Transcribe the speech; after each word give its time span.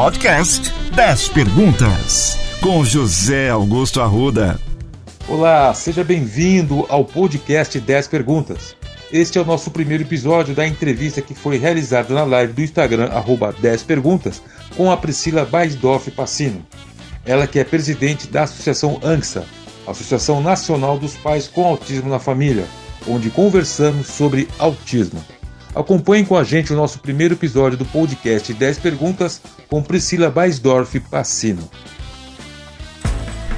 Podcast 0.00 0.72
10 0.94 1.28
Perguntas, 1.30 2.38
com 2.60 2.84
José 2.84 3.50
Augusto 3.50 4.00
Arruda. 4.00 4.56
Olá, 5.26 5.74
seja 5.74 6.04
bem-vindo 6.04 6.86
ao 6.88 7.04
podcast 7.04 7.80
10 7.80 8.06
Perguntas. 8.06 8.76
Este 9.12 9.38
é 9.38 9.40
o 9.40 9.44
nosso 9.44 9.72
primeiro 9.72 10.04
episódio 10.04 10.54
da 10.54 10.64
entrevista 10.64 11.20
que 11.20 11.34
foi 11.34 11.58
realizada 11.58 12.14
na 12.14 12.22
live 12.22 12.52
do 12.52 12.62
Instagram, 12.62 13.06
arroba 13.06 13.52
10 13.52 13.82
Perguntas, 13.82 14.40
com 14.76 14.88
a 14.92 14.96
Priscila 14.96 15.44
Baisdorf 15.44 16.08
Passino. 16.12 16.64
Ela 17.26 17.48
que 17.48 17.58
é 17.58 17.64
presidente 17.64 18.28
da 18.28 18.44
Associação 18.44 19.00
ANSA, 19.02 19.44
Associação 19.84 20.40
Nacional 20.40 20.96
dos 20.96 21.16
Pais 21.16 21.48
com 21.48 21.66
Autismo 21.66 22.08
na 22.08 22.20
Família, 22.20 22.66
onde 23.04 23.30
conversamos 23.30 24.06
sobre 24.06 24.46
autismo. 24.60 25.20
Acompanhe 25.78 26.26
com 26.26 26.36
a 26.36 26.42
gente 26.42 26.72
o 26.72 26.76
nosso 26.76 26.98
primeiro 26.98 27.34
episódio 27.34 27.78
do 27.78 27.84
podcast 27.84 28.52
10 28.52 28.78
Perguntas 28.80 29.40
com 29.68 29.80
Priscila 29.80 30.28
Baisdorf 30.28 30.98
Passino. 30.98 31.70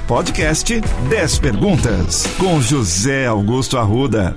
Podcast 0.07 0.83
10 1.09 1.39
Perguntas 1.39 2.27
com 2.39 2.61
José 2.61 3.25
Augusto 3.25 3.79
Arruda. 3.79 4.37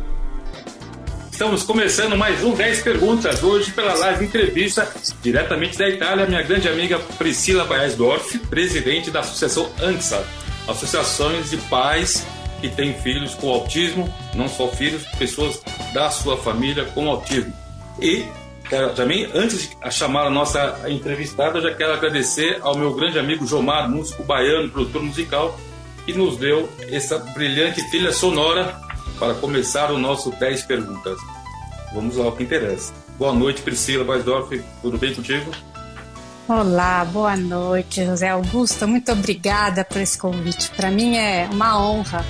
Estamos 1.30 1.64
começando 1.64 2.16
mais 2.16 2.42
um 2.42 2.54
10 2.54 2.84
Perguntas, 2.84 3.44
hoje 3.44 3.72
pela 3.72 3.94
live 3.96 4.28
entrevista 4.28 4.90
diretamente 5.22 5.78
da 5.78 5.90
Itália, 5.90 6.26
minha 6.26 6.42
grande 6.42 6.70
amiga 6.70 6.98
Priscila 7.18 7.66
Baisdorf, 7.66 8.40
presidente 8.48 9.12
da 9.12 9.20
Associação 9.20 9.70
ANSA, 9.82 10.26
Associações 10.70 11.50
de 11.50 11.58
Pais 11.58 12.26
que 12.62 12.70
têm 12.70 12.94
filhos 12.94 13.36
com 13.36 13.50
autismo, 13.50 14.08
não 14.34 14.48
só 14.48 14.70
filhos, 14.70 15.04
pessoas 15.20 15.62
da 15.94 16.10
sua 16.10 16.38
família 16.38 16.86
com 16.86 17.10
autismo. 17.10 17.63
E 18.04 18.28
também, 18.96 19.30
antes 19.34 19.70
de 19.70 19.92
chamar 19.92 20.28
a 20.28 20.30
nossa 20.30 20.78
entrevistada, 20.90 21.60
eu 21.60 21.64
já 21.64 21.74
quero 21.74 21.94
agradecer 21.94 22.60
ao 22.62 22.78
meu 22.78 22.94
grande 22.94 23.18
amigo 23.18 23.48
Jomar, 23.48 23.90
músico 23.90 24.24
baiano, 24.24 24.70
produtor 24.70 25.02
musical, 25.02 25.58
que 26.06 26.12
nos 26.12 26.36
deu 26.36 26.70
essa 26.92 27.18
brilhante 27.18 27.82
trilha 27.90 28.12
sonora 28.12 28.78
para 29.18 29.34
começar 29.36 29.90
o 29.90 29.98
nosso 29.98 30.32
10 30.32 30.64
perguntas. 30.64 31.18
Vamos 31.94 32.18
ao 32.18 32.34
que 32.34 32.44
interessa. 32.44 32.94
Boa 33.18 33.32
noite, 33.32 33.62
Priscila 33.62 34.04
Weisdorf, 34.04 34.62
tudo 34.82 34.98
bem 34.98 35.16
contigo? 35.16 35.50
Olá, 36.46 37.06
boa 37.06 37.38
noite, 37.38 38.04
José 38.04 38.28
Augusto. 38.28 38.86
Muito 38.86 39.14
obrigada 39.14 39.86
por 39.86 40.02
esse 40.02 40.18
convite. 40.18 40.70
Para 40.72 40.92
mim 40.92 41.16
é 41.16 41.48
uma 41.50 41.82
honra 41.82 42.26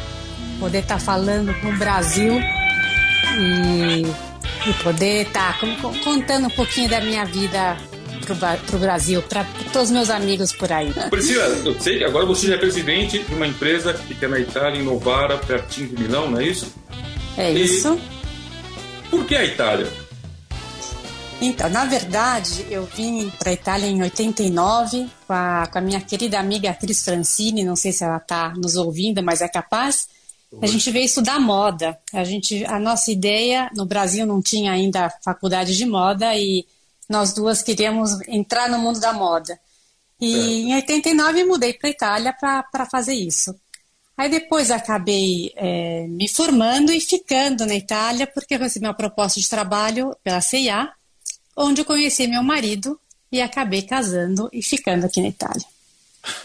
poder 0.59 0.79
estar 0.79 0.99
falando 0.99 1.51
com 1.61 1.69
o 1.69 1.77
Brasil 1.77 2.39
e 3.39 4.32
e 4.67 4.73
poder 4.83 5.27
estar 5.27 5.59
tá 5.59 5.67
contando 6.03 6.47
um 6.47 6.49
pouquinho 6.49 6.89
da 6.89 7.01
minha 7.01 7.25
vida 7.25 7.77
para 8.25 8.75
o 8.75 8.79
Brasil, 8.79 9.21
para 9.23 9.43
todos 9.71 9.89
os 9.89 9.91
meus 9.91 10.09
amigos 10.09 10.53
por 10.53 10.71
aí. 10.71 10.93
Priscila, 11.09 11.45
eu 11.65 11.79
sei 11.79 11.97
que 11.97 12.03
agora 12.05 12.25
você 12.25 12.47
já 12.47 12.55
é 12.55 12.57
presidente 12.57 13.19
de 13.19 13.33
uma 13.33 13.45
empresa 13.47 13.93
que 13.93 14.07
fica 14.07 14.27
na 14.27 14.39
Itália, 14.39 14.79
em 14.79 14.83
Novara, 14.83 15.37
pertinho 15.37 15.89
de 15.89 16.01
Milão, 16.01 16.31
não 16.31 16.39
é 16.39 16.45
isso? 16.45 16.73
É 17.37 17.51
e 17.51 17.63
isso. 17.63 17.99
Por 19.09 19.25
que 19.25 19.35
a 19.35 19.43
Itália? 19.43 19.87
Então, 21.41 21.69
na 21.69 21.83
verdade, 21.83 22.65
eu 22.69 22.85
vim 22.85 23.29
para 23.37 23.49
a 23.49 23.53
Itália 23.53 23.87
em 23.87 24.01
89 24.01 25.09
com 25.27 25.33
a, 25.33 25.67
com 25.69 25.77
a 25.77 25.81
minha 25.81 25.99
querida 25.99 26.39
amiga 26.39 26.73
Cris 26.73 27.03
Francini, 27.03 27.65
não 27.65 27.75
sei 27.75 27.91
se 27.91 28.03
ela 28.03 28.17
está 28.17 28.53
nos 28.55 28.77
ouvindo, 28.77 29.21
mas 29.21 29.41
é 29.41 29.47
capaz. 29.49 30.07
A 30.61 30.67
gente 30.67 30.91
veio 30.91 31.05
estudar 31.05 31.39
moda. 31.39 31.97
A, 32.13 32.23
gente, 32.23 32.63
a 32.65 32.79
nossa 32.79 33.11
ideia, 33.11 33.69
no 33.75 33.85
Brasil 33.85 34.25
não 34.25 34.41
tinha 34.41 34.71
ainda 34.71 35.09
faculdade 35.23 35.75
de 35.75 35.85
moda 35.85 36.35
e 36.35 36.65
nós 37.09 37.33
duas 37.33 37.61
queríamos 37.61 38.11
entrar 38.27 38.69
no 38.69 38.79
mundo 38.79 38.99
da 38.99 39.13
moda. 39.13 39.59
E 40.19 40.35
é. 40.35 40.39
em 40.39 40.75
89 40.75 41.43
mudei 41.43 41.73
para 41.73 41.89
a 41.89 41.91
Itália 41.91 42.33
para 42.33 42.85
fazer 42.89 43.13
isso. 43.13 43.53
Aí 44.15 44.29
depois 44.29 44.69
acabei 44.69 45.51
é, 45.55 46.05
me 46.07 46.27
formando 46.29 46.91
e 46.93 47.01
ficando 47.01 47.65
na 47.65 47.75
Itália 47.75 48.27
porque 48.27 48.53
eu 48.53 48.59
recebi 48.59 48.85
uma 48.85 48.93
proposta 48.93 49.39
de 49.39 49.49
trabalho 49.49 50.15
pela 50.23 50.39
CIA, 50.39 50.91
onde 51.55 51.81
eu 51.81 51.85
conheci 51.85 52.27
meu 52.27 52.43
marido 52.43 52.99
e 53.31 53.41
acabei 53.41 53.81
casando 53.81 54.49
e 54.53 54.61
ficando 54.61 55.05
aqui 55.05 55.19
na 55.19 55.29
Itália. 55.29 55.65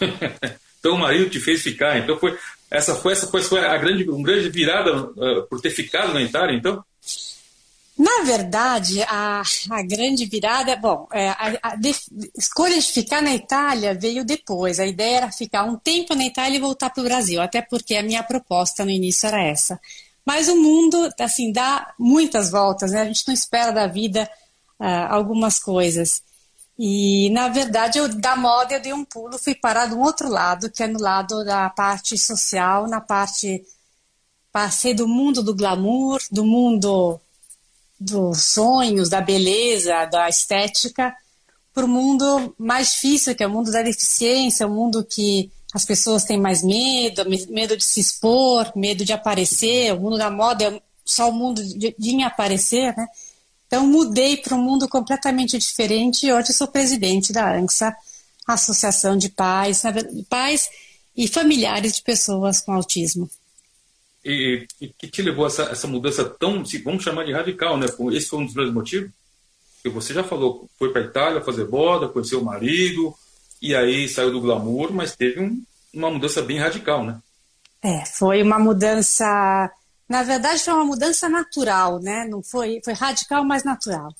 então 0.79 0.95
o 0.95 0.99
marido 0.99 1.29
te 1.29 1.39
fez 1.39 1.61
ficar, 1.61 1.99
então 1.99 2.17
foi 2.17 2.35
essa 2.69 2.95
foi, 2.95 3.13
essa 3.13 3.27
foi, 3.27 3.41
foi 3.41 3.65
a 3.65 3.77
grande, 3.77 4.09
uma 4.09 4.23
grande 4.23 4.49
virada 4.49 4.95
uh, 4.95 5.47
por 5.49 5.59
ter 5.59 5.71
ficado 5.71 6.13
na 6.13 6.21
Itália, 6.21 6.55
então? 6.55 6.83
Na 7.99 8.23
verdade, 8.23 9.01
a, 9.03 9.41
a 9.71 9.81
grande 9.83 10.25
virada, 10.25 10.73
bom, 10.77 11.05
é, 11.11 11.29
a, 11.31 11.59
a 11.61 11.75
de, 11.75 11.93
escolha 12.37 12.79
de 12.79 12.89
ficar 12.89 13.21
na 13.21 13.35
Itália 13.35 13.93
veio 13.93 14.23
depois. 14.23 14.79
A 14.79 14.85
ideia 14.85 15.17
era 15.17 15.31
ficar 15.33 15.65
um 15.65 15.75
tempo 15.75 16.15
na 16.15 16.25
Itália 16.25 16.55
e 16.55 16.61
voltar 16.61 16.91
para 16.91 17.01
o 17.01 17.03
Brasil, 17.03 17.41
até 17.41 17.61
porque 17.61 17.95
a 17.95 18.03
minha 18.03 18.23
proposta 18.23 18.85
no 18.85 18.91
início 18.91 19.27
era 19.27 19.43
essa. 19.43 19.77
Mas 20.25 20.47
o 20.47 20.55
mundo, 20.55 21.09
assim, 21.19 21.51
dá 21.51 21.93
muitas 21.99 22.49
voltas, 22.51 22.91
né? 22.91 23.01
A 23.01 23.05
gente 23.05 23.27
não 23.27 23.33
espera 23.33 23.71
da 23.71 23.87
vida 23.87 24.29
uh, 24.79 24.85
algumas 25.09 25.59
coisas. 25.59 26.23
E, 26.81 27.29
na 27.31 27.49
verdade, 27.49 27.99
eu, 27.99 28.07
da 28.07 28.37
moda 28.37 28.75
eu 28.75 28.81
dei 28.81 28.93
um 28.93 29.03
pulo, 29.03 29.37
fui 29.37 29.53
parar 29.53 29.87
do 29.87 29.99
outro 29.99 30.29
lado, 30.29 30.71
que 30.71 30.81
é 30.81 30.87
no 30.87 30.97
lado 30.97 31.43
da 31.43 31.69
parte 31.69 32.17
social, 32.17 32.87
na 32.87 33.01
parte. 33.01 33.61
Passei 34.49 34.93
do 34.93 35.05
mundo 35.05 35.43
do 35.43 35.53
glamour, 35.53 36.21
do 36.31 36.43
mundo 36.43 37.19
dos 37.99 38.41
sonhos, 38.41 39.09
da 39.09 39.19
beleza, 39.19 40.05
da 40.05 40.29
estética, 40.29 41.13
para 41.73 41.85
o 41.85 41.87
mundo 41.87 42.55
mais 42.57 42.93
difícil, 42.93 43.35
que 43.35 43.43
é 43.43 43.47
o 43.47 43.49
mundo 43.49 43.71
da 43.71 43.81
deficiência, 43.81 44.65
o 44.65 44.73
mundo 44.73 45.03
que 45.03 45.51
as 45.73 45.83
pessoas 45.83 46.23
têm 46.23 46.39
mais 46.39 46.63
medo, 46.63 47.25
medo 47.49 47.75
de 47.75 47.83
se 47.83 47.99
expor, 47.99 48.71
medo 48.73 49.03
de 49.03 49.11
aparecer. 49.11 49.93
O 49.93 49.99
mundo 49.99 50.17
da 50.17 50.31
moda 50.31 50.63
é 50.63 50.81
só 51.03 51.29
o 51.29 51.33
mundo 51.33 51.61
de, 51.61 51.93
de 51.97 52.23
aparecer, 52.23 52.95
né? 52.95 53.05
Então, 53.69 53.85
mudei 53.85 54.35
para 54.37 54.55
um 54.55 54.63
mundo 54.63 54.89
completamente 54.89 55.55
diferente 55.55 56.25
e 56.25 56.33
hoje 56.33 56.53
sou 56.53 56.67
presidente 56.67 57.31
da 57.31 57.55
ANSA, 57.55 57.95
Associação 58.47 59.15
de 59.15 59.29
Pais, 59.29 59.83
pais 60.27 60.67
e 61.15 61.27
familiares 61.27 61.95
de 61.95 62.01
pessoas 62.01 62.59
com 62.59 62.73
autismo. 62.73 63.29
E, 64.25 64.65
e 64.81 64.87
que 64.87 65.07
te 65.07 65.21
levou 65.21 65.45
a 65.45 65.49
essa, 65.49 65.63
essa 65.65 65.87
mudança 65.87 66.25
tão, 66.25 66.63
vamos 66.83 67.03
chamar 67.03 67.25
de 67.25 67.31
radical, 67.31 67.77
né? 67.77 67.85
Esse 68.11 68.29
foi 68.29 68.39
um 68.39 68.45
dos 68.45 68.55
grandes 68.55 68.73
motivos? 68.73 69.11
Que 69.83 69.89
você 69.89 70.15
já 70.15 70.23
falou, 70.23 70.67
foi 70.79 70.91
para 70.91 71.03
a 71.03 71.05
Itália 71.05 71.41
fazer 71.41 71.65
boda, 71.65 72.09
conheceu 72.09 72.41
o 72.41 72.45
marido, 72.45 73.13
e 73.61 73.75
aí 73.75 74.09
saiu 74.09 74.31
do 74.31 74.41
glamour, 74.41 74.91
mas 74.91 75.15
teve 75.15 75.41
um, 75.41 75.63
uma 75.93 76.09
mudança 76.09 76.41
bem 76.41 76.57
radical, 76.57 77.05
né? 77.05 77.19
É, 77.83 78.03
foi 78.03 78.41
uma 78.41 78.57
mudança 78.57 79.71
na 80.09 80.23
verdade, 80.23 80.63
foi 80.63 80.73
uma 80.73 80.85
mudança 80.85 81.29
natural, 81.29 81.99
né? 81.99 82.27
Não 82.27 82.41
foi, 82.41 82.81
foi 82.83 82.93
radical, 82.93 83.45
mas 83.45 83.63
natural. 83.63 84.11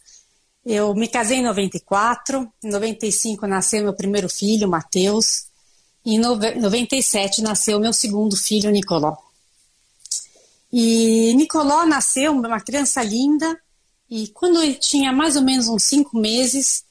Eu 0.64 0.94
me 0.94 1.08
casei 1.08 1.40
em 1.40 1.44
94, 1.44 2.48
em 2.64 2.70
95 2.70 3.48
nasceu 3.48 3.82
meu 3.82 3.94
primeiro 3.94 4.30
filho, 4.30 4.70
Matheus, 4.70 5.48
e 6.06 6.16
em 6.16 6.20
97 6.20 7.42
nasceu 7.42 7.80
meu 7.80 7.92
segundo 7.92 8.38
filho, 8.38 8.70
Nicoló. 8.70 9.18
E 10.72 11.34
Nicoló 11.36 11.86
nasceu 11.88 12.34
uma 12.34 12.62
criança 12.62 13.02
linda, 13.02 13.60
e 14.08 14.28
quando 14.28 14.62
ele 14.62 14.76
tinha 14.76 15.12
mais 15.12 15.36
ou 15.36 15.42
menos 15.42 15.68
uns 15.68 15.84
cinco 15.84 16.20
meses, 16.20 16.84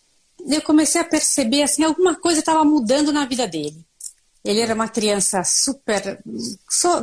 eu 0.45 0.61
comecei 0.63 1.01
a 1.01 1.05
perceber 1.05 1.63
assim 1.63 1.85
alguma 1.85 2.17
coisa 2.17 2.41
estava 2.41 2.65
mudando 2.65 3.13
na 3.13 3.25
vida 3.27 3.47
dele. 3.47 3.87
Ele 4.45 4.61
era 4.61 4.75
uma 4.75 4.89
criança 4.89 5.43
super 5.45 6.23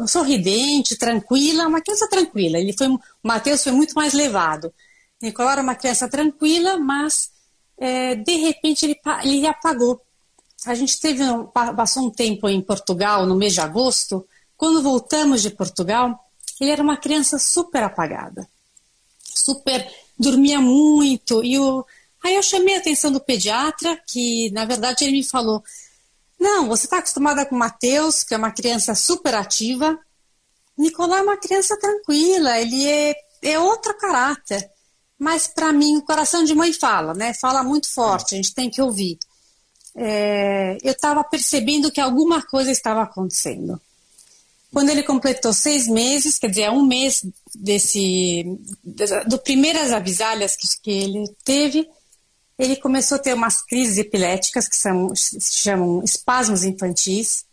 sorridente, 0.08 0.98
tranquila, 0.98 1.68
uma 1.68 1.82
criança 1.82 2.08
tranquila. 2.10 2.58
Ele 2.58 2.74
foi, 2.74 2.88
o 2.88 3.00
Matheus 3.22 3.64
foi 3.64 3.72
muito 3.72 3.94
mais 3.94 4.14
levado. 4.14 4.74
Nicolau 5.22 5.52
era 5.52 5.62
uma 5.62 5.76
criança 5.76 6.08
tranquila, 6.08 6.78
mas 6.78 7.32
é, 7.78 8.16
de 8.16 8.36
repente 8.36 8.86
ele, 8.86 9.00
ele 9.24 9.48
apagou. 9.48 10.02
A 10.66 10.74
gente 10.74 11.00
teve 11.00 11.24
um, 11.24 11.46
passou 11.46 12.08
um 12.08 12.10
tempo 12.10 12.50
em 12.50 12.62
Portugal 12.62 13.26
no 13.26 13.36
mês 13.36 13.54
de 13.54 13.62
agosto. 13.62 14.26
Quando 14.58 14.82
voltamos 14.82 15.42
de 15.42 15.50
Portugal, 15.50 16.20
ele 16.60 16.72
era 16.72 16.82
uma 16.82 16.98
criança 16.98 17.38
super 17.38 17.84
apagada, 17.84 18.48
super 19.20 19.86
dormia 20.18 20.60
muito. 20.62 21.44
E 21.44 21.60
o, 21.60 21.86
aí 22.24 22.36
eu 22.36 22.44
chamei 22.44 22.76
a 22.76 22.80
atenção 22.80 23.12
do 23.12 23.20
pediatra, 23.20 24.00
que 24.08 24.50
na 24.52 24.66
verdade 24.66 25.04
ele 25.04 25.12
me 25.12 25.24
falou: 25.24 25.64
não, 26.40 26.68
você 26.68 26.86
está 26.86 26.98
acostumada 26.98 27.46
com 27.46 27.56
o 27.56 27.60
Matheus, 27.60 28.24
que 28.24 28.34
é 28.34 28.38
uma 28.38 28.52
criança 28.52 28.94
super 28.94 29.36
ativa. 29.36 29.98
Nicolás 30.78 31.22
é 31.22 31.24
uma 31.24 31.38
criança 31.38 31.78
tranquila, 31.80 32.60
ele 32.60 32.88
é, 32.88 33.16
é 33.42 33.60
outro 33.60 33.98
caráter. 33.98 34.70
Mas 35.18 35.48
para 35.48 35.72
mim, 35.72 35.98
o 35.98 36.02
coração 36.02 36.44
de 36.44 36.54
mãe 36.54 36.74
fala, 36.74 37.14
né? 37.14 37.34
Fala 37.34 37.64
muito 37.64 37.92
forte, 37.92 38.34
a 38.34 38.38
gente 38.38 38.54
tem 38.54 38.70
que 38.70 38.82
ouvir. 38.82 39.18
É, 39.96 40.78
eu 40.84 40.92
estava 40.92 41.24
percebendo 41.24 41.90
que 41.90 42.02
alguma 42.02 42.42
coisa 42.42 42.70
estava 42.70 43.04
acontecendo. 43.04 43.80
Quando 44.74 44.90
ele 44.90 45.04
completou 45.04 45.54
seis 45.54 45.88
meses, 45.88 46.38
quer 46.38 46.50
dizer, 46.50 46.70
um 46.70 46.86
mês 46.86 47.26
desse 47.56 48.44
do 49.26 49.40
primeiras 49.40 49.94
avisalhas 49.94 50.58
que, 50.58 50.68
que 50.84 50.92
ele 50.92 51.34
teve, 51.46 51.88
ele 52.58 52.76
começou 52.78 53.18
a 53.18 53.20
ter 53.20 53.34
umas 53.34 53.62
crises 53.62 53.98
epiléticas 53.98 54.68
que 54.68 54.76
são, 54.76 55.14
se 55.16 55.40
chamam 55.52 56.02
espasmos 56.04 56.64
infantis. 56.64 57.46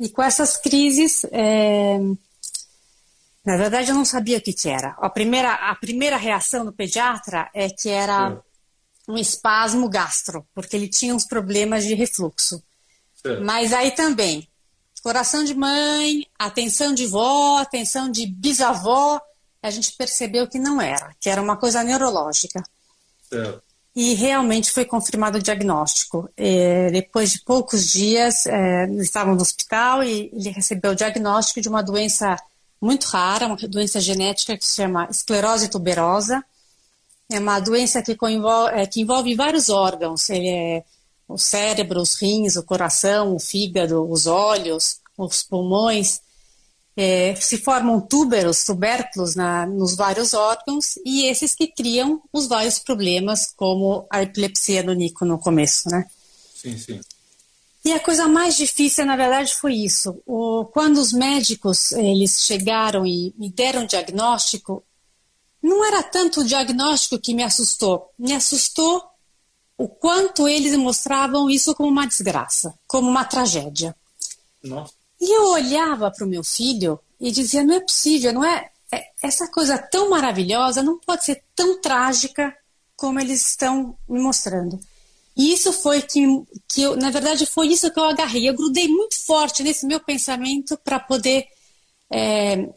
E 0.00 0.08
com 0.08 0.22
essas 0.22 0.56
crises, 0.56 1.24
é... 1.30 1.98
na 3.44 3.56
verdade 3.56 3.90
eu 3.90 3.94
não 3.94 4.04
sabia 4.04 4.38
o 4.38 4.40
que, 4.40 4.52
que 4.52 4.68
era. 4.68 4.96
A 4.98 5.10
primeira, 5.10 5.52
a 5.54 5.74
primeira 5.74 6.16
reação 6.16 6.64
do 6.64 6.72
pediatra 6.72 7.50
é 7.52 7.68
que 7.68 7.88
era 7.90 8.30
Sim. 8.30 8.40
um 9.08 9.18
espasmo 9.18 9.88
gastro, 9.88 10.46
porque 10.54 10.74
ele 10.74 10.88
tinha 10.88 11.14
uns 11.14 11.26
problemas 11.26 11.84
de 11.84 11.94
refluxo. 11.94 12.62
Sim. 13.14 13.40
Mas 13.42 13.72
aí 13.72 13.90
também, 13.90 14.48
coração 15.02 15.44
de 15.44 15.54
mãe, 15.54 16.26
atenção 16.38 16.94
de 16.94 17.06
vó, 17.06 17.58
atenção 17.58 18.10
de 18.10 18.26
bisavó, 18.26 19.20
a 19.62 19.70
gente 19.70 19.92
percebeu 19.96 20.46
que 20.46 20.58
não 20.58 20.80
era, 20.80 21.14
que 21.20 21.28
era 21.28 21.42
uma 21.42 21.56
coisa 21.56 21.82
neurológica. 21.82 22.62
Certo. 23.28 23.67
E 24.00 24.14
realmente 24.14 24.70
foi 24.70 24.84
confirmado 24.84 25.38
o 25.38 25.42
diagnóstico. 25.42 26.30
É, 26.36 26.88
depois 26.92 27.32
de 27.32 27.42
poucos 27.42 27.90
dias, 27.90 28.46
é, 28.46 28.88
estavam 28.92 29.34
no 29.34 29.42
hospital 29.42 30.04
e 30.04 30.30
ele 30.32 30.50
recebeu 30.50 30.92
o 30.92 30.94
diagnóstico 30.94 31.60
de 31.60 31.68
uma 31.68 31.82
doença 31.82 32.36
muito 32.80 33.06
rara, 33.06 33.48
uma 33.48 33.56
doença 33.56 34.00
genética 34.00 34.56
que 34.56 34.64
se 34.64 34.76
chama 34.76 35.08
esclerose 35.10 35.68
tuberosa. 35.68 36.44
É 37.28 37.40
uma 37.40 37.58
doença 37.58 38.00
que, 38.00 38.12
envolve, 38.12 38.72
é, 38.72 38.86
que 38.86 39.00
envolve 39.00 39.34
vários 39.34 39.68
órgãos. 39.68 40.30
É 40.30 40.84
o 41.26 41.36
cérebro, 41.36 42.00
os 42.00 42.14
rins, 42.14 42.54
o 42.54 42.62
coração, 42.62 43.34
o 43.34 43.40
fígado, 43.40 44.08
os 44.08 44.28
olhos, 44.28 45.00
os 45.16 45.42
pulmões 45.42 46.20
é, 47.00 47.32
se 47.36 47.56
formam 47.58 48.00
túberos, 48.00 48.64
tubérculos 48.64 49.36
na, 49.36 49.64
nos 49.64 49.94
vários 49.94 50.34
órgãos 50.34 50.96
e 51.04 51.26
esses 51.26 51.54
que 51.54 51.68
criam 51.68 52.20
os 52.32 52.48
vários 52.48 52.80
problemas, 52.80 53.52
como 53.56 54.04
a 54.10 54.24
epilepsia 54.24 54.82
do 54.82 54.92
Nico 54.94 55.24
no 55.24 55.38
começo, 55.38 55.88
né? 55.88 56.10
Sim, 56.56 56.76
sim. 56.76 57.00
E 57.84 57.92
a 57.92 58.00
coisa 58.00 58.26
mais 58.26 58.56
difícil, 58.56 59.06
na 59.06 59.14
verdade, 59.14 59.54
foi 59.54 59.74
isso. 59.74 60.20
O, 60.26 60.64
quando 60.72 60.96
os 60.98 61.12
médicos 61.12 61.92
eles 61.92 62.42
chegaram 62.42 63.06
e 63.06 63.32
me 63.38 63.48
deram 63.48 63.84
o 63.84 63.86
diagnóstico, 63.86 64.82
não 65.62 65.86
era 65.86 66.02
tanto 66.02 66.40
o 66.40 66.44
diagnóstico 66.44 67.16
que 67.20 67.32
me 67.32 67.44
assustou. 67.44 68.10
Me 68.18 68.32
assustou 68.32 69.04
o 69.76 69.88
quanto 69.88 70.48
eles 70.48 70.76
mostravam 70.76 71.48
isso 71.48 71.72
como 71.76 71.88
uma 71.88 72.08
desgraça, 72.08 72.74
como 72.88 73.08
uma 73.08 73.24
tragédia. 73.24 73.94
Nossa. 74.64 74.97
E 75.20 75.36
eu 75.36 75.48
olhava 75.50 76.10
para 76.10 76.24
o 76.24 76.28
meu 76.28 76.44
filho 76.44 76.98
e 77.20 77.30
dizia: 77.30 77.64
não 77.64 77.74
é 77.74 77.80
possível, 77.80 78.32
não 78.32 78.44
é? 78.44 78.70
é? 78.92 79.04
Essa 79.22 79.48
coisa 79.48 79.78
tão 79.78 80.10
maravilhosa 80.10 80.82
não 80.82 80.98
pode 80.98 81.24
ser 81.24 81.42
tão 81.54 81.80
trágica 81.80 82.54
como 82.96 83.20
eles 83.20 83.46
estão 83.48 83.96
me 84.08 84.20
mostrando. 84.20 84.78
E 85.36 85.52
isso 85.52 85.72
foi 85.72 86.02
que, 86.02 86.20
que 86.68 86.82
eu, 86.82 86.96
na 86.96 87.10
verdade, 87.10 87.46
foi 87.46 87.68
isso 87.68 87.90
que 87.92 87.98
eu 87.98 88.04
agarrei. 88.04 88.48
Eu 88.48 88.54
grudei 88.54 88.88
muito 88.88 89.24
forte 89.24 89.62
nesse 89.62 89.86
meu 89.86 90.00
pensamento 90.00 90.76
para 90.78 90.98
poder 90.98 91.46
é, 92.10 92.68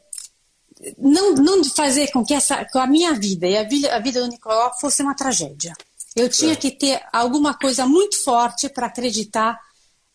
não, 0.97 1.33
não 1.33 1.63
fazer 1.63 2.11
com 2.11 2.23
que 2.23 2.33
essa, 2.33 2.63
com 2.65 2.79
a 2.79 2.87
minha 2.87 3.13
vida 3.13 3.47
e 3.47 3.57
a 3.57 3.63
vida, 3.63 3.95
a 3.95 3.99
vida 3.99 4.21
do 4.21 4.27
Nicolau 4.27 4.77
fosse 4.79 5.01
uma 5.01 5.15
tragédia. 5.15 5.73
Eu 6.15 6.29
tinha 6.29 6.53
é. 6.53 6.55
que 6.55 6.71
ter 6.71 7.01
alguma 7.11 7.53
coisa 7.53 7.85
muito 7.87 8.21
forte 8.23 8.67
para 8.69 8.87
acreditar, 8.87 9.59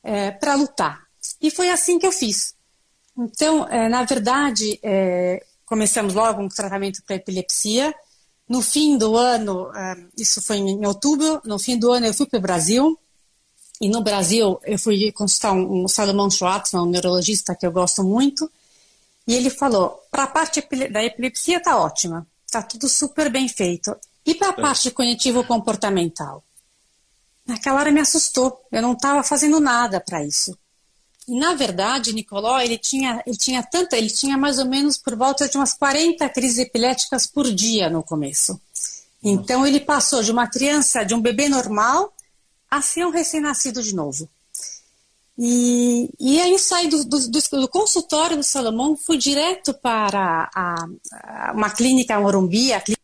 é, 0.03 0.31
para 0.31 0.55
lutar. 0.55 1.06
E 1.41 1.51
foi 1.51 1.71
assim 1.71 1.99
que 1.99 2.07
eu 2.07 2.13
fiz. 2.13 2.55
Então, 3.17 3.67
é, 3.69 3.89
na 3.89 4.05
verdade, 4.05 4.79
é, 4.83 5.43
começamos 5.65 6.15
logo 6.15 6.43
um 6.43 6.49
tratamento 6.49 7.03
para 7.03 7.17
epilepsia. 7.17 7.95
No 8.49 8.63
fim 8.63 8.97
do 8.99 9.17
ano, 9.17 9.71
é, 9.75 9.97
isso 10.17 10.43
foi 10.43 10.59
em 10.59 10.87
outubro, 10.87 11.41
no 11.45 11.59
fim 11.59 11.79
do 11.79 11.91
ano 11.91 12.07
eu 12.07 12.15
fui 12.15 12.27
para 12.27 12.39
o 12.39 12.43
Brasil. 12.43 12.99
E 13.81 13.89
no 13.89 14.03
Brasil 14.03 14.61
eu 14.65 14.79
fui 14.79 15.11
consultar 15.13 15.53
um, 15.53 15.85
um 15.85 15.89
Salomão 15.89 16.31
Schwartzman, 16.31 16.83
um 16.83 16.91
neurologista 16.91 17.55
que 17.55 17.67
eu 17.67 17.73
gosto 17.73 18.05
muito. 18.05 18.51
E 19.27 19.35
ele 19.35 19.51
falou: 19.51 20.01
para 20.11 20.25
a 20.25 20.29
parte 20.29 20.67
da 20.91 21.05
epilepsia 21.05 21.59
está 21.59 21.79
ótima, 21.79 22.27
está 22.47 22.63
tudo 22.63 22.89
super 22.89 23.31
bem 23.31 23.49
feito. 23.49 23.97
E 24.25 24.35
para 24.35 24.49
a 24.49 24.53
é. 24.53 24.61
parte 24.61 24.91
cognitivo-comportamental? 24.91 26.43
Naquela 27.47 27.81
hora 27.81 27.93
me 27.93 28.01
assustou. 28.01 28.61
Eu 28.73 28.83
não 28.83 28.93
estava 28.93 29.23
fazendo 29.23 29.61
nada 29.61 30.01
para 30.01 30.25
isso. 30.25 30.57
E, 31.29 31.39
na 31.39 31.55
verdade, 31.55 32.13
Nicoló, 32.13 32.59
ele 32.61 32.79
tinha, 32.79 33.23
ele 33.27 33.37
tinha 33.37 33.63
tanta, 33.63 33.97
ele 33.97 34.11
tinha 34.11 34.39
mais 34.39 34.59
ou 34.59 34.67
menos 34.67 34.97
por 34.97 35.17
volta 35.17 35.49
de 35.49 35.57
umas 35.57 35.75
40 35.75 36.29
crises 36.29 36.59
epiléticas 36.59 37.27
por 37.27 37.53
dia 37.53 37.91
no 37.91 38.03
começo. 38.03 38.61
Então 39.23 39.67
ele 39.67 39.81
passou 39.81 40.23
de 40.23 40.31
uma 40.31 40.47
criança, 40.47 41.05
de 41.05 41.15
um 41.15 41.21
bebê 41.21 41.49
normal, 41.49 42.15
a 42.71 42.81
ser 42.81 43.05
um 43.05 43.11
recém-nascido 43.11 43.83
de 43.83 43.95
novo. 43.95 44.29
E, 45.39 46.09
e 46.19 46.41
aí 46.41 46.59
saí 46.59 46.89
do, 46.89 47.05
do, 47.05 47.19
do, 47.29 47.69
consultório 47.69 48.37
do 48.37 48.43
Salomão, 48.43 48.97
fui 48.97 49.19
direto 49.19 49.75
para 49.75 50.49
a, 50.55 50.87
a, 51.13 51.53
uma 51.53 51.69
clínica 51.69 52.19
Morumbi, 52.19 52.73
a 52.73 52.81
clínica 52.81 53.03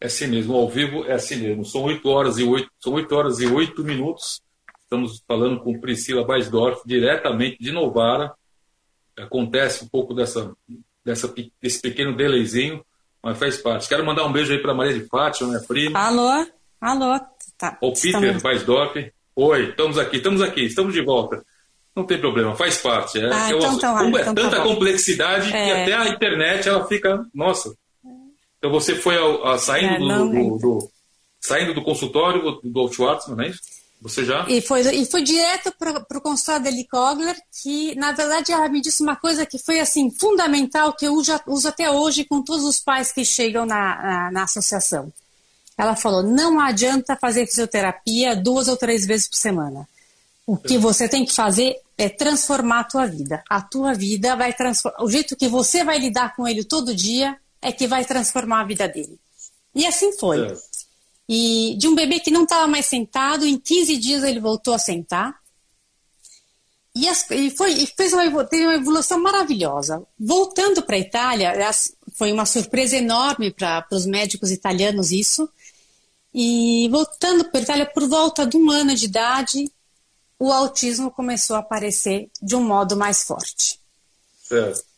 É 0.00 0.06
assim 0.06 0.26
mesmo, 0.26 0.56
ao 0.56 0.68
vivo 0.68 1.04
é 1.04 1.12
assim 1.12 1.36
mesmo. 1.36 1.64
São 1.64 1.82
8 1.82 2.08
horas 2.08 2.38
e 2.38 2.44
8, 2.44 2.70
são 2.80 2.94
8 2.94 3.14
horas 3.14 3.40
e 3.40 3.46
8 3.46 3.84
minutos. 3.84 4.40
Estamos 4.82 5.22
falando 5.28 5.60
com 5.60 5.78
Priscila 5.78 6.26
Weisdorf, 6.26 6.80
diretamente 6.86 7.58
de 7.60 7.70
Novara. 7.70 8.32
Acontece 9.16 9.84
um 9.84 9.88
pouco 9.88 10.14
dessa, 10.14 10.52
dessa, 11.04 11.32
desse 11.60 11.82
pequeno 11.82 12.16
delayzinho, 12.16 12.82
mas 13.22 13.38
faz 13.38 13.58
parte. 13.58 13.88
Quero 13.88 14.04
mandar 14.04 14.24
um 14.24 14.32
beijo 14.32 14.52
aí 14.52 14.58
para 14.58 14.72
Maria 14.72 14.98
de 14.98 15.06
Fátima, 15.06 15.50
minha 15.50 15.60
prima. 15.60 15.98
Alô, 15.98 16.46
alô. 16.80 17.20
Tá, 17.58 17.76
o 17.82 17.92
Peter 17.92 18.22
estamos... 18.22 18.42
Weisdorf. 18.42 19.12
Oi, 19.36 19.70
estamos 19.70 19.98
aqui, 19.98 20.16
estamos 20.16 20.42
aqui, 20.42 20.64
estamos 20.64 20.94
de 20.94 21.02
volta. 21.02 21.44
Não 21.94 22.04
tem 22.04 22.18
problema, 22.18 22.56
faz 22.56 22.78
parte. 22.78 23.18
É, 23.18 23.30
ah, 23.32 23.50
é, 23.50 23.54
então, 23.54 23.74
então, 23.74 23.98
é 23.98 24.20
então, 24.20 24.34
tanta 24.34 24.56
tá 24.56 24.62
complexidade 24.62 25.54
é... 25.54 25.64
que 25.64 25.72
até 25.82 25.94
a 25.94 26.08
internet 26.08 26.68
ela 26.68 26.86
fica, 26.86 27.24
nossa, 27.34 27.74
então 28.60 28.70
você 28.70 28.94
foi 28.94 29.16
ao, 29.16 29.48
a, 29.48 29.58
saindo, 29.58 30.10
é, 30.10 30.16
do, 30.18 30.28
do, 30.28 30.58
do, 30.58 30.90
saindo 31.40 31.72
do 31.72 31.82
consultório 31.82 32.60
do, 32.62 32.92
Schwartzman, 32.92 33.36
não 33.36 33.44
é 33.44 33.48
isso? 33.48 33.60
Você 34.02 34.24
já? 34.24 34.46
E 34.48 34.60
foi, 34.60 34.82
e 34.82 35.04
foi 35.06 35.22
direto 35.22 35.72
para 35.78 36.18
o 36.18 36.20
consultório 36.20 36.64
da 36.64 36.70
Kogler, 36.90 37.36
que 37.62 37.94
na 37.96 38.12
verdade 38.12 38.52
ela 38.52 38.68
me 38.68 38.80
disse 38.80 39.02
uma 39.02 39.16
coisa 39.16 39.44
que 39.46 39.58
foi 39.58 39.80
assim 39.80 40.10
fundamental, 40.10 40.92
que 40.92 41.06
eu 41.06 41.14
uso, 41.14 41.38
uso 41.46 41.68
até 41.68 41.90
hoje 41.90 42.24
com 42.24 42.42
todos 42.42 42.64
os 42.64 42.78
pais 42.78 43.12
que 43.12 43.24
chegam 43.24 43.64
na, 43.64 44.02
na, 44.02 44.30
na 44.30 44.42
associação. 44.44 45.12
Ela 45.76 45.96
falou: 45.96 46.22
não 46.22 46.60
adianta 46.60 47.16
fazer 47.16 47.46
fisioterapia 47.46 48.36
duas 48.36 48.68
ou 48.68 48.76
três 48.76 49.06
vezes 49.06 49.28
por 49.28 49.36
semana. 49.36 49.88
O 50.46 50.56
que 50.56 50.76
você 50.76 51.08
tem 51.08 51.24
que 51.24 51.34
fazer 51.34 51.76
é 51.96 52.08
transformar 52.08 52.80
a 52.80 52.84
tua 52.84 53.06
vida. 53.06 53.42
A 53.48 53.60
tua 53.60 53.94
vida 53.94 54.34
vai 54.34 54.52
transformar. 54.52 55.02
O 55.02 55.10
jeito 55.10 55.36
que 55.36 55.46
você 55.46 55.84
vai 55.84 55.98
lidar 55.98 56.34
com 56.34 56.48
ele 56.48 56.64
todo 56.64 56.94
dia 56.94 57.36
é 57.62 57.72
que 57.72 57.86
vai 57.86 58.04
transformar 58.04 58.60
a 58.60 58.64
vida 58.64 58.88
dele. 58.88 59.18
E 59.74 59.86
assim 59.86 60.12
foi. 60.12 60.46
É. 60.46 60.56
E 61.28 61.76
de 61.78 61.86
um 61.86 61.94
bebê 61.94 62.18
que 62.18 62.30
não 62.30 62.42
estava 62.42 62.66
mais 62.66 62.86
sentado, 62.86 63.46
em 63.46 63.58
15 63.58 63.96
dias 63.98 64.24
ele 64.24 64.40
voltou 64.40 64.74
a 64.74 64.78
sentar. 64.78 65.38
E, 66.94 67.08
as, 67.08 67.30
e, 67.30 67.50
foi, 67.50 67.72
e 67.72 67.86
fez 67.86 68.12
uma, 68.12 68.44
teve 68.44 68.66
uma 68.66 68.74
evolução 68.74 69.20
maravilhosa. 69.22 70.04
Voltando 70.18 70.82
para 70.82 70.96
a 70.96 70.98
Itália, 70.98 71.54
foi 72.14 72.32
uma 72.32 72.44
surpresa 72.44 72.96
enorme 72.96 73.52
para 73.52 73.86
os 73.92 74.06
médicos 74.06 74.50
italianos 74.50 75.12
isso. 75.12 75.48
E 76.34 76.88
voltando 76.90 77.44
para 77.44 77.60
a 77.60 77.62
Itália, 77.62 77.86
por 77.86 78.08
volta 78.08 78.44
de 78.44 78.56
um 78.56 78.70
ano 78.70 78.94
de 78.94 79.04
idade, 79.04 79.70
o 80.38 80.50
autismo 80.50 81.10
começou 81.10 81.54
a 81.54 81.60
aparecer 81.60 82.28
de 82.42 82.56
um 82.56 82.64
modo 82.64 82.96
mais 82.96 83.22
forte. 83.22 83.78
Certo. 84.42 84.89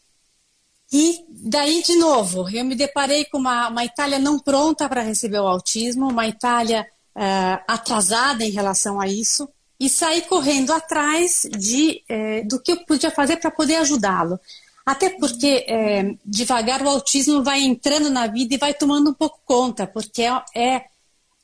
E 0.92 1.24
daí, 1.30 1.82
de 1.82 1.96
novo, 1.96 2.46
eu 2.50 2.64
me 2.66 2.74
deparei 2.74 3.24
com 3.24 3.38
uma, 3.38 3.68
uma 3.68 3.84
Itália 3.84 4.18
não 4.18 4.38
pronta 4.38 4.86
para 4.90 5.00
receber 5.00 5.38
o 5.40 5.46
autismo, 5.46 6.10
uma 6.10 6.28
Itália 6.28 6.86
uh, 7.16 7.64
atrasada 7.66 8.44
em 8.44 8.50
relação 8.50 9.00
a 9.00 9.08
isso, 9.08 9.48
e 9.80 9.88
saí 9.88 10.20
correndo 10.20 10.70
atrás 10.70 11.48
de, 11.58 12.02
uh, 12.10 12.46
do 12.46 12.60
que 12.60 12.72
eu 12.72 12.84
podia 12.84 13.10
fazer 13.10 13.38
para 13.38 13.50
poder 13.50 13.76
ajudá-lo. 13.76 14.38
Até 14.84 15.08
porque, 15.08 15.64
uh, 15.66 16.18
devagar, 16.26 16.82
o 16.82 16.88
autismo 16.90 17.42
vai 17.42 17.62
entrando 17.62 18.10
na 18.10 18.26
vida 18.26 18.54
e 18.54 18.58
vai 18.58 18.74
tomando 18.74 19.10
um 19.10 19.14
pouco 19.14 19.40
conta, 19.46 19.86
porque 19.86 20.20
é, 20.20 20.42
é, 20.54 20.84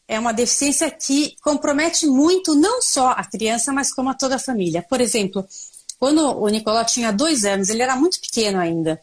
é 0.07 0.19
uma 0.19 0.35
deficiência 0.35 0.90
que 0.90 1.37
compromete 1.40 2.07
muito 2.07 2.55
não 2.55 2.83
só 2.83 3.12
a 3.12 3.25
criança, 3.25 3.73
mas 3.73 3.95
como 3.95 4.11
a 4.11 4.14
toda 4.14 4.37
a 4.37 4.38
família. 4.38 4.83
Por 4.83 5.00
exemplo, 5.00 5.47
quando 5.99 6.38
o 6.38 6.47
Nicolau 6.49 6.85
tinha 6.85 7.11
dois 7.11 7.47
anos, 7.47 7.71
ele 7.71 7.83
era 7.83 7.97
muito 7.97 8.21
pequeno 8.21 8.59
ainda. 8.59 9.00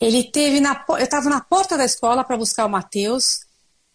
Ele 0.00 0.24
teve 0.24 0.60
na. 0.60 0.84
Eu 0.88 0.96
estava 0.96 1.28
na 1.28 1.40
porta 1.40 1.76
da 1.76 1.84
escola 1.84 2.24
para 2.24 2.36
buscar 2.36 2.66
o 2.66 2.70
Matheus 2.70 3.40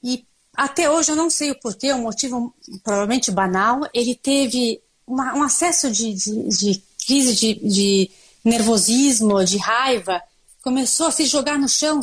e 0.03 0.25
até 0.55 0.89
hoje 0.89 1.11
eu 1.11 1.15
não 1.15 1.29
sei 1.29 1.51
o 1.51 1.59
porquê, 1.59 1.93
um 1.93 2.03
motivo 2.03 2.53
provavelmente 2.83 3.31
banal. 3.31 3.81
Ele 3.93 4.15
teve 4.15 4.81
uma, 5.05 5.33
um 5.35 5.43
acesso 5.43 5.91
de, 5.91 6.13
de, 6.13 6.47
de 6.49 6.83
crise 7.05 7.35
de, 7.35 7.53
de, 7.55 8.11
nervosismo, 8.43 9.43
de 9.43 9.57
raiva, 9.57 10.21
começou 10.61 11.07
a 11.07 11.11
se 11.11 11.25
jogar 11.25 11.57
no 11.57 11.67
chão, 11.67 11.99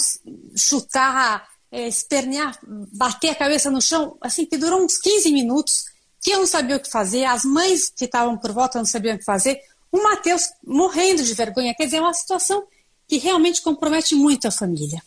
chutar, 0.57 1.49
é, 1.71 1.87
espernear, 1.87 2.59
bater 2.93 3.31
a 3.31 3.35
cabeça 3.35 3.71
no 3.71 3.81
chão, 3.81 4.17
assim, 4.21 4.45
que 4.45 4.59
durou 4.59 4.83
uns 4.83 4.99
15 4.99 5.31
minutos, 5.31 5.85
que 6.21 6.33
eu 6.33 6.41
não 6.41 6.47
sabia 6.47 6.76
o 6.76 6.81
que 6.81 6.91
fazer, 6.91 7.25
as 7.25 7.45
mães 7.45 7.88
que 7.91 8.05
estavam 8.05 8.37
por 8.37 8.52
volta 8.52 8.79
não 8.79 8.85
sabiam 8.85 9.14
o 9.14 9.19
que 9.19 9.25
fazer, 9.25 9.61
o 9.91 10.02
Matheus 10.02 10.50
morrendo 10.64 11.23
de 11.23 11.35
vergonha, 11.35 11.75
quer 11.75 11.85
dizer, 11.85 11.99
é 11.99 12.00
uma 12.00 12.14
situação 12.14 12.64
que 13.12 13.19
realmente 13.19 13.61
compromete 13.61 14.14
muito 14.14 14.49
a 14.49 14.50
família. 14.50 15.02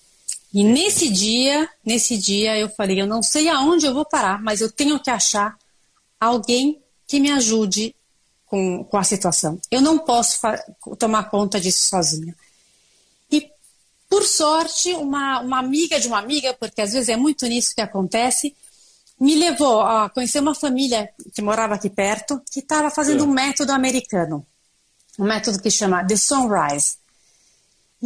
E 0.53 0.63
nesse 0.63 1.09
dia, 1.09 1.67
nesse 1.83 2.15
dia 2.15 2.55
eu 2.55 2.69
falei, 2.69 3.01
eu 3.01 3.07
não 3.07 3.23
sei 3.23 3.49
aonde 3.49 3.87
eu 3.87 3.95
vou 3.95 4.05
parar, 4.05 4.39
mas 4.43 4.61
eu 4.61 4.71
tenho 4.71 4.99
que 4.99 5.09
achar 5.09 5.57
alguém 6.19 6.79
que 7.07 7.19
me 7.19 7.31
ajude 7.31 7.95
com, 8.45 8.83
com 8.83 8.95
a 8.95 9.03
situação. 9.03 9.59
Eu 9.71 9.81
não 9.81 9.97
posso 9.97 10.39
tomar 10.99 11.31
conta 11.31 11.59
disso 11.59 11.87
sozinha. 11.87 12.35
E, 13.31 13.49
por 14.07 14.23
sorte, 14.23 14.93
uma, 14.93 15.39
uma 15.39 15.57
amiga 15.57 15.99
de 15.99 16.07
uma 16.07 16.19
amiga, 16.19 16.53
porque 16.53 16.81
às 16.81 16.93
vezes 16.93 17.09
é 17.09 17.17
muito 17.17 17.47
nisso 17.47 17.73
que 17.73 17.81
acontece, 17.81 18.55
me 19.19 19.33
levou 19.33 19.81
a 19.81 20.11
conhecer 20.11 20.41
uma 20.41 20.53
família 20.53 21.09
que 21.33 21.41
morava 21.41 21.73
aqui 21.73 21.89
perto, 21.89 22.39
que 22.51 22.59
estava 22.59 22.91
fazendo 22.91 23.23
é. 23.23 23.27
um 23.27 23.31
método 23.31 23.71
americano. 23.71 24.45
Um 25.17 25.25
método 25.25 25.59
que 25.59 25.71
chama 25.71 26.05
The 26.05 26.17
Sunrise. 26.17 27.03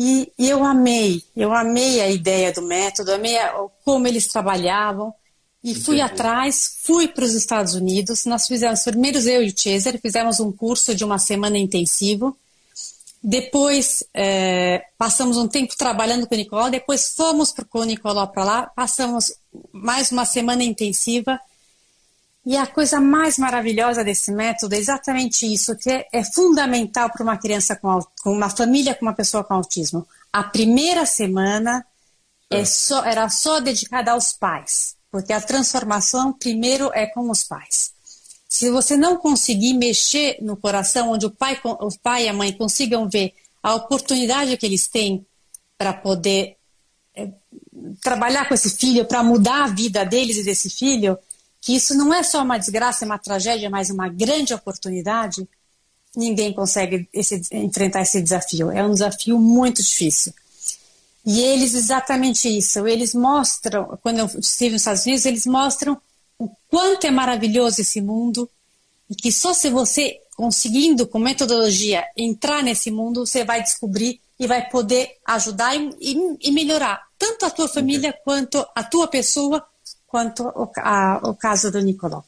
E, 0.01 0.31
e, 0.39 0.49
eu 0.49 0.63
amei, 0.63 1.21
eu 1.35 1.53
amei 1.53 1.99
a 1.99 2.09
ideia 2.09 2.53
do 2.53 2.61
método, 2.61 3.11
amei 3.11 3.37
a, 3.37 3.53
como 3.83 4.07
eles 4.07 4.29
trabalhavam. 4.29 5.13
E 5.61 5.71
Entendi. 5.71 5.85
fui 5.85 5.99
atrás, 5.99 6.77
fui 6.83 7.05
para 7.09 7.25
os 7.25 7.33
Estados 7.33 7.73
Unidos. 7.73 8.23
Nós 8.23 8.47
fizemos, 8.47 8.81
primeiro 8.81 9.19
eu 9.19 9.43
e 9.43 9.49
o 9.49 9.59
Cesar, 9.59 9.99
fizemos 10.01 10.39
um 10.39 10.53
curso 10.53 10.95
de 10.95 11.03
uma 11.03 11.19
semana 11.19 11.57
intensivo. 11.57 12.37
Depois 13.21 14.01
é, 14.13 14.85
passamos 14.97 15.35
um 15.35 15.49
tempo 15.49 15.75
trabalhando 15.75 16.25
com 16.25 16.33
o 16.33 16.37
Nicolau. 16.37 16.69
Depois 16.69 17.13
fomos 17.13 17.53
com 17.69 17.79
o 17.79 17.83
Nicolau 17.83 18.29
para 18.29 18.43
lá, 18.45 18.67
passamos 18.67 19.33
mais 19.73 20.13
uma 20.13 20.23
semana 20.23 20.63
intensiva. 20.63 21.37
E 22.49 22.57
a 22.57 22.65
coisa 22.65 22.99
mais 22.99 23.37
maravilhosa 23.37 24.03
desse 24.03 24.31
método 24.31 24.73
é 24.73 24.79
exatamente 24.79 25.45
isso, 25.45 25.75
que 25.75 25.91
é, 25.91 26.07
é 26.11 26.23
fundamental 26.23 27.07
para 27.11 27.21
uma 27.21 27.37
criança 27.37 27.75
com, 27.75 27.99
com, 28.23 28.31
uma 28.31 28.49
família 28.49 28.95
com 28.95 29.05
uma 29.05 29.13
pessoa 29.13 29.43
com 29.43 29.53
autismo. 29.53 30.07
A 30.33 30.43
primeira 30.43 31.05
semana 31.05 31.85
é 32.49 32.65
só, 32.65 33.05
era 33.05 33.29
só 33.29 33.59
dedicada 33.59 34.13
aos 34.13 34.33
pais 34.33 34.97
porque 35.11 35.31
a 35.31 35.39
transformação 35.39 36.33
primeiro 36.33 36.91
é 36.91 37.05
com 37.05 37.29
os 37.29 37.43
pais. 37.43 37.93
Se 38.47 38.71
você 38.71 38.97
não 38.97 39.17
conseguir 39.17 39.73
mexer 39.73 40.37
no 40.41 40.57
coração, 40.57 41.11
onde 41.11 41.27
o 41.27 41.31
pai, 41.31 41.59
o 41.63 41.99
pai 42.01 42.25
e 42.25 42.29
a 42.29 42.33
mãe 42.33 42.51
consigam 42.51 43.07
ver 43.07 43.33
a 43.61 43.75
oportunidade 43.75 44.57
que 44.57 44.65
eles 44.65 44.87
têm 44.87 45.23
para 45.77 45.93
poder 45.93 46.57
é, 47.15 47.29
trabalhar 48.01 48.47
com 48.47 48.55
esse 48.55 48.71
filho, 48.71 49.05
para 49.05 49.23
mudar 49.23 49.65
a 49.65 49.67
vida 49.67 50.03
deles 50.03 50.37
e 50.37 50.43
desse 50.43 50.69
filho, 50.69 51.15
que 51.61 51.75
isso 51.75 51.93
não 51.93 52.13
é 52.13 52.23
só 52.23 52.41
uma 52.41 52.57
desgraça, 52.57 53.03
é 53.03 53.07
uma 53.07 53.17
tragédia, 53.17 53.69
mas 53.69 53.89
uma 53.89 54.07
grande 54.07 54.53
oportunidade, 54.53 55.47
ninguém 56.15 56.53
consegue 56.53 57.07
esse, 57.13 57.41
enfrentar 57.51 58.01
esse 58.01 58.21
desafio. 58.21 58.71
É 58.71 58.83
um 58.83 58.93
desafio 58.93 59.37
muito 59.39 59.83
difícil. 59.83 60.33
E 61.25 61.41
eles, 61.41 61.73
exatamente 61.73 62.47
isso, 62.47 62.87
eles 62.87 63.13
mostram, 63.13 63.97
quando 64.01 64.19
eu 64.19 64.25
estive 64.39 64.71
nos 64.71 64.81
Estados 64.81 65.05
Unidos, 65.05 65.25
eles 65.25 65.45
mostram 65.45 65.99
o 66.37 66.49
quanto 66.69 67.05
é 67.05 67.11
maravilhoso 67.11 67.81
esse 67.81 68.01
mundo 68.01 68.49
e 69.09 69.15
que 69.15 69.31
só 69.31 69.53
se 69.53 69.69
você 69.69 70.19
conseguindo, 70.35 71.05
com 71.05 71.19
metodologia, 71.19 72.05
entrar 72.15 72.63
nesse 72.63 72.89
mundo, 72.89 73.25
você 73.25 73.43
vai 73.43 73.61
descobrir 73.61 74.21
e 74.39 74.47
vai 74.47 74.69
poder 74.69 75.17
ajudar 75.25 75.75
e, 75.75 75.89
e, 75.99 76.37
e 76.47 76.51
melhorar 76.51 77.09
tanto 77.17 77.45
a 77.45 77.49
tua 77.49 77.67
família 77.67 78.17
quanto 78.23 78.65
a 78.73 78.81
tua 78.81 79.05
pessoa, 79.05 79.61
quanto 80.09 80.47
o, 80.47 81.35
caso 81.35 81.71
do 81.71 81.79
Nicolau. 81.79 82.25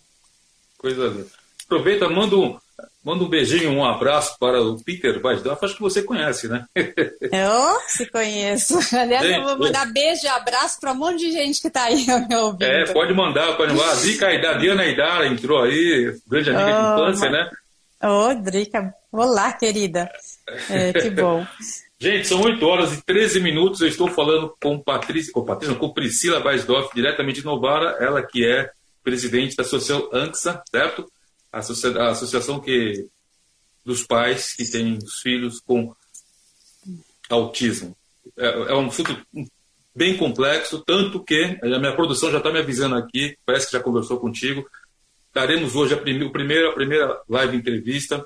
Coisa 0.78 1.08
linda. 1.08 1.28
Aproveita, 1.66 2.10
manda 2.10 2.36
um, 2.36 2.58
Manda 3.04 3.24
um 3.24 3.28
beijinho, 3.28 3.72
um 3.72 3.84
abraço 3.84 4.38
para 4.40 4.62
o 4.62 4.80
Peter 4.84 5.20
Weisdorf, 5.26 5.66
acho 5.66 5.74
que 5.74 5.82
você 5.82 6.04
conhece, 6.04 6.48
né? 6.48 6.66
Eu 6.76 7.80
se 7.88 8.06
conheço. 8.06 8.78
Aliás, 8.96 9.26
gente, 9.26 9.40
eu 9.40 9.44
vou 9.44 9.58
mandar 9.58 9.92
beijo 9.92 10.24
e 10.24 10.28
abraço 10.28 10.80
para 10.80 10.92
um 10.92 10.96
monte 10.96 11.18
de 11.18 11.32
gente 11.32 11.60
que 11.60 11.68
está 11.68 11.86
aí 11.86 12.06
me 12.06 12.36
ouvindo. 12.36 12.64
É, 12.64 12.86
pode 12.94 13.14
mandar, 13.16 13.58
pode 13.58 13.74
mandar. 13.74 13.92
A 13.92 13.96
Drica, 13.96 14.28
a 14.28 14.54
Diana 14.54 14.84
Aidara 14.84 15.26
entrou 15.26 15.64
aí, 15.64 16.16
grande 16.28 16.52
amiga 16.52 16.70
oh, 16.70 16.96
de 16.96 17.02
infância, 17.02 17.30
né? 17.32 17.50
Ô, 18.04 18.08
oh, 18.08 18.36
Drica, 18.36 18.94
olá, 19.12 19.52
querida. 19.54 20.08
É, 20.70 20.94
que 20.94 21.10
bom. 21.10 21.46
Gente, 22.02 22.28
são 22.28 22.42
8 22.42 22.66
horas 22.66 22.94
e 22.98 23.06
13 23.06 23.40
minutos. 23.40 23.80
Eu 23.80 23.88
estou 23.88 24.08
falando 24.08 24.58
com 24.60 24.80
Patrícia, 24.80 25.32
com 25.32 25.46
Patrícia, 25.46 25.76
com 25.76 25.94
Priscila 25.94 26.44
Weisdorf, 26.44 26.96
diretamente 26.96 27.42
de 27.42 27.46
Novara, 27.46 27.96
ela 28.00 28.24
que 28.24 28.44
é 28.44 28.72
presidente 29.04 29.56
da 29.56 29.62
Associação 29.62 30.10
ANXA, 30.12 30.64
certo? 30.72 31.06
a, 31.52 31.60
associação 32.10 32.60
que 32.60 33.08
dos 33.86 34.02
pais 34.02 34.56
que 34.56 34.66
têm 34.66 34.98
os 34.98 35.20
filhos 35.20 35.60
com 35.60 35.94
autismo. 37.30 37.96
É, 38.36 38.48
é 38.48 38.74
um 38.74 38.88
assunto 38.88 39.16
bem 39.96 40.18
complexo, 40.18 40.84
tanto 40.84 41.24
que 41.24 41.60
a 41.62 41.78
minha 41.78 41.96
produção 41.96 42.32
já 42.32 42.40
está 42.40 42.52
me 42.52 42.58
avisando 42.58 42.96
aqui, 42.96 43.38
parece 43.46 43.68
que 43.68 43.74
já 43.74 43.80
conversou 43.80 44.20
contigo. 44.20 44.68
Daremos 45.32 45.76
hoje 45.76 45.94
a, 45.94 45.98
primeira, 45.98 46.70
a 46.70 46.74
primeira 46.74 47.22
live 47.30 47.58
entrevista 47.58 48.26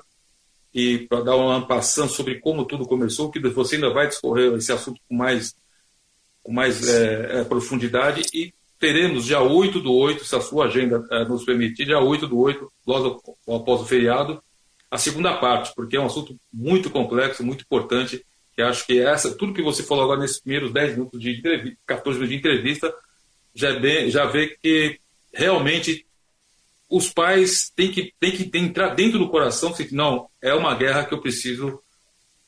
e 0.76 0.98
para 1.08 1.22
dar 1.22 1.36
uma 1.36 1.66
passão 1.66 2.06
sobre 2.06 2.38
como 2.38 2.66
tudo 2.66 2.84
começou, 2.84 3.30
que 3.30 3.40
você 3.40 3.76
ainda 3.76 3.88
vai 3.88 4.08
discorrer 4.08 4.52
esse 4.52 4.70
assunto 4.70 5.00
com 5.08 5.16
mais, 5.16 5.56
com 6.42 6.52
mais 6.52 6.86
é, 6.86 7.42
profundidade. 7.44 8.20
E 8.34 8.52
teremos 8.78 9.24
dia 9.24 9.40
8 9.40 9.80
do 9.80 9.94
8, 9.94 10.22
se 10.22 10.36
a 10.36 10.40
sua 10.42 10.66
agenda 10.66 11.02
eh, 11.10 11.24
nos 11.24 11.46
permitir, 11.46 11.86
dia 11.86 11.98
8 11.98 12.26
do 12.26 12.38
8, 12.38 12.70
logo 12.86 13.22
após 13.48 13.80
o 13.80 13.86
feriado, 13.86 14.38
a 14.90 14.98
segunda 14.98 15.34
parte, 15.38 15.72
porque 15.74 15.96
é 15.96 16.00
um 16.00 16.04
assunto 16.04 16.38
muito 16.52 16.90
complexo, 16.90 17.42
muito 17.42 17.62
importante, 17.62 18.22
que 18.54 18.60
acho 18.60 18.86
que 18.86 19.00
essa, 19.00 19.34
tudo 19.34 19.54
que 19.54 19.62
você 19.62 19.82
falou 19.82 20.04
agora 20.04 20.20
nesses 20.20 20.40
primeiros 20.40 20.74
10 20.74 20.92
minutos 20.92 21.18
de 21.18 21.38
entrevista, 21.38 21.78
14 21.86 22.18
minutos 22.18 22.34
de 22.34 22.38
entrevista, 22.38 22.94
já, 23.54 23.72
bem, 23.80 24.10
já 24.10 24.26
vê 24.26 24.48
que 24.62 25.00
realmente 25.32 26.04
os 26.88 27.08
pais 27.08 27.70
têm 27.74 27.90
que, 27.90 28.12
têm 28.20 28.32
que 28.32 28.58
entrar 28.58 28.94
dentro 28.94 29.18
do 29.18 29.28
coração, 29.28 29.72
que 29.72 29.94
não, 29.94 30.28
é 30.40 30.54
uma 30.54 30.74
guerra 30.74 31.04
que 31.04 31.14
eu 31.14 31.20
preciso 31.20 31.80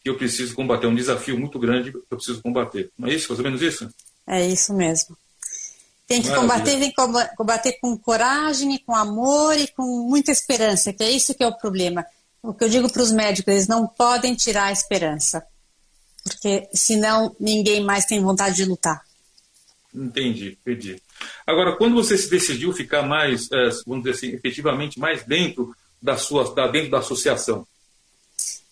que 0.00 0.08
eu 0.08 0.16
preciso 0.16 0.54
combater, 0.54 0.86
é 0.86 0.88
um 0.88 0.94
desafio 0.94 1.36
muito 1.36 1.58
grande 1.58 1.90
que 1.90 1.98
eu 1.98 2.16
preciso 2.16 2.40
combater. 2.40 2.88
Não 2.96 3.08
é 3.08 3.14
isso, 3.14 3.28
mais 3.28 3.40
ou 3.40 3.44
menos 3.44 3.60
isso? 3.60 3.92
É 4.26 4.46
isso 4.46 4.72
mesmo. 4.72 5.16
Tem 6.06 6.22
que 6.22 6.32
combater, 6.32 6.78
tem 6.78 6.90
que 6.90 7.36
combater 7.36 7.72
com 7.80 7.96
coragem, 7.98 8.74
e 8.74 8.78
com 8.78 8.94
amor 8.94 9.58
e 9.58 9.66
com 9.66 9.82
muita 10.08 10.30
esperança, 10.30 10.92
que 10.92 11.02
é 11.02 11.10
isso 11.10 11.34
que 11.34 11.42
é 11.42 11.46
o 11.46 11.58
problema. 11.58 12.06
O 12.42 12.54
que 12.54 12.64
eu 12.64 12.68
digo 12.68 12.90
para 12.90 13.02
os 13.02 13.10
médicos, 13.10 13.52
eles 13.52 13.68
não 13.68 13.86
podem 13.86 14.34
tirar 14.34 14.66
a 14.66 14.72
esperança, 14.72 15.44
porque 16.22 16.66
senão 16.72 17.34
ninguém 17.38 17.84
mais 17.84 18.06
tem 18.06 18.22
vontade 18.22 18.56
de 18.56 18.64
lutar. 18.64 19.02
Entendi, 19.94 20.56
entendi. 20.62 21.02
Agora, 21.46 21.76
quando 21.76 21.94
você 21.94 22.16
se 22.16 22.28
decidiu 22.28 22.72
ficar 22.72 23.02
mais, 23.02 23.50
é, 23.52 23.70
vamos 23.86 24.04
dizer 24.04 24.16
assim, 24.16 24.36
efetivamente 24.36 24.98
mais 24.98 25.24
dentro 25.24 25.74
da 26.00 26.16
sua, 26.16 26.44
dentro 26.70 26.90
da 26.90 26.98
associação? 26.98 27.66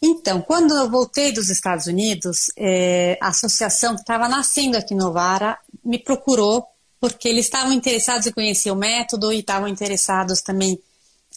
Então, 0.01 0.43
quando 0.43 0.75
eu 0.75 0.91
voltei 0.91 1.33
dos 1.33 1.49
Estados 1.49 1.87
Unidos, 1.87 2.51
é, 2.57 3.19
a 3.21 3.29
associação 3.29 3.95
que 3.95 4.03
estava 4.03 4.29
nascendo 4.29 4.77
aqui 4.77 4.95
no 4.95 5.13
Vara 5.13 5.59
me 5.85 5.99
procurou 5.99 6.67
porque 7.01 7.29
eles 7.29 7.47
estavam 7.47 7.73
interessados 7.73 8.27
em 8.27 8.33
conhecer 8.33 8.71
o 8.71 8.77
método 8.77 9.33
e 9.33 9.39
estavam 9.39 9.69
interessados 9.69 10.41
também 10.41 10.79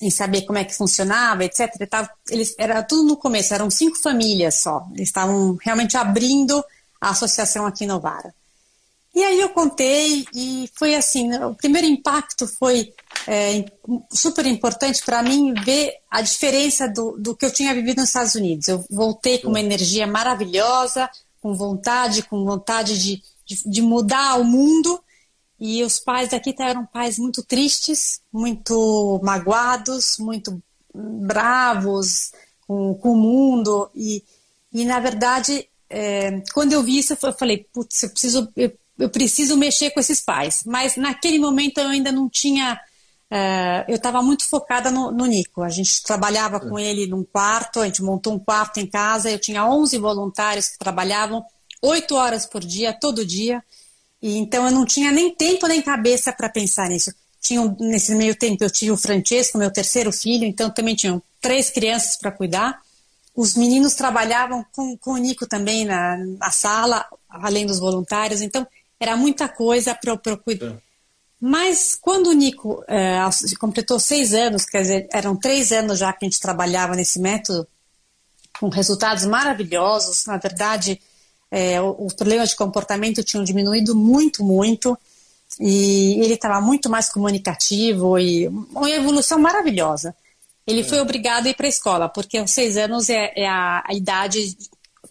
em 0.02 0.10
saber 0.10 0.44
como 0.44 0.58
é 0.58 0.64
que 0.64 0.76
funcionava, 0.76 1.44
etc. 1.44 1.70
Eles, 2.30 2.56
era 2.58 2.82
tudo 2.84 3.04
no 3.04 3.18
começo, 3.18 3.54
eram 3.54 3.70
cinco 3.70 3.98
famílias 3.98 4.62
só. 4.62 4.88
Eles 4.94 5.10
estavam 5.10 5.58
realmente 5.62 5.98
abrindo 5.98 6.64
a 7.02 7.10
associação 7.10 7.66
aqui 7.66 7.84
em 7.84 7.88
Novara. 7.88 8.34
E 9.14 9.24
aí 9.24 9.40
eu 9.40 9.50
contei 9.50 10.26
e 10.34 10.70
foi 10.76 10.96
assim, 10.96 11.34
o 11.44 11.56
primeiro 11.56 11.88
impacto 11.88 12.48
foi 12.48 12.94
é, 13.28 13.66
super 14.12 14.46
importante 14.46 15.04
para 15.04 15.24
mim 15.24 15.54
ver 15.66 15.94
a 16.10 16.22
diferença 16.22 16.88
do, 16.88 17.18
do 17.18 17.36
que 17.36 17.46
eu 17.46 17.52
tinha 17.52 17.74
vivido 17.74 17.98
nos 17.98 18.10
Estados 18.10 18.36
Unidos. 18.36 18.68
Eu 18.68 18.86
voltei 18.90 19.40
com 19.40 19.50
uma 19.50 19.60
energia 19.60 20.06
maravilhosa, 20.06 21.10
com 21.42 21.54
vontade, 21.56 22.24
com 22.24 22.46
vontade 22.46 23.02
de, 23.02 23.22
de, 23.46 23.70
de 23.70 23.82
mudar 23.82 24.40
o 24.40 24.44
mundo 24.44 25.02
e 25.60 25.84
os 25.84 26.00
pais 26.00 26.30
daqui 26.30 26.56
eram 26.58 26.86
pais 26.86 27.20
muito 27.20 27.44
tristes, 27.44 28.22
muito 28.32 29.20
magoados, 29.24 30.18
muito 30.18 30.62
bravos 30.94 32.32
com, 32.66 32.96
com 32.96 33.12
o 33.12 33.18
mundo. 33.18 33.90
E, 33.94 34.24
e 34.72 34.86
na 34.86 35.00
verdade, 35.00 35.68
é, 35.90 36.42
quando 36.54 36.72
eu 36.72 36.82
vi 36.82 37.00
isso, 37.00 37.14
eu 37.22 37.34
falei, 37.34 37.68
putz, 37.74 38.04
eu 38.04 38.10
preciso, 38.10 38.50
eu, 38.56 38.72
eu, 39.00 39.10
preciso 39.10 39.58
mexer 39.58 39.92
com 39.92 40.00
esses 40.00 40.20
pais. 40.20 40.64
Mas 40.66 40.96
naquele 40.96 41.40
momento 41.40 41.80
eu 41.80 41.88
ainda 41.88 42.12
não 42.12 42.30
tinha. 42.30 42.80
É, 43.32 43.86
eu 43.88 43.96
estava 43.96 44.22
muito 44.22 44.48
focada 44.48 44.92
no, 44.92 45.12
no, 45.12 45.26
Nico. 45.26 45.62
A 45.64 45.70
gente 45.70 46.04
trabalhava 46.04 46.60
com 46.60 46.78
ele 46.78 47.08
num 47.08 47.24
quarto, 47.24 47.80
a 47.80 47.86
gente 47.86 48.04
montou 48.04 48.34
um 48.34 48.40
quarto 48.40 48.80
em 48.80 48.88
casa. 48.88 49.30
Eu 49.30 49.40
tinha 49.40 49.66
11 49.66 49.98
voluntários 49.98 50.68
que 50.68 50.78
trabalhavam 50.78 51.44
oito 51.82 52.16
horas 52.16 52.46
por 52.46 52.62
dia, 52.62 52.94
todo 52.94 53.26
dia. 53.26 53.64
E 54.22 54.38
então 54.38 54.66
eu 54.66 54.72
não 54.72 54.86
tinha 54.86 55.12
nem 55.12 55.34
tempo 55.34 55.68
nem 55.68 55.82
cabeça 55.82 56.34
para 56.34 56.50
pensar 56.50 56.90
nisso. 56.90 57.14
Tinha, 57.42 57.64
nesse 57.80 58.14
meio 58.16 58.36
tempo 58.36 58.64
eu 58.64 58.70
tinha 58.70 58.94
o 58.94 58.98
Francesco, 58.98 59.58
meu 59.58 59.72
terceiro 59.72 60.12
filho, 60.12 60.44
então 60.44 60.70
também 60.70 60.96
tinham 60.96 61.22
três 61.40 61.70
crianças 61.70 62.18
para 62.18 62.32
cuidar. 62.32 62.82
Os 63.34 63.56
meninos 63.56 63.94
trabalhavam 63.94 64.66
com, 64.74 64.98
com 64.98 65.12
o 65.12 65.18
Nico 65.18 65.48
também 65.48 65.86
na, 65.86 66.18
na 66.18 66.52
sala, 66.52 67.06
além 67.30 67.66
dos 67.66 67.80
voluntários, 67.80 68.42
então 68.42 68.68
era 69.00 69.16
muita 69.16 69.48
coisa 69.48 69.96
para 69.96 70.14
eu 70.26 70.38
cuidar. 70.38 70.78
Mas 71.40 71.98
quando 72.00 72.28
o 72.28 72.34
Nico 72.34 72.84
é, 72.88 73.18
completou 73.60 74.00
seis 74.00 74.34
anos, 74.34 74.66
quer 74.66 74.82
dizer, 74.82 75.08
eram 75.14 75.36
três 75.36 75.72
anos 75.72 76.00
já 76.00 76.12
que 76.12 76.26
a 76.26 76.30
gente 76.30 76.40
trabalhava 76.40 76.96
nesse 76.96 77.20
método, 77.20 77.66
com 78.60 78.68
resultados 78.68 79.26
maravilhosos, 79.26 80.26
na 80.26 80.38
verdade, 80.38 81.00
é, 81.50 81.82
os 81.82 82.14
problemas 82.14 82.50
de 82.50 82.58
comportamento 82.58 83.24
tinham 83.24 83.44
diminuído 83.44 83.96
muito, 83.96 84.44
muito, 84.44 84.98
e 85.60 86.20
ele 86.22 86.34
estava 86.34 86.60
muito 86.60 86.90
mais 86.90 87.10
comunicativo 87.10 88.20
e 88.20 88.48
uma 88.48 88.90
evolução 88.90 89.40
maravilhosa. 89.40 90.14
Ele 90.68 90.82
é. 90.82 90.84
foi 90.84 91.00
obrigado 91.00 91.48
a 91.48 91.50
ir 91.50 91.56
para 91.56 91.66
a 91.66 91.70
escola, 91.70 92.10
porque 92.10 92.38
aos 92.38 92.52
seis 92.52 92.78
anos 92.78 93.10
é, 93.10 93.32
é 93.36 93.48
a, 93.48 93.84
a, 93.88 93.94
idade 93.94 94.58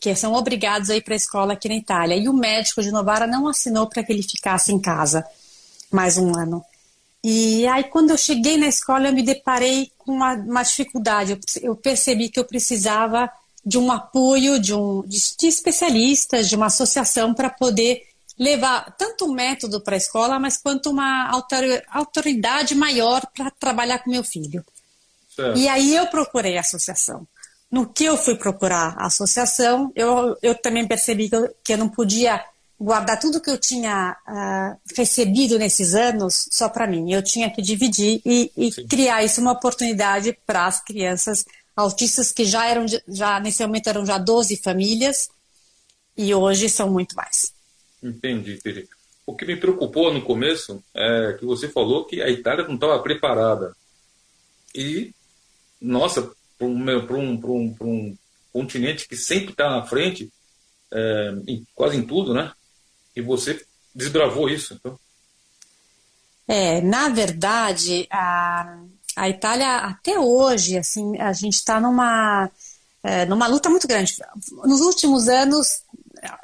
que 0.01 0.15
são 0.15 0.35
obrigados 0.35 0.91
a 0.91 0.97
ir 0.97 1.03
para 1.03 1.15
a 1.15 1.17
escola 1.17 1.53
aqui 1.55 1.69
na 1.69 1.77
Itália. 1.77 2.17
E 2.17 2.29
o 2.29 2.33
médico 2.33 2.83
de 2.83 2.91
Novara 2.91 3.27
não 3.27 3.49
assinou 3.49 3.87
para 3.87 4.03
que 4.03 4.13
ele 4.13 4.23
ficasse 4.23 4.73
em 4.73 4.79
casa 4.79 5.25
mais 5.91 6.19
um 6.19 6.37
ano. 6.37 6.65
E 7.23 7.67
aí, 7.67 7.85
quando 7.85 8.11
eu 8.11 8.19
cheguei 8.19 8.57
na 8.57 8.69
escola, 8.69 9.09
eu 9.09 9.13
me 9.13 9.23
deparei 9.23 9.91
com 9.99 10.13
uma, 10.13 10.35
uma 10.35 10.63
dificuldade. 10.63 11.33
Eu, 11.33 11.39
eu, 11.63 11.77
percebi 11.77 12.29
que 12.29 12.39
eu 12.39 12.45
precisava 12.45 13.31
de 13.65 13.77
um 13.77 13.91
apoio 13.91 14.59
de, 14.59 14.73
um, 14.73 15.03
de, 15.03 15.19
de 15.37 15.47
especialistas, 15.47 16.49
de 16.49 16.55
uma 16.55 16.67
associação 16.67 17.35
para 17.35 17.51
poder 17.51 18.07
levar 18.39 18.95
tanto 18.97 19.27
o 19.27 19.33
método 19.33 19.81
para 19.81 19.97
a 19.97 19.99
escola, 19.99 20.39
mas 20.39 20.57
quanto 20.57 20.91
uma 20.91 21.29
autoridade 21.91 22.75
maior 22.75 23.27
para 23.37 23.51
trabalhar 23.51 23.99
com 23.99 24.11
meu 24.11 24.23
filho. 24.23 24.65
Certo. 25.35 25.59
E 25.59 25.69
aí 25.69 25.95
eu 25.95 26.07
procurei 26.07 26.57
a 26.57 26.61
associação. 26.61 27.27
No 27.71 27.87
que 27.87 28.05
eu 28.05 28.17
fui 28.17 28.35
procurar 28.35 28.95
a 28.97 29.07
associação, 29.07 29.93
eu, 29.95 30.37
eu 30.43 30.55
também 30.55 30.87
percebi 30.87 31.29
que 31.29 31.37
eu, 31.37 31.55
que 31.63 31.73
eu 31.75 31.79
não 31.79 31.89
podia 31.89 32.43
guardar 32.81 33.19
tudo 33.19 33.41
que 33.41 33.51
eu 33.51 33.59
tinha 33.59 34.17
uh, 34.27 34.81
recebido 34.97 35.59
nesses 35.59 35.95
anos 35.95 36.49
só 36.51 36.69
para 36.69 36.87
mim. 36.87 37.13
Eu 37.13 37.23
tinha 37.23 37.51
que 37.51 37.61
dividir 37.61 38.23
e, 38.25 38.51
e 38.57 38.71
criar 38.87 39.25
isso 39.25 39.41
uma 39.41 39.53
oportunidade 39.53 40.39
para 40.47 40.67
as 40.67 40.83
crianças 40.83 41.45
autistas 41.77 42.33
que 42.33 42.45
já 42.45 42.67
eram 42.67 42.87
já 43.07 43.39
nesse 43.39 43.63
momento 43.63 43.89
eram 43.89 44.05
já 44.05 44.19
12 44.19 44.57
famílias 44.57 45.29
e 46.17 46.35
hoje 46.35 46.69
são 46.69 46.91
muito 46.91 47.15
mais. 47.15 47.53
Entendi, 48.03 48.55
entendi. 48.55 48.89
O 49.27 49.37
que 49.37 49.45
me 49.45 49.57
preocupou 49.57 50.13
no 50.13 50.23
começo 50.23 50.83
é 50.95 51.37
que 51.39 51.45
você 51.45 51.69
falou 51.69 52.05
que 52.05 52.23
a 52.23 52.31
Itália 52.31 52.67
não 52.67 52.75
estava 52.77 52.99
preparada. 53.01 53.77
E, 54.75 55.13
nossa, 55.81 56.33
para 56.59 56.67
um, 56.67 56.77
um, 56.77 57.41
um, 57.47 57.75
um 57.81 58.17
continente 58.53 59.09
que 59.09 59.17
sempre 59.17 59.53
está 59.53 59.71
na 59.71 59.87
frente, 59.87 60.31
é, 60.93 61.35
em, 61.47 61.67
quase 61.75 61.97
em 61.97 62.03
tudo, 62.03 62.35
né? 62.35 62.53
E 63.15 63.23
você 63.23 63.65
desbravou 63.95 64.49
isso, 64.49 64.75
então. 64.75 64.99
É, 66.47 66.81
na 66.81 67.09
verdade, 67.09 68.07
a, 68.11 68.79
a 69.15 69.29
Itália 69.29 69.77
até 69.79 70.19
hoje, 70.19 70.79
assim, 70.79 71.19
a 71.19 71.33
gente 71.33 71.55
está 71.55 71.81
numa, 71.81 72.51
é, 73.03 73.27
numa 73.27 73.47
luta 73.47 73.69
muito 73.69 73.87
grande. 73.87 74.17
Nos 74.65 74.81
últimos 74.81 75.29
anos, 75.29 75.83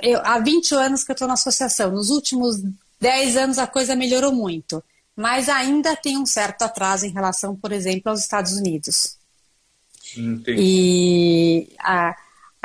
eu, 0.02 0.20
há 0.22 0.38
20 0.38 0.74
anos 0.74 1.04
que 1.04 1.10
eu 1.10 1.14
estou 1.14 1.28
na 1.28 1.34
associação, 1.34 1.90
nos 1.90 2.10
últimos 2.10 2.60
10 3.00 3.36
anos 3.36 3.58
a 3.58 3.66
coisa 3.66 3.96
melhorou 3.96 4.32
muito, 4.32 4.82
mas 5.16 5.48
ainda 5.48 5.96
tem 5.96 6.18
um 6.18 6.26
certo 6.26 6.62
atraso 6.62 7.06
em 7.06 7.12
relação, 7.12 7.56
por 7.56 7.72
exemplo, 7.72 8.10
aos 8.10 8.20
Estados 8.20 8.52
Unidos. 8.52 9.16
Entendi. 10.16 10.56
E 10.58 11.68
a, 11.78 12.16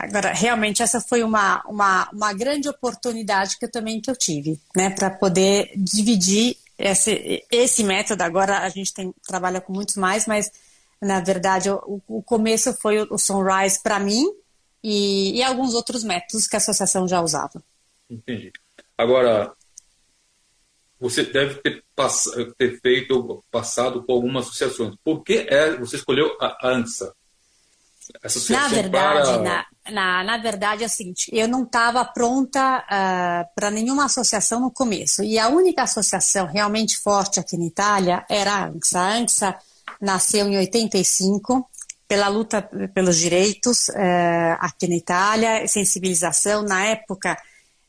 Agora, 0.02 0.32
realmente, 0.32 0.82
essa 0.82 1.02
foi 1.02 1.24
uma, 1.24 1.62
uma, 1.68 2.10
uma 2.14 2.32
grande 2.32 2.70
oportunidade 2.70 3.58
que 3.60 3.66
eu 3.66 3.72
também 3.72 4.00
que 4.00 4.10
eu 4.10 4.16
tive, 4.16 4.58
né, 4.74 4.90
para 4.90 5.10
poder 5.10 5.74
dividir 5.76 6.56
esse, 6.78 7.46
esse 7.52 7.84
método. 7.84 8.24
Agora 8.24 8.60
a 8.60 8.70
gente 8.70 8.94
tem, 8.94 9.14
trabalha 9.28 9.60
com 9.60 9.74
muitos 9.74 9.98
mais, 9.98 10.26
mas 10.26 10.50
na 11.02 11.20
verdade 11.20 11.70
o, 11.70 12.02
o 12.08 12.24
começo 12.24 12.74
foi 12.74 13.02
o, 13.02 13.14
o 13.14 13.18
Sunrise 13.18 13.82
para 13.84 14.00
mim 14.00 14.26
e, 14.82 15.38
e, 15.38 15.44
alguns 15.44 15.74
outros 15.74 16.04
métodos 16.06 16.48
que 16.48 16.56
a 16.56 16.60
associação 16.60 17.06
já 17.06 17.22
usava. 17.22 17.62
Entendi. 18.10 18.54
Agora, 18.98 19.52
você 20.98 21.24
deve 21.24 21.56
ter, 21.56 21.84
pass 21.94 22.24
ter 22.58 22.80
feito 22.80 23.44
passado 23.52 24.04
por 24.04 24.14
algumas 24.14 24.46
associações. 24.46 24.96
Por 25.04 25.24
que 25.24 25.46
é, 25.50 25.76
você 25.76 25.98
escolheu 25.98 26.38
a 26.40 26.70
ANSA? 26.70 27.14
Na 28.50 28.68
verdade, 28.68 29.30
para... 29.30 29.42
na, 29.42 29.66
na, 29.92 30.24
na 30.24 30.38
verdade 30.38 30.84
é 30.84 30.88
o 30.88 30.90
seguinte, 30.90 31.30
eu 31.34 31.48
não 31.48 31.64
estava 31.64 32.04
pronta 32.06 32.80
uh, 32.80 32.84
ah, 32.90 33.46
para 33.56 33.72
nenhuma 33.72 34.06
associação 34.06 34.60
no 34.60 34.72
começo. 34.72 35.24
E 35.24 35.38
a 35.38 35.48
única 35.48 35.84
associação 35.84 36.46
realmente 36.46 36.98
forte 36.98 37.40
aqui 37.40 37.58
na 37.58 37.66
Itália 37.66 38.26
era 38.30 38.54
a 38.54 38.66
ANSA. 38.66 39.00
A 39.00 39.14
ANSA 39.16 39.56
nasceu 40.02 40.48
em 40.48 40.58
85 40.58 41.70
pela 42.08 42.28
luta 42.28 42.68
pelos 42.94 43.18
direitos 43.18 43.88
uh, 43.90 44.58
aqui 44.60 44.88
na 44.88 44.96
Itália, 44.96 45.68
sensibilização. 45.68 46.64
Na 46.64 46.86
época, 46.86 47.38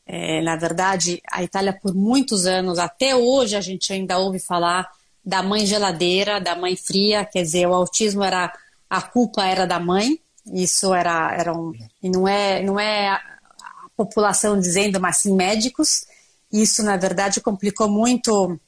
uh, 0.07 0.43
na 0.43 0.55
verdade, 0.55 1.21
a 1.31 1.43
Itália 1.43 1.73
por 1.73 1.93
muitos 1.93 2.45
anos, 2.45 2.77
até 2.79 3.15
hoje 3.15 3.55
a 3.55 3.61
gente 3.61 3.91
ainda 3.91 4.17
ouve 4.17 4.39
falar 4.39 4.87
da 5.23 5.43
mãe 5.43 5.65
geladeira, 5.65 6.39
da 6.39 6.55
mãe 6.55 6.75
fria, 6.75 7.25
quer 7.25 7.43
dizer, 7.43 7.67
o 7.67 7.73
autismo 7.73 8.23
era 8.23 8.51
a 8.91 9.01
culpa 9.01 9.45
era 9.45 9.65
da 9.65 9.79
mãe, 9.79 10.19
isso 10.53 10.93
era, 10.93 11.33
era 11.33 11.57
um, 11.57 11.71
e 12.03 12.09
não 12.09 12.27
é, 12.27 12.61
não 12.61 12.77
é 12.77 13.07
a, 13.07 13.21
população 13.95 14.59
dizendo, 14.59 14.99
mas 14.99 15.17
sim 15.17 15.33
médicos. 15.33 16.05
Isso, 16.51 16.83
na 16.83 16.97
verdade, 16.97 17.39
complicou 17.39 17.87
muito 17.87 18.59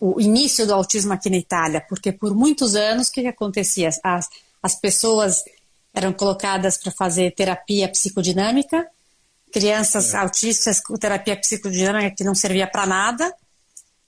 o 0.00 0.20
início 0.20 0.66
do 0.66 0.72
autismo 0.72 1.12
aqui 1.12 1.28
na 1.28 1.36
Itália, 1.36 1.84
porque 1.86 2.12
por 2.12 2.34
muitos 2.34 2.74
anos 2.74 3.08
o 3.08 3.12
que, 3.12 3.22
que 3.22 3.28
acontecia? 3.28 3.90
As, 4.02 4.28
as 4.62 4.74
pessoas 4.76 5.44
eram 5.92 6.14
colocadas 6.14 6.78
para 6.78 6.92
fazer 6.92 7.34
terapia 7.34 7.90
psicodinâmica, 7.90 8.88
crianças 9.52 10.14
é. 10.14 10.16
autistas 10.16 10.80
com 10.80 10.96
terapia 10.96 11.36
psicodinâmica 11.36 12.16
que 12.16 12.24
não 12.24 12.34
servia 12.34 12.66
para 12.66 12.86
nada, 12.86 13.34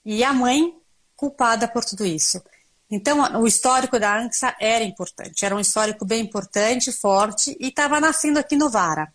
e 0.03 0.23
a 0.23 0.33
mãe 0.33 0.73
culpada 1.15 1.67
por 1.67 1.85
tudo 1.85 2.03
isso. 2.03 2.41
Então, 2.91 3.39
o 3.39 3.45
histórico 3.45 3.99
da 3.99 4.17
ANSA 4.17 4.55
era 4.59 4.83
importante, 4.83 5.45
era 5.45 5.55
um 5.55 5.59
histórico 5.59 6.03
bem 6.03 6.21
importante, 6.21 6.91
forte, 6.91 7.55
e 7.59 7.67
estava 7.67 7.99
nascendo 7.99 8.39
aqui 8.39 8.55
no 8.55 8.69
Vara. 8.69 9.13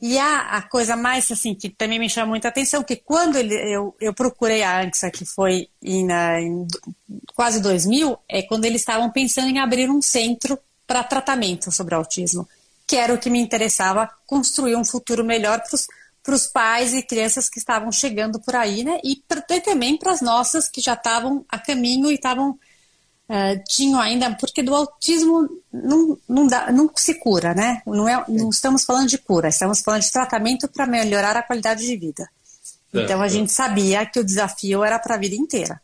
E 0.00 0.18
a, 0.18 0.56
a, 0.56 0.62
coisa 0.62 0.94
mais, 0.94 1.30
assim, 1.30 1.54
que 1.54 1.70
também 1.70 1.98
me 1.98 2.10
chama 2.10 2.26
muita 2.26 2.48
atenção, 2.48 2.82
que 2.82 2.96
quando 2.96 3.36
ele, 3.36 3.54
eu, 3.54 3.94
eu 4.00 4.12
procurei 4.12 4.62
a 4.62 4.82
ANSA, 4.82 5.10
que 5.10 5.24
foi 5.24 5.68
em, 5.82 6.08
em 6.10 6.66
quase 7.34 7.60
2000, 7.60 8.18
é 8.28 8.42
quando 8.42 8.66
eles 8.66 8.82
estavam 8.82 9.10
pensando 9.10 9.48
em 9.48 9.58
abrir 9.58 9.88
um 9.88 10.02
centro 10.02 10.58
para 10.86 11.02
tratamento 11.02 11.72
sobre 11.72 11.94
autismo, 11.94 12.46
que 12.86 12.96
era 12.96 13.14
o 13.14 13.18
que 13.18 13.30
me 13.30 13.40
interessava, 13.40 14.10
construir 14.26 14.76
um 14.76 14.84
futuro 14.84 15.24
melhor 15.24 15.62
para 16.22 16.34
os 16.34 16.46
pais 16.46 16.92
e 16.92 17.02
crianças 17.02 17.48
que 17.48 17.58
estavam 17.58 17.90
chegando 17.90 18.38
por 18.40 18.54
aí, 18.54 18.84
né? 18.84 19.00
E, 19.02 19.16
pra, 19.26 19.42
e 19.48 19.60
também 19.60 19.96
para 19.96 20.12
as 20.12 20.20
nossas 20.20 20.68
que 20.68 20.80
já 20.80 20.92
estavam 20.92 21.44
a 21.48 21.58
caminho 21.58 22.10
e 22.10 22.14
estavam 22.14 22.58
uh, 23.28 23.62
tinham 23.68 24.00
ainda, 24.00 24.34
porque 24.36 24.62
do 24.62 24.74
autismo 24.74 25.48
não, 25.72 26.18
não, 26.28 26.46
dá, 26.46 26.70
não 26.72 26.90
se 26.94 27.14
cura, 27.14 27.54
né? 27.54 27.82
Não, 27.86 28.08
é, 28.08 28.24
não 28.28 28.50
estamos 28.50 28.84
falando 28.84 29.08
de 29.08 29.18
cura, 29.18 29.48
estamos 29.48 29.80
falando 29.80 30.02
de 30.02 30.12
tratamento 30.12 30.68
para 30.68 30.86
melhorar 30.86 31.36
a 31.36 31.42
qualidade 31.42 31.86
de 31.86 31.96
vida. 31.96 32.28
É, 32.92 33.02
então 33.02 33.20
a 33.20 33.26
é. 33.26 33.28
gente 33.28 33.52
sabia 33.52 34.06
que 34.06 34.18
o 34.18 34.24
desafio 34.24 34.84
era 34.84 34.98
para 34.98 35.16
a 35.16 35.18
vida 35.18 35.34
inteira. 35.34 35.80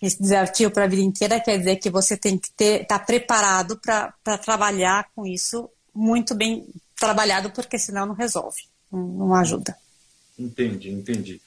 Esse 0.00 0.20
desafio 0.20 0.70
para 0.70 0.84
a 0.84 0.88
vida 0.88 1.02
inteira 1.02 1.40
quer 1.40 1.58
dizer 1.58 1.76
que 1.76 1.88
você 1.88 2.16
tem 2.16 2.38
que 2.38 2.50
estar 2.62 2.84
tá 2.84 2.98
preparado 2.98 3.80
para 3.80 4.38
trabalhar 4.38 5.08
com 5.14 5.26
isso 5.26 5.70
muito 5.94 6.34
bem 6.34 6.66
trabalhado, 6.98 7.50
porque 7.50 7.78
senão 7.78 8.04
não 8.04 8.14
resolve, 8.14 8.62
não, 8.92 9.00
não 9.00 9.34
ajuda. 9.34 9.76
Entendi, 10.38 10.90
entendi. 10.90 11.40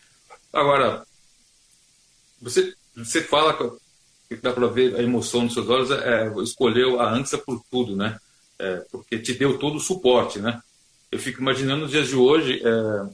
Agora, 0.51 1.05
você, 2.41 2.73
você 2.95 3.21
fala 3.21 3.53
dá 4.35 4.51
para 4.51 4.67
ver 4.67 4.95
a 4.95 5.03
emoção 5.03 5.43
nos 5.43 5.53
seus 5.53 5.67
olhos, 5.69 5.91
é, 5.91 6.27
é, 6.27 6.43
escolheu 6.43 6.99
a 6.99 7.11
ANSA 7.11 7.37
por 7.37 7.61
tudo, 7.69 7.95
né? 7.95 8.17
É, 8.57 8.85
porque 8.91 9.17
te 9.19 9.33
deu 9.33 9.57
todo 9.57 9.77
o 9.77 9.79
suporte, 9.79 10.39
né? 10.39 10.61
Eu 11.11 11.17
fico 11.17 11.41
imaginando 11.41 11.81
nos 11.81 11.91
dias 11.91 12.07
de 12.07 12.15
hoje 12.15 12.61
é, 12.63 13.09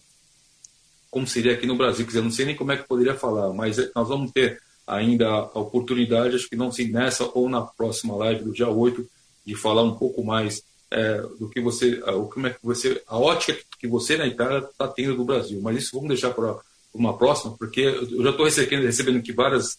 como 1.10 1.26
seria 1.26 1.54
aqui 1.54 1.66
no 1.66 1.78
Brasil, 1.78 2.06
quer 2.06 2.12
dizer, 2.12 2.22
não 2.22 2.32
sei 2.32 2.46
nem 2.46 2.56
como 2.56 2.72
é 2.72 2.78
que 2.78 2.88
poderia 2.88 3.16
falar, 3.16 3.54
mas 3.54 3.80
é, 3.80 3.90
nós 3.96 4.08
vamos 4.08 4.32
ter 4.32 4.62
ainda 4.86 5.28
a 5.28 5.60
oportunidade, 5.60 6.36
acho 6.36 6.50
que 6.50 6.56
não 6.56 6.72
sei 6.72 6.90
nessa 6.90 7.30
ou 7.34 7.50
na 7.50 7.62
próxima 7.62 8.16
live 8.18 8.44
do 8.44 8.52
dia 8.52 8.68
8, 8.68 9.08
de 9.46 9.56
falar 9.56 9.84
um 9.84 9.96
pouco 9.96 10.24
mais 10.24 10.64
é, 10.92 11.22
do 11.40 11.50
que 11.50 11.62
você, 11.62 12.02
como 12.34 12.48
é 12.48 12.50
que 12.50 12.60
você, 12.62 13.02
a 13.08 13.18
ótica 13.18 13.58
que 13.80 13.88
você 13.88 14.18
na 14.18 14.28
Itália 14.28 14.60
está 14.60 14.88
tendo 14.88 15.16
do 15.16 15.24
Brasil. 15.24 15.62
Mas 15.62 15.78
isso 15.78 15.92
vamos 15.94 16.10
deixar 16.10 16.32
para 16.32 16.58
uma 16.94 17.18
próxima, 17.18 17.56
porque 17.58 17.82
eu 17.82 18.24
já 18.24 18.32
estou 18.32 18.46
recebendo, 18.46 18.84
recebendo 18.84 19.20
aqui 19.20 19.32
várias, 19.32 19.78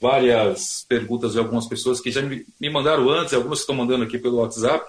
várias 0.00 0.84
perguntas 0.88 1.32
de 1.32 1.38
algumas 1.38 1.66
pessoas 1.66 2.00
que 2.00 2.10
já 2.10 2.22
me, 2.22 2.46
me 2.60 2.70
mandaram 2.70 3.08
antes, 3.10 3.34
algumas 3.34 3.58
que 3.58 3.62
estão 3.62 3.74
mandando 3.74 4.04
aqui 4.04 4.18
pelo 4.18 4.36
WhatsApp, 4.38 4.86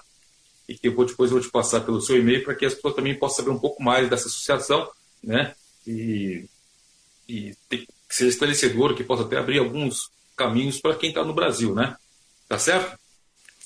e 0.68 0.78
que 0.78 0.88
eu 0.88 0.94
vou, 0.94 1.04
depois 1.04 1.30
vou 1.30 1.40
te 1.40 1.50
passar 1.50 1.80
pelo 1.80 2.00
seu 2.00 2.16
e-mail 2.16 2.44
para 2.44 2.54
que 2.54 2.64
as 2.64 2.74
pessoas 2.74 2.94
também 2.94 3.18
possam 3.18 3.38
saber 3.38 3.50
um 3.50 3.58
pouco 3.58 3.82
mais 3.82 4.08
dessa 4.08 4.28
associação, 4.28 4.88
né? 5.22 5.52
E, 5.86 6.44
e 7.28 7.56
que 7.68 7.86
seja 8.08 8.30
esclarecedor, 8.30 8.94
que 8.94 9.02
possa 9.02 9.24
até 9.24 9.36
abrir 9.36 9.58
alguns 9.58 10.10
caminhos 10.36 10.80
para 10.80 10.94
quem 10.94 11.08
está 11.08 11.24
no 11.24 11.34
Brasil, 11.34 11.74
né? 11.74 11.96
Tá 12.48 12.58
certo? 12.58 12.98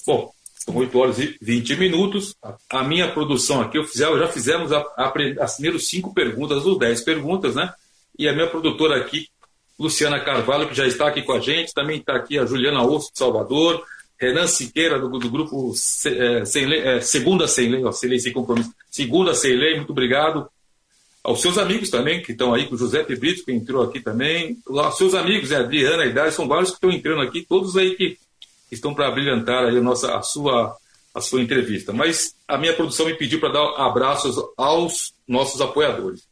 Bom, 0.06 0.32
são 0.54 0.76
8 0.76 0.98
horas 0.98 1.18
e 1.18 1.36
20 1.42 1.76
minutos. 1.76 2.34
A, 2.70 2.82
minha 2.82 3.12
produção 3.12 3.60
aqui, 3.60 3.76
eu 3.76 3.84
fiz, 3.84 3.98
já 3.98 4.28
fizemos 4.28 4.72
a, 4.72 4.78
a, 4.96 5.12
as 5.40 5.56
primeiras 5.56 5.86
cinco 5.86 6.14
perguntas, 6.14 6.64
ou 6.64 6.78
10 6.78 7.02
perguntas, 7.02 7.54
né? 7.54 7.72
E 8.18 8.26
a 8.28 8.32
minha 8.32 8.48
produtora 8.48 8.98
aqui, 8.98 9.28
Luciana 9.78 10.20
Carvalho, 10.20 10.68
que 10.68 10.74
já 10.74 10.86
está 10.86 11.08
aqui 11.08 11.22
com 11.22 11.32
a 11.32 11.40
gente, 11.40 11.74
também 11.74 11.98
está 11.98 12.14
aqui 12.14 12.38
a 12.38 12.46
Juliana 12.46 12.82
Osso 12.84 13.12
de 13.12 13.18
Salvador, 13.18 13.84
Renan 14.18 14.46
Siqueira, 14.46 14.98
do, 14.98 15.08
do 15.18 15.28
grupo 15.28 15.72
é, 16.06 16.44
sem 16.44 16.66
lei, 16.66 16.80
é, 16.80 17.00
Segunda 17.00 17.48
Sem 17.48 17.68
Lei, 17.68 17.84
ó, 17.84 17.92
sem 17.92 18.08
lei 18.08 18.18
sem 18.18 18.32
compromisso. 18.32 18.72
Segunda 18.90 19.34
Sem 19.34 19.56
Lei, 19.56 19.76
muito 19.76 19.90
obrigado. 19.90 20.48
Aos 21.22 21.40
seus 21.40 21.58
amigos 21.58 21.90
também, 21.90 22.22
que 22.22 22.32
estão 22.32 22.52
aí, 22.54 22.66
com 22.66 22.74
o 22.74 22.78
José 22.78 23.02
Brito, 23.02 23.44
que 23.44 23.52
entrou 23.52 23.82
aqui 23.82 23.98
também. 23.98 24.58
Aos 24.68 24.96
seus 24.96 25.14
amigos, 25.14 25.50
é, 25.50 25.56
Adriana, 25.56 26.04
Idade, 26.04 26.34
são 26.34 26.46
vários 26.46 26.70
que 26.70 26.76
estão 26.76 26.90
entrando 26.90 27.22
aqui, 27.22 27.44
todos 27.48 27.76
aí 27.76 27.94
que 27.96 28.18
estão 28.70 28.94
para 28.94 29.10
brilhantar 29.10 29.64
aí 29.64 29.78
a, 29.78 29.80
nossa, 29.80 30.16
a, 30.16 30.22
sua, 30.22 30.76
a 31.14 31.20
sua 31.20 31.40
entrevista. 31.40 31.92
Mas 31.92 32.34
a 32.46 32.58
minha 32.58 32.74
produção 32.74 33.06
me 33.06 33.14
pediu 33.14 33.40
para 33.40 33.52
dar 33.52 33.86
abraços 33.86 34.36
aos 34.56 35.14
nossos 35.26 35.60
apoiadores. 35.60 36.22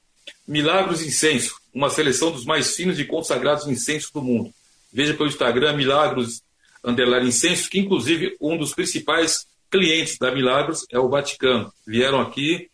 Milagros 0.47 1.03
Incenso, 1.03 1.57
uma 1.73 1.91
seleção 1.91 2.31
dos 2.31 2.45
mais 2.45 2.75
finos 2.75 2.99
e 2.99 3.05
consagrados 3.05 3.67
incensos 3.67 4.11
do 4.11 4.23
mundo. 4.23 4.53
Veja 4.93 5.15
pelo 5.15 5.29
Instagram 5.29 5.77
Milagros 5.77 6.43
Underline 6.85 7.29
Incenso, 7.29 7.71
que 7.71 7.79
inclusive 7.79 8.37
um 8.41 8.57
dos 8.57 8.75
principais 8.75 9.47
clientes 9.71 10.19
da 10.19 10.31
Milagros 10.31 10.85
é 10.91 10.99
o 10.99 11.09
Vaticano. 11.09 11.73
Vieram 11.87 12.21
aqui, 12.21 12.69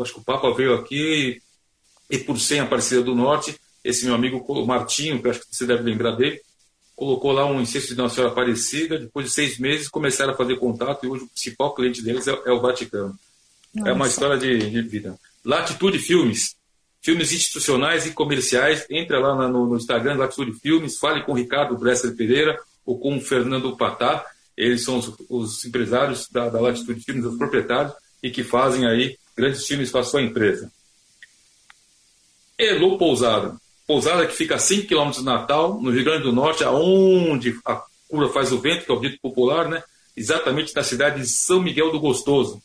acho 0.00 0.14
que 0.14 0.20
o 0.20 0.24
Papa 0.24 0.52
veio 0.54 0.74
aqui 0.74 1.40
e 2.08 2.18
por 2.18 2.38
sem 2.38 2.60
Aparecida 2.60 3.02
do 3.02 3.14
Norte, 3.14 3.58
esse 3.82 4.04
meu 4.04 4.14
amigo 4.14 4.44
Martinho, 4.66 5.20
que 5.20 5.28
acho 5.28 5.40
que 5.40 5.46
você 5.50 5.66
deve 5.66 5.82
lembrar 5.82 6.12
dele, 6.12 6.40
colocou 6.94 7.32
lá 7.32 7.44
um 7.44 7.60
incenso 7.60 7.88
de 7.88 7.96
Nossa 7.96 8.14
Senhora 8.14 8.32
Aparecida, 8.32 8.98
depois 8.98 9.26
de 9.26 9.32
seis 9.32 9.58
meses 9.58 9.88
começaram 9.88 10.32
a 10.32 10.36
fazer 10.36 10.56
contato 10.56 11.04
e 11.04 11.08
hoje 11.08 11.24
o 11.24 11.28
principal 11.28 11.74
cliente 11.74 12.02
deles 12.02 12.26
é, 12.28 12.30
é 12.46 12.52
o 12.52 12.60
Vaticano. 12.60 13.18
Nossa. 13.74 13.90
É 13.90 13.92
uma 13.92 14.06
história 14.06 14.38
de, 14.38 14.70
de, 14.70 14.82
vida. 14.82 15.18
Latitude 15.44 15.98
Filmes, 15.98 16.56
filmes 17.02 17.32
institucionais 17.32 18.06
e 18.06 18.12
comerciais, 18.12 18.86
entra 18.88 19.18
lá 19.18 19.48
no, 19.48 19.66
no 19.66 19.76
Instagram, 19.76 20.16
Latitude 20.16 20.52
Filmes, 20.60 20.98
fale 20.98 21.22
com 21.22 21.32
o 21.32 21.34
Ricardo 21.34 21.76
Bresser 21.76 22.14
Pereira 22.16 22.58
ou 22.84 22.98
com 22.98 23.16
o 23.16 23.20
Fernando 23.20 23.76
Patá, 23.76 24.24
eles 24.56 24.84
são 24.84 24.98
os, 24.98 25.12
os 25.28 25.64
empresários 25.64 26.28
da, 26.28 26.48
da, 26.48 26.60
Latitude 26.60 27.00
Filmes, 27.00 27.24
os 27.24 27.36
proprietários, 27.36 27.92
e 28.22 28.30
que 28.30 28.44
fazem 28.44 28.86
aí 28.86 29.18
grandes 29.36 29.66
filmes 29.66 29.90
para 29.90 30.00
a 30.00 30.04
sua 30.04 30.22
empresa. 30.22 30.70
Elo 32.56 32.96
Pousada, 32.96 33.56
Pousada 33.86 34.26
que 34.26 34.34
fica 34.34 34.54
a 34.54 34.58
5 34.58 34.86
quilômetros 34.86 35.22
de 35.22 35.26
Natal, 35.26 35.80
no 35.80 35.90
Rio 35.90 36.04
Grande 36.04 36.22
do 36.22 36.32
Norte, 36.32 36.64
aonde 36.64 37.58
a 37.66 37.82
curva 38.08 38.32
faz 38.32 38.52
o 38.52 38.58
vento, 38.58 38.86
que 38.86 38.92
é 38.92 38.94
o 38.94 39.00
dito 39.00 39.18
popular, 39.20 39.68
né? 39.68 39.82
exatamente 40.16 40.74
na 40.74 40.82
cidade 40.82 41.20
de 41.20 41.28
São 41.28 41.60
Miguel 41.60 41.90
do 41.90 42.00
Gostoso. 42.00 42.62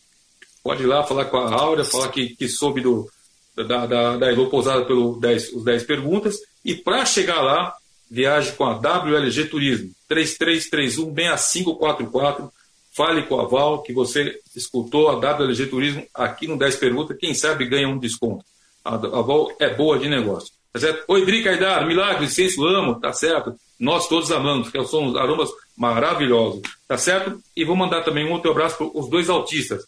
Pode 0.64 0.84
ir 0.84 0.88
lá 0.88 1.04
falar 1.04 1.26
com 1.26 1.38
a 1.38 1.54
Áurea, 1.54 1.86
falar 1.86 2.10
que, 2.10 2.36
que 2.36 2.48
soube 2.48 2.82
do, 2.82 3.08
da, 3.56 3.86
da, 3.86 4.18
da 4.18 4.32
Elo 4.32 4.50
Pousada 4.50 4.84
pelos 4.86 5.20
10 5.20 5.54
os 5.54 5.64
10 5.64 5.84
perguntas. 5.84 6.38
E 6.64 6.76
para 6.76 7.06
chegar 7.06 7.42
lá, 7.42 7.74
viaje 8.10 8.54
com 8.54 8.64
a 8.66 8.74
WLG 8.74 9.46
Turismo, 9.46 9.92
3331-6544. 10.10 12.50
Fale 12.92 13.22
com 13.24 13.40
a 13.40 13.46
Val, 13.46 13.82
que 13.82 13.94
você 13.94 14.40
escutou 14.56 15.10
a 15.10 15.16
WLG 15.16 15.68
Turismo 15.68 16.06
aqui 16.14 16.48
no 16.48 16.58
10 16.58 16.76
Perguntas. 16.76 17.18
Quem 17.18 17.34
sabe 17.34 17.66
ganha 17.66 17.88
um 17.88 17.98
desconto. 17.98 18.44
A, 18.84 18.96
a 18.96 19.22
Val 19.22 19.50
é 19.60 19.74
boa 19.74 19.98
de 19.98 20.10
negócio. 20.10 20.52
Tá 20.74 20.80
certo? 20.80 21.06
Oi, 21.08 21.26
Dri 21.26 21.44
Caidar, 21.44 21.88
milagre, 21.88 22.26
licença, 22.26 22.62
amo, 22.62 23.00
tá 23.00 23.14
certo? 23.14 23.56
Nós 23.80 24.08
todos 24.08 24.32
amamos, 24.32 24.70
que 24.70 24.86
são 24.86 25.18
aromas 25.18 25.50
maravilhosos, 25.76 26.62
tá 26.88 26.98
certo? 26.98 27.40
E 27.56 27.64
vou 27.64 27.76
mandar 27.76 28.04
também 28.04 28.28
um 28.28 28.34
outro 28.34 28.52
abraço 28.52 28.78
para 28.78 29.00
os 29.00 29.10
dois 29.10 29.30
autistas. 29.30 29.84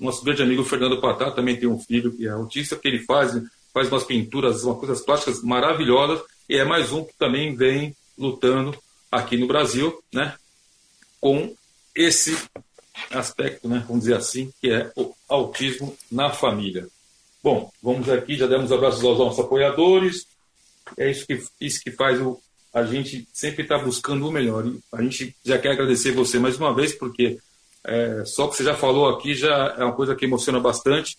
Nosso 0.00 0.24
grande 0.24 0.42
amigo 0.42 0.64
Fernando 0.64 0.98
Patá 0.98 1.30
também 1.30 1.56
tem 1.56 1.68
um 1.68 1.78
filho 1.78 2.10
que 2.10 2.26
é 2.26 2.30
autista, 2.30 2.74
que 2.74 2.88
ele 2.88 3.00
faz, 3.00 3.32
faz 3.72 3.88
umas 3.88 4.02
pinturas, 4.02 4.64
umas 4.64 4.78
coisas 4.78 5.02
plásticas 5.02 5.42
maravilhosas, 5.42 6.22
e 6.48 6.56
é 6.56 6.64
mais 6.64 6.90
um 6.90 7.04
que 7.04 7.12
também 7.18 7.54
vem 7.54 7.94
lutando 8.16 8.74
aqui 9.12 9.36
no 9.36 9.46
Brasil, 9.46 10.02
né? 10.10 10.34
Com 11.20 11.54
esse 11.94 12.34
aspecto, 13.10 13.68
né? 13.68 13.84
Vamos 13.86 14.04
dizer 14.04 14.16
assim, 14.16 14.50
que 14.58 14.70
é 14.70 14.90
o 14.96 15.14
autismo 15.28 15.94
na 16.10 16.30
família. 16.30 16.88
Bom, 17.42 17.70
vamos 17.82 18.08
aqui, 18.08 18.36
já 18.36 18.46
demos 18.46 18.72
abraços 18.72 19.04
aos 19.04 19.18
nossos 19.18 19.44
apoiadores. 19.44 20.26
É 20.96 21.10
isso 21.10 21.26
que, 21.26 21.42
isso 21.60 21.80
que 21.82 21.90
faz 21.90 22.18
o, 22.20 22.40
a 22.72 22.84
gente 22.84 23.28
sempre 23.32 23.62
estar 23.62 23.78
tá 23.78 23.84
buscando 23.84 24.26
o 24.26 24.32
melhor. 24.32 24.64
A 24.92 25.02
gente 25.02 25.36
já 25.44 25.58
quer 25.58 25.72
agradecer 25.72 26.12
você 26.12 26.38
mais 26.38 26.56
uma 26.56 26.74
vez, 26.74 26.94
porque 26.94 27.38
é, 27.84 28.24
só 28.24 28.46
que 28.48 28.56
você 28.56 28.64
já 28.64 28.74
falou 28.74 29.08
aqui 29.08 29.34
já 29.34 29.74
é 29.78 29.84
uma 29.84 29.92
coisa 29.92 30.14
que 30.14 30.24
emociona 30.24 30.60
bastante 30.60 31.16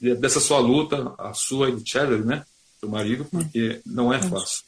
dessa 0.00 0.40
sua 0.40 0.58
luta, 0.58 1.14
a 1.18 1.32
sua 1.32 1.70
e 1.70 1.72
do 1.72 1.82
Cheddar, 1.86 2.24
né? 2.24 2.44
Do 2.80 2.88
marido, 2.88 3.24
porque 3.24 3.80
não 3.86 4.12
é 4.12 4.20
fácil. 4.20 4.64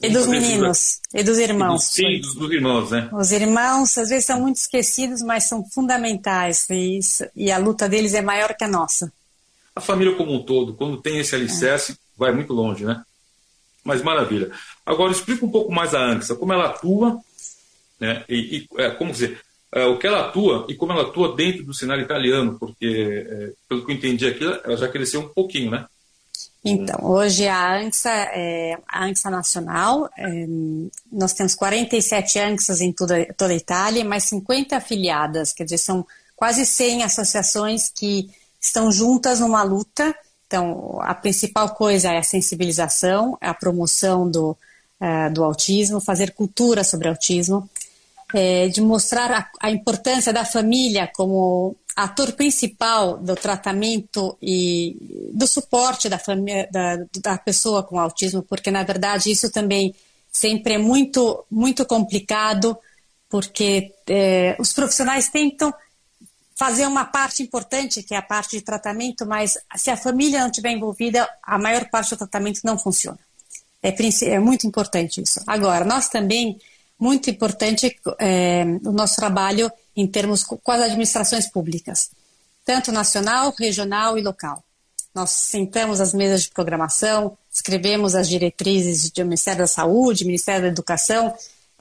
E 0.00 0.08
dos 0.08 0.26
meninos, 0.26 1.00
e 1.14 1.22
dos 1.22 1.38
irmãos. 1.38 1.84
sim, 1.84 2.20
dos, 2.20 2.34
dos, 2.34 2.50
irmãos, 2.50 2.90
né? 2.90 3.08
Os 3.12 3.30
irmãos, 3.30 3.98
às 3.98 4.08
vezes, 4.08 4.24
são 4.24 4.40
muito 4.40 4.56
esquecidos, 4.56 5.22
mas 5.22 5.48
são 5.48 5.64
fundamentais. 5.64 6.66
E, 6.70 6.98
isso, 6.98 7.24
e 7.36 7.52
a 7.52 7.58
luta 7.58 7.88
deles 7.88 8.14
é 8.14 8.22
maior 8.22 8.54
que 8.54 8.64
a 8.64 8.68
nossa 8.68 9.12
a 9.74 9.80
família 9.80 10.14
como 10.16 10.34
um 10.34 10.42
todo, 10.42 10.74
quando 10.74 11.00
tem 11.00 11.18
esse 11.18 11.34
alicerce, 11.34 11.98
vai 12.16 12.32
muito 12.32 12.52
longe, 12.52 12.84
né? 12.84 13.02
Mas 13.82 14.02
maravilha. 14.02 14.50
Agora, 14.84 15.12
explica 15.12 15.44
um 15.44 15.50
pouco 15.50 15.72
mais 15.72 15.94
a 15.94 16.00
ANXA, 16.00 16.36
como 16.36 16.52
ela 16.52 16.66
atua, 16.66 17.18
né? 17.98 18.24
E, 18.28 18.68
e 18.76 18.80
é, 18.80 18.90
como 18.90 19.12
dizer, 19.12 19.40
é, 19.74 19.84
o 19.86 19.98
que 19.98 20.06
ela 20.06 20.28
atua 20.28 20.66
e 20.68 20.74
como 20.74 20.92
ela 20.92 21.02
atua 21.02 21.34
dentro 21.34 21.64
do 21.64 21.74
cenário 21.74 22.04
italiano, 22.04 22.58
porque, 22.58 23.26
é, 23.28 23.52
pelo 23.68 23.84
que 23.84 23.92
eu 23.92 23.96
entendi 23.96 24.26
aqui, 24.26 24.44
ela 24.44 24.76
já 24.76 24.88
cresceu 24.88 25.20
um 25.20 25.28
pouquinho, 25.28 25.70
né? 25.70 25.86
Então, 26.64 27.10
hoje 27.10 27.48
a 27.48 27.76
ANXA 27.76 28.10
é 28.10 28.78
a 28.86 29.04
ANXA 29.04 29.30
nacional, 29.30 30.08
é, 30.16 30.46
nós 31.10 31.32
temos 31.32 31.54
47 31.56 32.38
ANXAs 32.38 32.80
em 32.80 32.92
toda, 32.92 33.26
toda 33.36 33.52
a 33.52 33.56
Itália, 33.56 34.04
mais 34.04 34.24
50 34.24 34.76
afiliadas, 34.76 35.52
quer 35.52 35.64
dizer, 35.64 35.78
são 35.78 36.06
quase 36.36 36.64
100 36.64 37.02
associações 37.02 37.88
que 37.88 38.30
estão 38.60 38.92
juntas 38.92 39.40
numa 39.40 39.62
luta. 39.62 40.14
Então, 40.46 41.00
a 41.00 41.14
principal 41.14 41.70
coisa 41.74 42.12
é 42.12 42.18
a 42.18 42.22
sensibilização, 42.22 43.36
a 43.40 43.52
promoção 43.52 44.30
do, 44.30 44.50
uh, 45.00 45.32
do 45.32 45.42
autismo, 45.42 46.00
fazer 46.00 46.32
cultura 46.32 46.84
sobre 46.84 47.08
autismo, 47.08 47.68
é, 48.34 48.68
de 48.68 48.80
mostrar 48.80 49.30
a, 49.30 49.50
a, 49.60 49.70
importância 49.70 50.32
da 50.32 50.44
família 50.44 51.10
como 51.14 51.76
ator 51.94 52.32
principal 52.32 53.18
do 53.18 53.34
tratamento 53.34 54.36
e 54.40 55.30
do 55.32 55.46
suporte 55.46 56.08
da, 56.08 56.18
família, 56.18 56.68
da, 56.70 56.96
da 57.20 57.38
pessoa 57.38 57.82
com 57.82 57.98
autismo, 57.98 58.42
porque 58.42 58.70
na 58.70 58.82
verdade 58.82 59.30
isso 59.30 59.50
também 59.50 59.94
sempre 60.30 60.74
é 60.74 60.78
muito, 60.78 61.44
muito 61.50 61.84
complicado, 61.84 62.76
porque 63.28 63.92
é, 64.08 64.56
os 64.58 64.72
profissionais 64.72 65.28
tentam 65.28 65.72
fazer 66.54 66.86
uma 66.86 67.04
parte 67.04 67.42
importante, 67.42 68.02
que 68.02 68.14
é 68.14 68.18
a 68.18 68.22
parte 68.22 68.56
de 68.56 68.62
tratamento, 68.62 69.26
mas 69.26 69.58
se 69.76 69.90
a 69.90 69.96
família 69.96 70.40
não 70.40 70.46
estiver 70.46 70.70
envolvida, 70.70 71.28
a 71.42 71.58
maior 71.58 71.88
parte 71.90 72.10
do 72.10 72.18
tratamento 72.18 72.60
não 72.64 72.78
funciona. 72.78 73.18
É, 73.82 73.92
é 74.26 74.38
muito 74.38 74.66
importante 74.66 75.20
isso. 75.20 75.40
Agora, 75.46 75.84
nós 75.84 76.08
também, 76.08 76.56
muito 77.02 77.28
importante 77.28 77.98
é, 78.20 78.62
o 78.84 78.92
nosso 78.92 79.16
trabalho 79.16 79.72
em 79.96 80.06
termos 80.06 80.44
com 80.44 80.70
as 80.70 80.82
administrações 80.82 81.50
públicas, 81.50 82.12
tanto 82.64 82.92
nacional, 82.92 83.52
regional 83.58 84.16
e 84.16 84.22
local. 84.22 84.62
Nós 85.12 85.30
sentamos 85.30 86.00
as 86.00 86.14
mesas 86.14 86.44
de 86.44 86.50
programação, 86.50 87.36
escrevemos 87.52 88.14
as 88.14 88.28
diretrizes 88.28 89.10
do 89.10 89.24
Ministério 89.24 89.62
da 89.62 89.66
Saúde, 89.66 90.24
Ministério 90.24 90.62
da 90.62 90.68
Educação, 90.68 91.34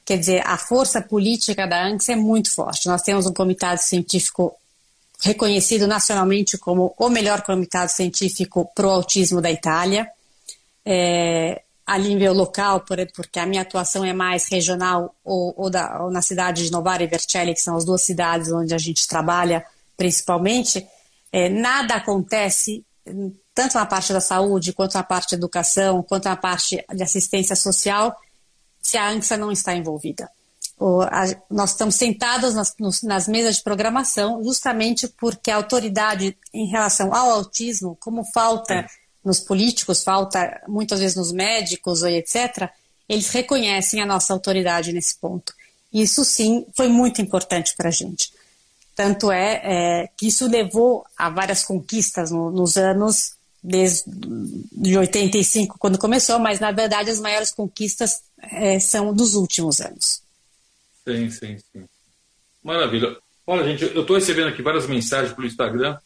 quer 0.04 0.18
dizer, 0.18 0.42
a 0.44 0.58
força 0.58 1.00
política 1.00 1.68
da 1.68 1.86
ANCS 1.86 2.10
é 2.10 2.16
muito 2.16 2.52
forte. 2.52 2.88
Nós 2.88 3.04
temos 3.04 3.28
um 3.28 3.34
comitado 3.34 3.80
científico 3.80 4.56
reconhecido 5.22 5.86
nacionalmente 5.86 6.58
como 6.58 6.96
o 6.98 7.10
melhor 7.10 7.44
comitado 7.44 7.92
científico 7.92 8.72
pro 8.74 8.90
autismo 8.90 9.40
da 9.40 9.52
Itália. 9.52 10.10
É, 10.84 11.62
a 11.86 11.98
nível 11.98 12.34
local, 12.34 12.86
porque 13.16 13.40
a 13.40 13.46
minha 13.46 13.64
atuação 13.64 14.06
é 14.06 14.14
mais 14.14 14.48
regional, 14.50 15.16
ou, 15.24 15.54
ou, 15.58 15.70
da, 15.70 16.04
ou 16.04 16.12
na 16.12 16.22
cidade 16.22 16.64
de 16.64 16.72
Novara 16.72 17.04
e 17.04 17.08
Vercelli, 17.08 17.54
que 17.54 17.62
são 17.62 17.76
as 17.76 17.84
duas 17.84 18.02
cidades 18.02 18.52
onde 18.52 18.74
a 18.74 18.78
gente 18.78 19.08
trabalha 19.08 19.66
principalmente, 19.98 20.88
é, 21.32 21.48
nada 21.48 21.96
acontece, 21.96 22.84
tanto 23.54 23.76
na 23.76 23.86
parte 23.86 24.12
da 24.12 24.20
saúde, 24.20 24.74
quanto 24.74 24.96
na 24.96 25.04
parte 25.04 25.32
da 25.32 25.38
educação, 25.38 26.02
quanto 26.02 26.26
na 26.26 26.36
parte 26.36 26.84
de 26.92 27.04
assistência 27.04 27.56
social, 27.56 28.16
se 28.82 28.98
a 28.98 29.10
ANSA 29.10 29.38
não 29.38 29.52
está 29.52 29.76
envolvida. 29.76 30.30
A, 31.12 31.26
nós 31.52 31.72
estamos 31.72 31.96
sentados 31.96 32.56
nas, 32.56 32.74
nas 33.04 33.28
mesas 33.28 33.58
de 33.58 33.64
programação 33.64 34.44
justamente 34.44 35.08
porque 35.08 35.52
a 35.52 35.58
autoridade 35.58 36.36
em 36.52 36.66
relação 36.66 37.14
ao 37.14 37.30
autismo, 37.30 37.96
como 38.00 38.24
falta 38.34 38.88
nos 39.24 39.40
políticos, 39.40 40.04
falta 40.04 40.62
muitas 40.68 41.00
vezes 41.00 41.16
nos 41.16 41.32
médicos 41.32 42.02
e 42.02 42.18
etc., 42.18 42.70
eles 43.08 43.30
reconhecem 43.30 44.02
a 44.02 44.06
nossa 44.06 44.34
autoridade 44.34 44.94
nesse 44.94 45.18
ponto. 45.18 45.54
Isso 45.94 46.24
sim 46.24 46.66
foi 46.76 46.88
muito 46.88 47.22
importante 47.22 47.76
para 47.76 47.90
a 47.90 47.92
gente. 47.92 48.32
Tanto 48.96 49.32
é, 49.32 49.62
é, 49.64 50.10
que 50.18 50.28
isso 50.28 50.48
levou 50.48 51.06
a 51.18 51.30
várias 51.30 51.64
conquistas 51.64 52.32
no, 52.32 52.52
nos 52.52 52.78
anos 52.78 53.34
desde 53.64 54.04
de 54.72 54.98
85 54.98 55.78
quando 55.78 56.00
começou, 56.00 56.40
mas 56.40 56.60
na 56.60 56.72
verdade 56.72 57.12
as 57.12 57.20
maiores 57.20 57.52
conquistas 57.52 58.22
é, 58.40 58.80
são 58.80 59.14
dos 59.14 59.36
últimos 59.36 59.80
anos. 59.82 60.22
Sim, 61.08 61.30
sim, 61.30 61.58
sim. 61.72 61.86
Maravilha. 62.64 63.16
Olha, 63.46 63.64
gente, 63.64 63.84
eu 63.94 64.02
estou 64.02 64.16
recebendo 64.16 64.48
aqui 64.48 64.62
várias 64.62 64.88
mensagens 64.88 65.34
pelo 65.34 65.48
Instagram 65.48 65.98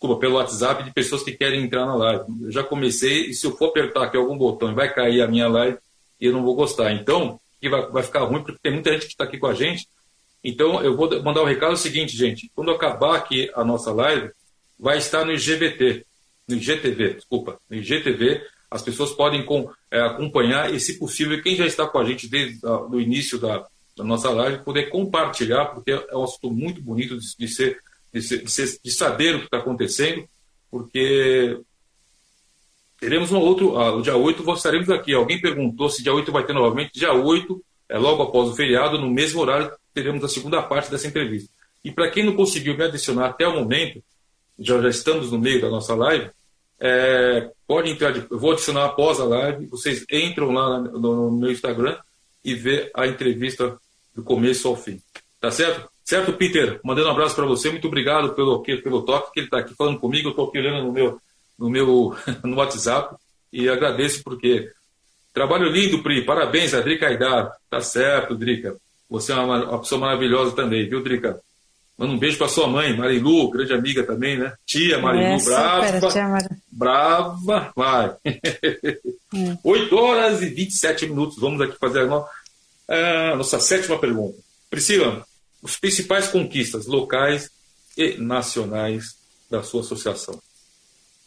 desculpa, 0.00 0.18
pelo 0.18 0.36
WhatsApp 0.36 0.82
de 0.82 0.92
pessoas 0.94 1.22
que 1.22 1.32
querem 1.32 1.62
entrar 1.62 1.84
na 1.84 1.94
live. 1.94 2.24
Eu 2.40 2.50
já 2.50 2.64
comecei 2.64 3.26
e 3.26 3.34
se 3.34 3.46
eu 3.46 3.54
for 3.54 3.66
apertar 3.66 4.04
aqui 4.04 4.16
algum 4.16 4.36
botão 4.36 4.74
vai 4.74 4.92
cair 4.92 5.20
a 5.20 5.28
minha 5.28 5.46
live 5.46 5.76
e 6.18 6.24
eu 6.24 6.32
não 6.32 6.42
vou 6.42 6.54
gostar. 6.54 6.90
Então, 6.92 7.38
vai, 7.62 7.86
vai 7.90 8.02
ficar 8.02 8.20
ruim 8.20 8.42
porque 8.42 8.58
tem 8.62 8.72
muita 8.72 8.92
gente 8.92 9.06
que 9.06 9.12
está 9.12 9.24
aqui 9.24 9.36
com 9.36 9.46
a 9.46 9.52
gente. 9.52 9.86
Então, 10.42 10.82
eu 10.82 10.96
vou 10.96 11.22
mandar 11.22 11.42
o 11.42 11.44
um 11.44 11.46
recado 11.46 11.76
seguinte, 11.76 12.16
gente. 12.16 12.50
Quando 12.54 12.70
acabar 12.70 13.14
aqui 13.14 13.50
a 13.54 13.62
nossa 13.62 13.92
live, 13.92 14.30
vai 14.78 14.96
estar 14.96 15.22
no 15.26 15.32
IGVT, 15.32 16.06
no 16.48 16.56
IGTV, 16.56 17.14
desculpa, 17.14 17.60
no 17.68 17.76
IGTV. 17.76 18.40
As 18.70 18.80
pessoas 18.80 19.10
podem 19.10 19.44
com, 19.44 19.70
é, 19.90 20.00
acompanhar 20.00 20.72
e, 20.72 20.80
se 20.80 20.98
possível, 20.98 21.42
quem 21.42 21.56
já 21.56 21.66
está 21.66 21.86
com 21.86 21.98
a 21.98 22.04
gente 22.06 22.26
desde 22.26 22.64
o 22.66 22.98
início 22.98 23.38
da, 23.38 23.66
da 23.94 24.02
nossa 24.02 24.30
live, 24.30 24.64
poder 24.64 24.88
compartilhar, 24.88 25.66
porque 25.66 25.90
é 25.90 26.16
um 26.16 26.24
assunto 26.24 26.50
muito 26.50 26.80
bonito 26.80 27.18
de, 27.18 27.36
de 27.36 27.48
ser 27.48 27.78
de, 28.12 28.20
de 28.82 28.90
saber 28.90 29.36
o 29.36 29.38
que 29.40 29.44
está 29.44 29.58
acontecendo, 29.58 30.28
porque 30.70 31.58
teremos 32.98 33.32
um 33.32 33.38
outro, 33.38 33.78
ah, 33.78 33.94
o 33.94 34.02
dia 34.02 34.16
8 34.16 34.52
estaremos 34.52 34.90
aqui. 34.90 35.14
Alguém 35.14 35.40
perguntou 35.40 35.88
se 35.88 36.02
dia 36.02 36.12
8 36.12 36.30
vai 36.30 36.44
ter 36.44 36.52
novamente. 36.52 36.98
Dia 36.98 37.12
8, 37.12 37.62
é 37.88 37.98
logo 37.98 38.22
após 38.22 38.48
o 38.48 38.54
feriado, 38.54 38.98
no 38.98 39.10
mesmo 39.10 39.40
horário, 39.40 39.72
teremos 39.94 40.22
a 40.22 40.28
segunda 40.28 40.62
parte 40.62 40.90
dessa 40.90 41.06
entrevista. 41.06 41.50
E 41.82 41.90
para 41.90 42.10
quem 42.10 42.24
não 42.24 42.36
conseguiu 42.36 42.76
me 42.76 42.84
adicionar 42.84 43.26
até 43.26 43.46
o 43.48 43.54
momento, 43.54 44.02
já, 44.58 44.80
já 44.80 44.88
estamos 44.88 45.32
no 45.32 45.38
meio 45.38 45.60
da 45.60 45.70
nossa 45.70 45.94
live, 45.94 46.30
é, 46.78 47.50
pode 47.66 47.90
entrar, 47.90 48.12
de, 48.12 48.26
eu 48.30 48.38
vou 48.38 48.52
adicionar 48.52 48.84
após 48.86 49.18
a 49.18 49.24
live, 49.24 49.66
vocês 49.66 50.04
entram 50.10 50.50
lá 50.50 50.78
no, 50.78 51.30
no 51.30 51.30
meu 51.32 51.50
Instagram 51.50 51.96
e 52.44 52.54
vê 52.54 52.90
a 52.94 53.06
entrevista 53.06 53.78
do 54.14 54.22
começo 54.22 54.68
ao 54.68 54.76
fim. 54.76 55.00
Tá 55.40 55.50
certo? 55.50 55.88
Certo, 56.10 56.32
Peter? 56.32 56.80
Mandando 56.82 57.06
um 57.06 57.12
abraço 57.12 57.36
para 57.36 57.46
você. 57.46 57.70
Muito 57.70 57.86
obrigado 57.86 58.34
pelo, 58.34 58.60
pelo 58.64 59.02
toque 59.02 59.32
que 59.32 59.38
ele 59.38 59.46
está 59.46 59.60
aqui 59.60 59.76
falando 59.76 60.00
comigo. 60.00 60.26
Eu 60.26 60.30
estou 60.30 60.48
aqui 60.48 60.58
olhando 60.58 60.82
no 60.82 60.90
meu, 60.92 61.20
no 61.56 61.70
meu 61.70 62.16
no 62.42 62.56
WhatsApp 62.56 63.14
e 63.52 63.68
agradeço 63.68 64.20
porque 64.24 64.72
trabalho 65.32 65.70
lindo, 65.70 66.02
Pri. 66.02 66.22
Parabéns 66.22 66.74
a 66.74 66.80
Drica 66.80 67.06
Aidar. 67.06 67.52
Tá 67.70 67.80
certo, 67.80 68.34
Drica. 68.34 68.74
Você 69.08 69.30
é 69.30 69.36
uma, 69.36 69.64
uma 69.64 69.78
pessoa 69.78 70.00
maravilhosa 70.00 70.50
também, 70.50 70.88
viu, 70.88 71.00
Drica? 71.00 71.40
Manda 71.96 72.12
um 72.12 72.18
beijo 72.18 72.38
para 72.38 72.48
sua 72.48 72.66
mãe, 72.66 72.96
Marilu, 72.96 73.48
grande 73.48 73.72
amiga 73.72 74.02
também, 74.02 74.36
né? 74.36 74.52
Tia 74.66 74.98
Marilu, 74.98 75.24
é, 75.24 75.44
brava. 75.44 76.10
Tia 76.10 76.26
Mar... 76.26 76.42
Brava, 76.72 77.72
vai. 77.76 78.16
Hum. 79.32 79.56
8 79.62 79.96
horas 79.96 80.42
e 80.42 80.46
27 80.46 81.06
minutos. 81.06 81.38
Vamos 81.38 81.60
aqui 81.60 81.78
fazer 81.78 82.00
a 82.00 83.36
nossa 83.36 83.60
sétima 83.60 83.96
pergunta. 83.96 84.36
Priscila, 84.68 85.24
os 85.62 85.76
principais 85.76 86.28
conquistas 86.28 86.86
locais 86.86 87.50
e 87.96 88.16
nacionais 88.16 89.16
da 89.50 89.62
sua 89.62 89.80
associação? 89.80 90.40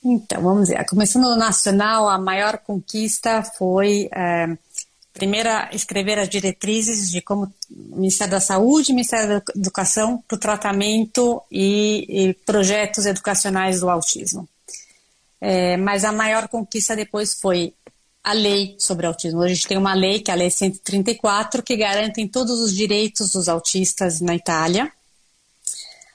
Então, 0.03 0.41
vamos 0.41 0.67
ver. 0.69 0.83
Começando 0.85 1.23
no 1.23 1.35
nacional, 1.37 2.09
a 2.09 2.17
maior 2.17 2.57
conquista 2.57 3.41
foi, 3.41 4.09
é, 4.13 4.57
primeiro, 5.13 5.49
escrever 5.71 6.19
as 6.19 6.27
diretrizes 6.27 7.09
de 7.09 7.21
como 7.21 7.45
o 7.71 7.95
Ministério 7.95 8.31
da 8.31 8.41
Saúde 8.41 8.91
e 8.91 8.95
Ministério 8.95 9.27
da 9.27 9.43
Educação 9.55 10.21
para 10.27 10.35
o 10.35 10.39
tratamento 10.39 11.41
e, 11.49 12.05
e, 12.09 12.33
projetos 12.45 13.05
educacionais 13.05 13.79
do 13.79 13.89
autismo. 13.89 14.47
É, 15.39 15.77
mas 15.77 16.03
a 16.03 16.11
maior 16.11 16.47
conquista 16.47 16.95
depois 16.95 17.33
foi 17.33 17.73
a 18.23 18.33
lei 18.33 18.75
sobre 18.79 19.05
autismo. 19.05 19.41
Hoje 19.41 19.51
a 19.51 19.55
gente 19.55 19.67
tem 19.67 19.77
uma 19.77 19.93
lei, 19.93 20.21
que 20.21 20.31
é 20.31 20.33
a 20.33 20.37
Lei 20.37 20.49
134, 20.49 21.61
que 21.61 21.75
garante 21.75 22.25
todos 22.27 22.59
os 22.61 22.73
direitos 22.73 23.31
dos 23.31 23.49
autistas 23.49 24.21
na 24.21 24.33
Itália. 24.33 24.91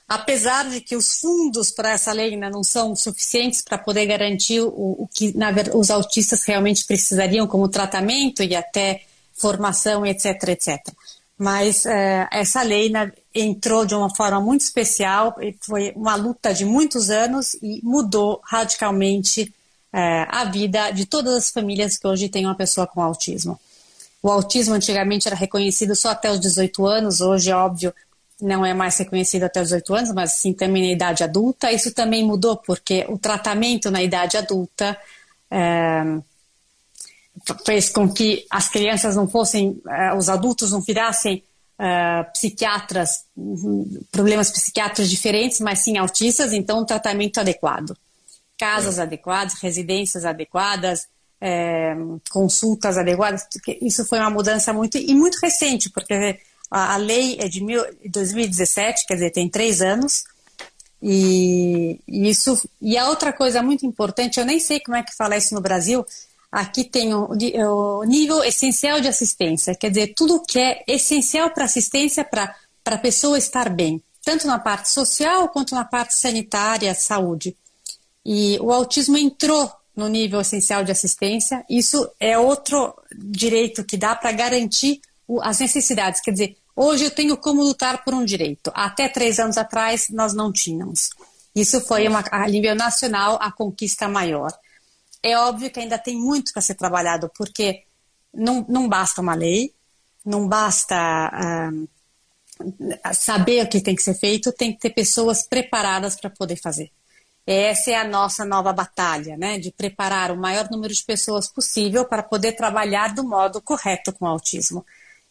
Apesar 0.08 0.70
de 0.70 0.80
que 0.80 0.96
os 0.96 1.18
fundos 1.20 1.70
para 1.70 1.90
essa 1.90 2.12
lei 2.12 2.32
ainda 2.32 2.48
não 2.48 2.64
são 2.64 2.96
suficientes 2.96 3.60
para 3.60 3.76
poder 3.76 4.06
garantir 4.06 4.60
o, 4.62 5.02
o 5.02 5.08
que 5.14 5.36
na, 5.36 5.50
os 5.74 5.90
autistas 5.90 6.44
realmente 6.44 6.86
precisariam 6.86 7.46
como 7.46 7.68
tratamento 7.68 8.42
e 8.42 8.56
até 8.56 9.02
formação, 9.34 10.06
etc, 10.06 10.48
etc. 10.48 10.78
Mas 11.36 11.84
é, 11.84 12.26
essa 12.32 12.62
lei 12.62 12.88
na, 12.88 13.12
entrou 13.34 13.84
de 13.84 13.94
uma 13.94 14.08
forma 14.14 14.40
muito 14.40 14.62
especial, 14.62 15.36
foi 15.60 15.92
uma 15.94 16.16
luta 16.16 16.54
de 16.54 16.64
muitos 16.64 17.10
anos 17.10 17.52
e 17.62 17.80
mudou 17.84 18.40
radicalmente 18.42 19.52
é, 19.92 20.26
a 20.28 20.44
vida 20.44 20.90
de 20.90 21.06
todas 21.06 21.34
as 21.34 21.50
famílias 21.50 21.96
que 21.96 22.06
hoje 22.06 22.28
têm 22.28 22.46
uma 22.46 22.54
pessoa 22.54 22.86
com 22.86 23.02
autismo. 23.02 23.58
O 24.22 24.30
autismo 24.30 24.74
antigamente 24.74 25.28
era 25.28 25.36
reconhecido 25.36 25.94
só 25.94 26.10
até 26.10 26.30
os 26.30 26.40
18 26.40 26.86
anos, 26.86 27.20
hoje, 27.20 27.50
é 27.50 27.56
óbvio, 27.56 27.94
não 28.40 28.64
é 28.64 28.74
mais 28.74 28.96
reconhecido 28.98 29.44
até 29.44 29.60
os 29.60 29.68
18 29.68 29.94
anos, 29.94 30.12
mas 30.12 30.32
sim 30.32 30.52
também 30.52 30.82
na 30.82 30.92
idade 30.92 31.24
adulta. 31.24 31.72
Isso 31.72 31.92
também 31.92 32.24
mudou 32.24 32.56
porque 32.56 33.06
o 33.08 33.18
tratamento 33.18 33.90
na 33.90 34.02
idade 34.02 34.36
adulta 34.36 34.98
é, 35.50 36.18
fez 37.64 37.88
com 37.88 38.12
que 38.12 38.44
as 38.50 38.68
crianças 38.68 39.16
não 39.16 39.28
fossem, 39.28 39.80
é, 39.88 40.14
os 40.14 40.28
adultos 40.28 40.72
não 40.72 40.80
virassem 40.80 41.42
é, 41.78 42.24
psiquiatras, 42.24 43.24
problemas 44.10 44.50
psiquiátricos 44.50 45.08
diferentes, 45.08 45.60
mas 45.60 45.78
sim 45.80 45.96
autistas, 45.96 46.52
então 46.52 46.80
um 46.80 46.84
tratamento 46.84 47.38
adequado 47.38 47.96
casas 48.58 48.98
é. 48.98 49.02
adequadas, 49.02 49.54
residências 49.60 50.24
adequadas, 50.24 51.06
é, 51.40 51.94
consultas 52.30 52.98
adequadas. 52.98 53.46
Isso 53.80 54.04
foi 54.04 54.18
uma 54.18 54.30
mudança 54.30 54.72
muito 54.72 54.98
e 54.98 55.14
muito 55.14 55.38
recente, 55.40 55.88
porque 55.90 56.38
a, 56.70 56.94
a 56.94 56.96
lei 56.96 57.38
é 57.40 57.48
de 57.48 57.62
mil, 57.62 57.82
2017, 58.04 59.06
quer 59.06 59.14
dizer, 59.14 59.30
tem 59.30 59.48
três 59.48 59.80
anos. 59.80 60.24
E, 61.00 62.00
e, 62.08 62.28
isso 62.28 62.60
e 62.82 62.98
a 62.98 63.08
outra 63.08 63.32
coisa 63.32 63.62
muito 63.62 63.86
importante, 63.86 64.40
eu 64.40 64.44
nem 64.44 64.58
sei 64.58 64.80
como 64.80 64.96
é 64.96 65.02
que 65.02 65.14
fala 65.14 65.36
isso 65.36 65.54
no 65.54 65.60
Brasil. 65.60 66.04
Aqui 66.50 66.82
tem 66.82 67.14
o, 67.14 67.28
o 67.30 68.04
nível 68.04 68.42
essencial 68.42 69.00
de 69.00 69.06
assistência, 69.06 69.74
quer 69.74 69.90
dizer, 69.90 70.14
tudo 70.14 70.42
que 70.42 70.58
é 70.58 70.82
essencial 70.88 71.50
para 71.50 71.64
assistência 71.64 72.24
para 72.24 72.54
a 72.86 72.98
pessoa 72.98 73.36
estar 73.36 73.68
bem, 73.68 74.02
tanto 74.24 74.46
na 74.46 74.58
parte 74.58 74.90
social 74.90 75.50
quanto 75.50 75.74
na 75.74 75.84
parte 75.84 76.14
sanitária, 76.14 76.94
saúde. 76.94 77.54
E 78.30 78.58
o 78.60 78.70
autismo 78.70 79.16
entrou 79.16 79.72
no 79.96 80.06
nível 80.06 80.42
essencial 80.42 80.84
de 80.84 80.92
assistência. 80.92 81.64
Isso 81.66 82.06
é 82.20 82.38
outro 82.38 82.94
direito 83.10 83.82
que 83.82 83.96
dá 83.96 84.14
para 84.14 84.32
garantir 84.32 85.00
as 85.40 85.60
necessidades. 85.60 86.20
Quer 86.20 86.32
dizer, 86.32 86.56
hoje 86.76 87.04
eu 87.04 87.10
tenho 87.10 87.38
como 87.38 87.62
lutar 87.62 88.04
por 88.04 88.12
um 88.12 88.22
direito. 88.22 88.70
Até 88.74 89.08
três 89.08 89.38
anos 89.38 89.56
atrás 89.56 90.10
nós 90.10 90.34
não 90.34 90.52
tínhamos. 90.52 91.08
Isso 91.56 91.80
foi 91.80 92.06
uma, 92.06 92.22
a 92.30 92.46
nível 92.46 92.74
nacional 92.74 93.38
a 93.40 93.50
conquista 93.50 94.06
maior. 94.06 94.52
É 95.22 95.34
óbvio 95.38 95.70
que 95.70 95.80
ainda 95.80 95.96
tem 95.96 96.14
muito 96.14 96.52
para 96.52 96.60
ser 96.60 96.74
trabalhado, 96.74 97.30
porque 97.34 97.84
não, 98.34 98.62
não 98.68 98.86
basta 98.86 99.22
uma 99.22 99.34
lei, 99.34 99.72
não 100.22 100.46
basta 100.46 100.94
ah, 100.94 101.70
saber 103.14 103.64
o 103.64 103.68
que 103.70 103.80
tem 103.80 103.96
que 103.96 104.02
ser 104.02 104.12
feito, 104.12 104.52
tem 104.52 104.74
que 104.74 104.80
ter 104.80 104.90
pessoas 104.90 105.48
preparadas 105.48 106.14
para 106.14 106.28
poder 106.28 106.56
fazer. 106.56 106.92
Essa 107.50 107.92
é 107.92 107.94
a 107.94 108.04
nossa 108.04 108.44
nova 108.44 108.74
batalha, 108.74 109.34
né? 109.38 109.58
De 109.58 109.72
preparar 109.72 110.30
o 110.30 110.36
maior 110.36 110.68
número 110.70 110.92
de 110.92 111.02
pessoas 111.02 111.48
possível 111.48 112.04
para 112.04 112.22
poder 112.22 112.52
trabalhar 112.52 113.14
do 113.14 113.24
modo 113.24 113.58
correto 113.62 114.12
com 114.12 114.26
o 114.26 114.28
autismo. 114.28 114.84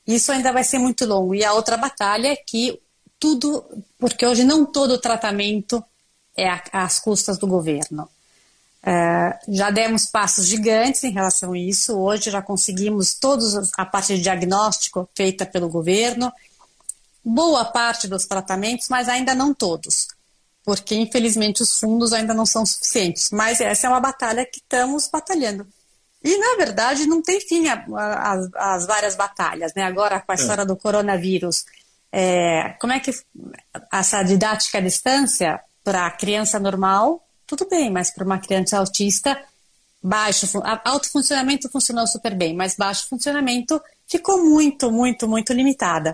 Isso 0.08 0.32
ainda 0.32 0.52
vai 0.52 0.64
ser 0.64 0.80
muito 0.80 1.06
longo. 1.06 1.36
E 1.36 1.46
a 1.46 1.54
outra 1.54 1.78
batalha 1.78 2.30
é 2.30 2.36
que 2.36 2.82
tudo, 3.20 3.64
porque 4.00 4.26
hoje 4.26 4.44
não 4.44 4.66
todo 4.66 4.98
tratamento 4.98 5.84
é 6.36 6.48
às 6.74 7.00
custas 7.00 7.38
do 7.38 7.46
governo. 7.46 8.10
É, 8.84 9.38
já 9.50 9.70
demos 9.70 10.08
passos 10.08 10.48
gigantes 10.48 11.04
em 11.04 11.12
relação 11.12 11.54
a 11.54 11.58
isso. 11.60 11.96
Hoje 12.00 12.32
já 12.32 12.42
conseguimos 12.42 13.14
todos 13.14 13.72
a 13.78 13.86
parte 13.86 14.16
de 14.16 14.24
diagnóstico 14.24 15.08
feita 15.14 15.46
pelo 15.46 15.70
governo, 15.70 16.34
boa 17.24 17.64
parte 17.66 18.08
dos 18.08 18.26
tratamentos, 18.26 18.88
mas 18.90 19.08
ainda 19.08 19.36
não 19.36 19.54
todos, 19.54 20.08
porque 20.68 20.96
infelizmente 20.96 21.64
os 21.64 21.80
fundos 21.80 22.12
ainda 22.12 22.34
não 22.34 22.46
são 22.46 22.66
suficientes. 22.66 23.30
Mas 23.32 23.62
essa 23.62 23.88
é 23.88 23.90
uma 23.90 24.02
batalha 24.02 24.46
que 24.46 24.58
estamos 24.58 25.08
batalhando. 25.08 25.66
E, 26.22 26.38
na 26.38 26.58
verdade, 26.58 27.06
não 27.06 27.22
tem 27.22 27.40
fim 27.40 27.64
as 28.54 28.86
várias 28.86 29.16
batalhas. 29.16 29.74
Né? 29.74 29.84
Agora, 29.84 30.20
com 30.20 30.30
a 30.30 30.36
é. 30.36 30.38
história 30.38 30.66
do 30.66 30.76
coronavírus, 30.76 31.64
é, 32.12 32.76
como 32.82 32.92
é 32.92 33.00
que 33.00 33.12
essa 33.94 34.22
didática 34.24 34.80
à 34.80 34.82
distância 34.82 35.58
para 35.86 36.06
a 36.06 36.12
criança 36.12 36.60
normal, 36.60 37.26
tudo 37.46 37.66
bem, 37.70 37.90
mas 37.90 38.12
para 38.12 38.26
uma 38.26 38.38
criança 38.38 38.78
autista, 38.78 39.42
baixo, 40.04 40.48
alto 40.84 41.10
funcionamento 41.10 41.70
funcionou 41.70 42.06
super 42.06 42.36
bem, 42.36 42.54
mas 42.54 42.76
baixo 42.76 43.08
funcionamento 43.08 43.82
ficou 44.06 44.44
muito, 44.44 44.92
muito, 44.92 45.30
muito 45.30 45.54
limitada. 45.54 46.14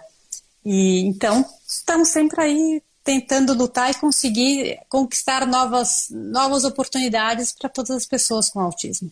E 0.64 1.00
então 1.08 1.44
estamos 1.68 2.10
sempre 2.10 2.40
aí 2.40 2.84
tentando 3.04 3.54
lutar 3.54 3.92
e 3.92 3.96
conseguir 3.96 4.80
conquistar 4.88 5.46
novas, 5.46 6.08
novas 6.10 6.64
oportunidades 6.64 7.52
para 7.52 7.70
todas 7.70 7.92
as 7.92 8.06
pessoas 8.06 8.50
com 8.50 8.60
autismo. 8.60 9.12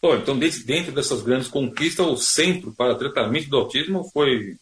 Pô, 0.00 0.14
então, 0.14 0.38
dentro 0.38 0.92
dessas 0.92 1.22
grandes 1.22 1.48
conquistas, 1.48 2.06
o 2.06 2.16
centro 2.16 2.72
para 2.72 2.94
tratamento 2.94 3.48
do 3.48 3.56
autismo 3.56 4.08
foi 4.12 4.56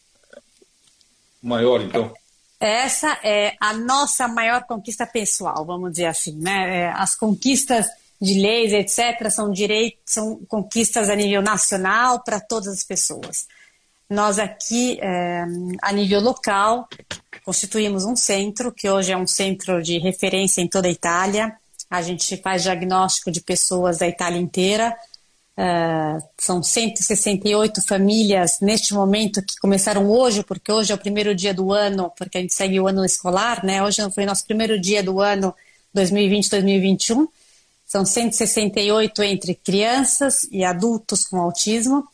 maior, 1.42 1.82
então? 1.82 2.12
Essa 2.58 3.18
é 3.22 3.54
a 3.60 3.74
nossa 3.74 4.26
maior 4.26 4.64
conquista 4.64 5.06
pessoal, 5.06 5.66
vamos 5.66 5.92
dizer 5.92 6.06
assim. 6.06 6.34
Né? 6.40 6.84
É, 6.84 6.92
as 6.92 7.14
conquistas 7.14 7.86
de 8.20 8.40
leis, 8.40 8.72
etc., 8.72 9.28
são 9.28 9.50
direitos, 9.50 10.00
são 10.06 10.40
conquistas 10.48 11.10
a 11.10 11.14
nível 11.14 11.42
nacional 11.42 12.22
para 12.24 12.40
todas 12.40 12.68
as 12.68 12.82
pessoas. 12.82 13.46
Nós 14.08 14.38
aqui, 14.38 14.98
é, 15.00 15.44
a 15.82 15.92
nível 15.92 16.20
local, 16.20 16.88
constituímos 17.44 18.04
um 18.04 18.16
centro, 18.16 18.72
que 18.72 18.88
hoje 18.88 19.12
é 19.12 19.16
um 19.16 19.26
centro 19.26 19.82
de 19.82 19.98
referência 19.98 20.60
em 20.60 20.68
toda 20.68 20.88
a 20.88 20.90
Itália. 20.90 21.54
A 21.90 22.02
gente 22.02 22.36
faz 22.38 22.62
diagnóstico 22.62 23.30
de 23.30 23.40
pessoas 23.40 23.98
da 23.98 24.08
Itália 24.08 24.40
inteira, 24.40 24.96
Uh, 25.56 26.20
são 26.36 26.60
168 26.64 27.80
famílias 27.80 28.58
neste 28.60 28.92
momento 28.92 29.40
que 29.40 29.54
começaram 29.60 30.10
hoje, 30.10 30.42
porque 30.42 30.72
hoje 30.72 30.90
é 30.90 30.94
o 30.96 30.98
primeiro 30.98 31.32
dia 31.32 31.54
do 31.54 31.72
ano, 31.72 32.10
porque 32.18 32.38
a 32.38 32.40
gente 32.40 32.52
segue 32.52 32.80
o 32.80 32.88
ano 32.88 33.04
escolar, 33.04 33.64
né? 33.64 33.80
Hoje 33.80 34.02
foi 34.10 34.26
nosso 34.26 34.44
primeiro 34.44 34.80
dia 34.80 35.00
do 35.00 35.20
ano 35.20 35.54
2020-2021. 35.94 37.28
São 37.86 38.04
168 38.04 39.22
entre 39.22 39.54
crianças 39.54 40.44
e 40.50 40.64
adultos 40.64 41.24
com 41.24 41.40
autismo, 41.40 42.04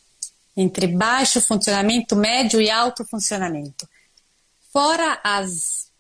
entre 0.55 0.87
baixo 0.87 1.41
funcionamento, 1.41 2.15
médio 2.15 2.61
e 2.61 2.69
alto 2.69 3.07
funcionamento. 3.07 3.89
Fora 4.73 5.21
as 5.25 5.91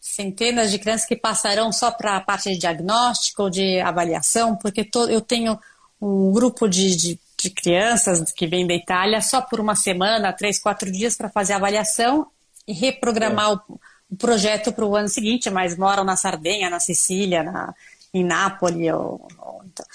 centenas 0.00 0.70
de 0.70 0.78
crianças 0.78 1.06
que 1.06 1.16
passarão 1.16 1.70
só 1.72 1.90
para 1.90 2.16
a 2.16 2.20
parte 2.20 2.50
de 2.50 2.58
diagnóstico 2.58 3.44
ou 3.44 3.50
de 3.50 3.80
avaliação, 3.80 4.56
porque 4.56 4.88
eu 5.08 5.20
tenho 5.20 5.58
um 6.00 6.32
grupo 6.32 6.68
de, 6.68 6.96
de, 6.96 7.20
de 7.36 7.50
crianças 7.50 8.32
que 8.32 8.46
vem 8.46 8.66
da 8.66 8.74
Itália 8.74 9.20
só 9.20 9.40
por 9.40 9.60
uma 9.60 9.74
semana, 9.74 10.32
três, 10.32 10.58
quatro 10.58 10.90
dias 10.90 11.16
para 11.16 11.28
fazer 11.28 11.52
a 11.52 11.56
avaliação 11.56 12.26
e 12.66 12.72
reprogramar 12.72 13.50
é. 13.50 13.54
o, 13.54 13.80
o, 14.10 14.16
projeto 14.16 14.72
para 14.72 14.84
o 14.84 14.96
ano 14.96 15.08
seguinte, 15.08 15.50
mas 15.50 15.76
moram 15.76 16.04
na 16.04 16.16
Sardenha, 16.16 16.70
na 16.70 16.80
Sicília, 16.80 17.42
na, 17.42 17.74
em 18.12 18.24
Nápoles. 18.24 18.92
Ou, 18.92 19.28
ou, 19.38 19.62
então. 19.64 19.86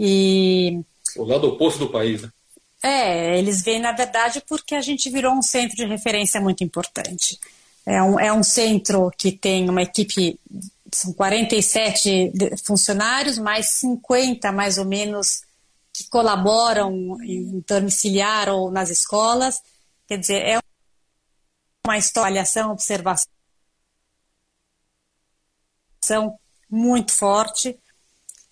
E, 0.00 0.80
o 1.16 1.24
lado 1.24 1.48
oposto 1.48 1.80
do 1.80 1.90
país, 1.90 2.22
né? 2.22 2.30
É, 2.82 3.36
eles 3.38 3.62
vêm, 3.62 3.80
na 3.80 3.92
verdade, 3.92 4.42
porque 4.48 4.74
a 4.74 4.80
gente 4.80 5.10
virou 5.10 5.32
um 5.32 5.42
centro 5.42 5.76
de 5.76 5.84
referência 5.84 6.40
muito 6.40 6.62
importante. 6.62 7.38
É 7.88 8.02
um, 8.02 8.20
é 8.20 8.30
um 8.30 8.42
centro 8.42 9.10
que 9.16 9.32
tem 9.32 9.68
uma 9.70 9.80
equipe 9.80 10.38
são 10.92 11.12
47 11.12 12.32
funcionários, 12.64 13.38
mais 13.38 13.70
50 13.70 14.52
mais 14.52 14.76
ou 14.76 14.84
menos 14.84 15.42
que 15.92 16.04
colaboram 16.08 17.16
em 17.22 17.64
domiciliar 17.66 18.50
ou 18.50 18.70
nas 18.70 18.90
escolas. 18.90 19.62
Quer 20.06 20.18
dizer, 20.18 20.42
é 20.46 20.58
uma 21.86 21.96
história, 21.96 22.44
observação 22.70 23.26
muito 26.70 27.12
forte 27.12 27.78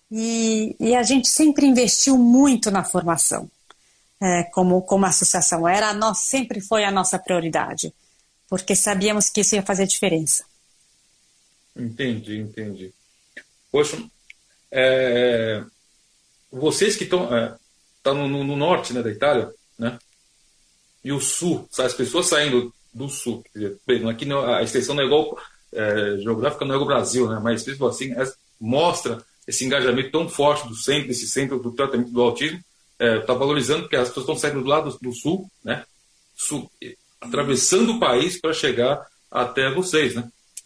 e, 0.09 0.75
e, 0.79 0.95
a 0.95 1.03
gente 1.03 1.27
sempre 1.27 1.67
investiu 1.67 2.17
muito 2.17 2.71
na 2.71 2.83
formação 2.83 3.49
é, 4.19 4.43
como, 4.45 4.81
como 4.81 5.05
associação. 5.05 5.67
Era 5.67 5.93
nossa, 5.93 6.21
sempre 6.21 6.59
foi 6.59 6.83
a 6.83 6.91
nossa 6.91 7.19
prioridade, 7.19 7.93
porque 8.49 8.75
sabíamos 8.75 9.29
que 9.29 9.41
isso 9.41 9.55
ia 9.55 9.63
fazer 9.63 9.87
diferença. 9.87 10.45
Entendi, 11.75 12.37
entendi. 12.37 12.93
Poxa, 13.71 13.97
é, 14.71 15.63
vocês 16.51 16.95
que 16.95 17.03
estão 17.03 17.33
é, 17.35 17.55
tá 18.01 18.13
no, 18.13 18.27
no, 18.27 18.55
norte 18.55 18.93
né, 18.93 19.03
da 19.03 19.11
Itália, 19.11 19.53
né? 19.77 19.99
E 21.03 21.11
o 21.11 21.19
sul, 21.19 21.67
as 21.77 21.93
pessoas 21.93 22.27
saindo 22.27 22.73
do 22.93 23.07
sul, 23.07 23.43
dizer, 23.53 23.77
aqui 24.09 24.27
a 24.33 24.63
extensão 24.63 24.95
não 24.95 25.03
é 25.03 25.05
igual 25.05 25.37
é, 25.71 26.17
geográfica, 26.17 26.65
não 26.65 26.75
é 26.75 26.77
ao 26.77 26.85
Brasil, 26.85 27.29
né? 27.29 27.39
Mas 27.41 27.65
mesmo 27.65 27.85
assim 27.87 28.13
é, 28.13 28.23
mostra 28.59 29.23
esse 29.47 29.63
engajamento 29.63 30.11
tão 30.11 30.27
forte 30.27 30.67
do 30.67 30.75
centro, 30.75 31.07
desse 31.07 31.27
centro 31.27 31.59
do 31.59 31.71
tratamento 31.71 32.11
do 32.11 32.21
autismo, 32.21 32.59
está 32.99 33.33
é, 33.33 33.37
valorizando 33.37 33.83
porque 33.83 33.95
as 33.95 34.09
pessoas 34.09 34.23
estão 34.23 34.35
saindo 34.35 34.61
do 34.61 34.67
lado 34.67 34.89
do, 34.89 34.97
do 34.99 35.13
sul, 35.13 35.49
né? 35.63 35.85
Sul, 36.35 36.69
atravessando 37.21 37.93
o 37.93 37.99
país 37.99 38.39
para 38.39 38.53
chegar 38.53 39.05
até 39.31 39.73
vocês, 39.73 40.15
né? 40.15 40.23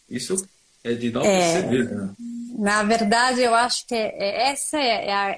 Isso 0.09 0.35
é 0.83 0.93
de 0.93 1.11
não 1.11 1.21
é, 1.21 1.53
perceber, 1.53 1.95
né? 1.95 2.09
Na 2.57 2.83
verdade, 2.83 3.41
eu 3.41 3.55
acho 3.55 3.87
que 3.87 3.95
é, 3.95 4.13
é, 4.17 4.51
essa 4.51 4.77
é, 4.77 5.11
a, 5.11 5.37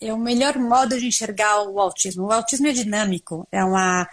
é 0.00 0.12
o 0.12 0.18
melhor 0.18 0.58
modo 0.58 0.98
de 0.98 1.06
enxergar 1.06 1.62
o 1.62 1.78
autismo. 1.78 2.26
O 2.26 2.32
autismo 2.32 2.66
é 2.66 2.72
dinâmico, 2.72 3.46
é 3.50 3.64
uma, 3.64 4.08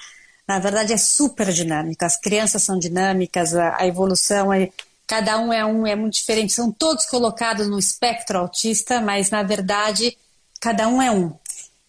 na 0.47 0.59
verdade, 0.59 0.93
é 0.93 0.97
super 0.97 1.51
dinâmico. 1.51 2.05
As 2.05 2.19
crianças 2.19 2.63
são 2.63 2.77
dinâmicas, 2.77 3.55
a, 3.55 3.77
a 3.77 3.87
evolução 3.87 4.53
é, 4.53 4.69
cada 5.09 5.39
um 5.39 5.51
é 5.51 5.65
um 5.65 5.87
é 5.87 5.95
muito 5.95 6.13
diferente. 6.13 6.53
São 6.53 6.71
todos 6.71 7.05
colocados 7.05 7.67
no 7.67 7.79
espectro 7.79 8.37
autista, 8.37 9.01
mas 9.01 9.31
na 9.31 9.41
verdade 9.41 10.15
cada 10.59 10.87
um 10.87 11.01
é 11.01 11.09
um. 11.09 11.33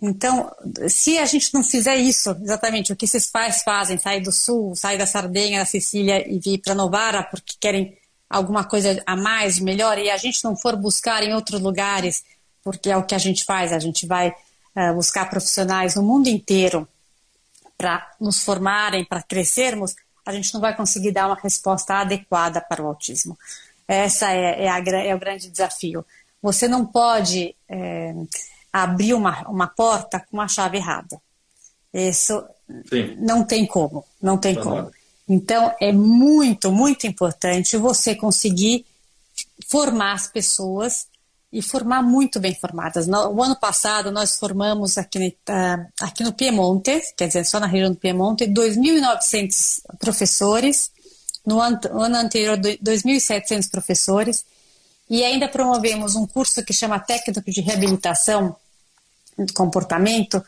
Então, 0.03 0.51
se 0.89 1.19
a 1.19 1.27
gente 1.27 1.53
não 1.53 1.63
fizer 1.63 1.97
isso, 1.97 2.31
exatamente 2.43 2.93
o 2.93 2.97
que 2.97 3.05
esses 3.05 3.27
pais 3.27 3.63
fazem, 3.63 3.99
sair 3.99 4.21
do 4.21 4.33
sul, 4.33 4.75
sair 4.75 4.97
da 4.97 5.07
Sardenha, 5.07 5.61
da 5.61 5.67
Sicília 5.67 6.27
e 6.27 6.39
vir 6.39 6.59
para 6.59 6.75
Novara 6.75 7.23
porque 7.23 7.55
querem 7.61 7.99
alguma 8.29 8.65
coisa 8.65 9.03
a 9.05 9.17
mais, 9.17 9.59
melhor, 9.59 9.99
e 9.99 10.09
a 10.09 10.17
gente 10.17 10.43
não 10.45 10.57
for 10.57 10.77
buscar 10.77 11.23
em 11.23 11.35
outros 11.35 11.61
lugares, 11.61 12.25
porque 12.63 12.89
é 12.89 12.97
o 12.97 13.03
que 13.03 13.15
a 13.15 13.19
gente 13.19 13.45
faz, 13.45 13.73
a 13.73 13.79
gente 13.79 14.07
vai 14.07 14.29
uh, 14.29 14.95
buscar 14.95 15.29
profissionais 15.29 15.97
no 15.97 16.03
mundo 16.03 16.29
inteiro 16.29 16.89
para 17.77 18.11
nos 18.21 18.43
formarem, 18.43 19.05
para 19.05 19.23
crescermos, 19.23 19.97
a 20.25 20.33
gente 20.33 20.55
não 20.55 20.61
vai 20.61 20.77
conseguir 20.77 21.13
dar 21.13 21.27
uma 21.27 21.39
resposta 21.43 21.95
adequada 21.95 22.61
para 22.61 22.83
o 22.83 22.87
autismo. 22.87 23.37
Essa 23.89 24.31
é, 24.33 24.65
é, 24.65 24.69
a, 24.69 24.79
é 24.79 25.15
o 25.15 25.19
grande 25.19 25.51
desafio. 25.51 26.05
Você 26.41 26.69
não 26.69 26.87
pode 26.87 27.55
é, 27.69 28.15
abrir 28.73 29.15
uma, 29.15 29.43
uma 29.49 29.67
porta 29.67 30.25
com 30.31 30.41
a 30.41 30.49
chave 30.49 30.79
errada. 30.79 31.21
Isso 31.93 32.43
Sim. 32.89 33.17
não 33.19 33.45
tem 33.45 33.67
como, 33.67 34.05
não 34.23 34.39
tem 34.39 34.55
tá 34.55 34.63
como. 34.63 34.77
Nada. 34.77 34.93
Então, 35.29 35.73
é 35.81 35.93
muito, 35.93 36.73
muito 36.73 37.07
importante 37.07 37.77
você 37.77 38.15
conseguir 38.15 38.85
formar 39.69 40.15
as 40.15 40.27
pessoas 40.27 41.07
e 41.53 41.61
formar 41.63 42.03
muito 42.03 42.39
bem 42.39 42.55
formadas. 42.55 43.07
No, 43.07 43.29
o 43.29 43.43
ano 43.43 43.57
passado, 43.57 44.11
nós 44.11 44.37
formamos 44.37 44.97
aqui, 44.99 45.37
uh, 45.49 45.87
aqui 46.01 46.23
no 46.23 46.33
Piemonte, 46.33 47.01
quer 47.17 47.27
dizer, 47.27 47.45
só 47.45 47.59
na 47.59 47.67
região 47.67 47.91
do 47.91 47.97
Piemonte, 47.97 48.47
2.900 48.47 49.83
professores, 49.99 50.91
no 51.45 51.61
ano 51.61 52.17
anterior, 52.17 52.57
2.700 52.57 53.71
professores, 53.71 54.45
e 55.11 55.25
ainda 55.25 55.49
promovemos 55.49 56.15
um 56.15 56.25
curso 56.25 56.65
que 56.65 56.73
chama 56.73 57.01
Técnico 57.01 57.51
de 57.51 57.61
Reabilitação 57.61 58.55
do 59.37 59.53
Comportamento, 59.53 60.43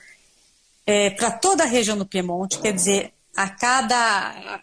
é, 0.87 1.11
para 1.11 1.33
toda 1.33 1.65
a 1.65 1.67
região 1.67 1.99
do 1.99 2.07
Piemonte, 2.07 2.61
quer 2.61 2.73
dizer, 2.73 3.13
a 3.37 3.49
cada 3.49 4.61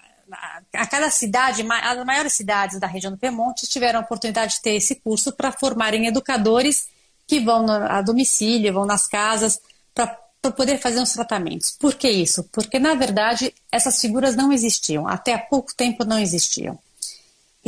a 0.72 0.86
cada 0.86 1.10
cidade, 1.10 1.66
as 1.68 2.06
maiores 2.06 2.34
cidades 2.34 2.80
da 2.80 2.86
região 2.86 3.12
do 3.12 3.18
Piemonte 3.18 3.68
tiveram 3.68 4.00
a 4.00 4.04
oportunidade 4.04 4.54
de 4.54 4.62
ter 4.62 4.76
esse 4.76 4.96
curso 4.96 5.34
para 5.34 5.52
formarem 5.52 6.06
educadores 6.06 6.88
que 7.26 7.40
vão 7.40 7.66
a 7.70 8.02
domicílio, 8.04 8.74
vão 8.74 8.86
nas 8.86 9.08
casas, 9.08 9.60
para 9.94 10.16
poder 10.56 10.78
fazer 10.78 11.02
os 11.02 11.12
tratamentos. 11.12 11.72
Por 11.72 11.96
que 11.96 12.10
isso? 12.10 12.44
Porque, 12.52 12.78
na 12.78 12.94
verdade, 12.94 13.54
essas 13.72 14.00
figuras 14.00 14.36
não 14.36 14.54
existiam, 14.54 15.08
até 15.08 15.34
há 15.34 15.40
pouco 15.40 15.74
tempo 15.76 16.06
não 16.06 16.20
existiam. 16.20 16.78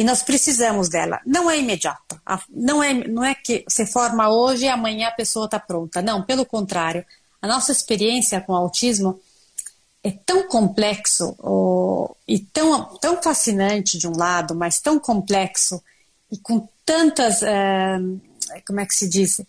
E 0.02 0.04
nós 0.04 0.24
precisamos 0.24 0.90
dela. 0.90 1.22
Não 1.24 1.48
é 1.48 1.60
imediata. 1.60 2.20
Não 2.50 2.82
é, 2.82 2.92
não 2.92 3.24
é 3.24 3.36
que 3.36 3.64
você 3.68 3.86
forma 3.86 4.30
hoje 4.30 4.66
e 4.66 4.68
amanhã 4.68 5.10
a 5.10 5.12
pessoa 5.12 5.46
está 5.46 5.60
pronta. 5.60 6.02
Não, 6.02 6.24
pelo 6.24 6.44
contrário. 6.44 7.06
A 7.40 7.48
nossa 7.48 7.72
experiência 7.72 8.42
com 8.42 8.54
o 8.54 8.56
autismo 8.56 9.20
é 10.04 10.10
tão 10.10 10.48
complexo 10.48 11.36
oh, 11.38 12.16
e 12.28 12.40
tão, 12.40 12.86
tão 12.98 13.22
fascinante 13.22 14.00
de 14.00 14.08
um 14.08 14.18
lado, 14.18 14.56
mas 14.56 14.80
tão 14.80 15.00
complexo 15.00 15.80
e 16.32 16.38
com 16.40 16.68
tantas. 16.84 17.44
Eh, 17.44 18.00
como 18.66 18.80
é 18.80 18.88
que 18.88 18.96
se 18.96 19.08
diz? 19.08 19.40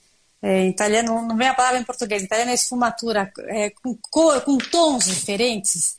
É, 0.42 0.64
em 0.64 0.68
italiano, 0.68 1.22
não 1.22 1.34
vem 1.34 1.48
a 1.48 1.54
palavra 1.54 1.80
em 1.80 1.84
português, 1.84 2.20
em 2.20 2.26
italiano 2.26 2.50
é 2.50 2.54
esfumatura, 2.54 3.32
é, 3.46 3.70
com, 3.70 3.96
cor, 4.10 4.42
com 4.42 4.58
tons 4.58 5.06
diferentes, 5.06 5.96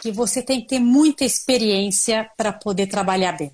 que 0.00 0.10
você 0.10 0.42
tem 0.42 0.60
que 0.60 0.66
ter 0.66 0.80
muita 0.80 1.24
experiência 1.24 2.28
para 2.36 2.52
poder 2.52 2.88
trabalhar 2.88 3.38
bem. 3.38 3.52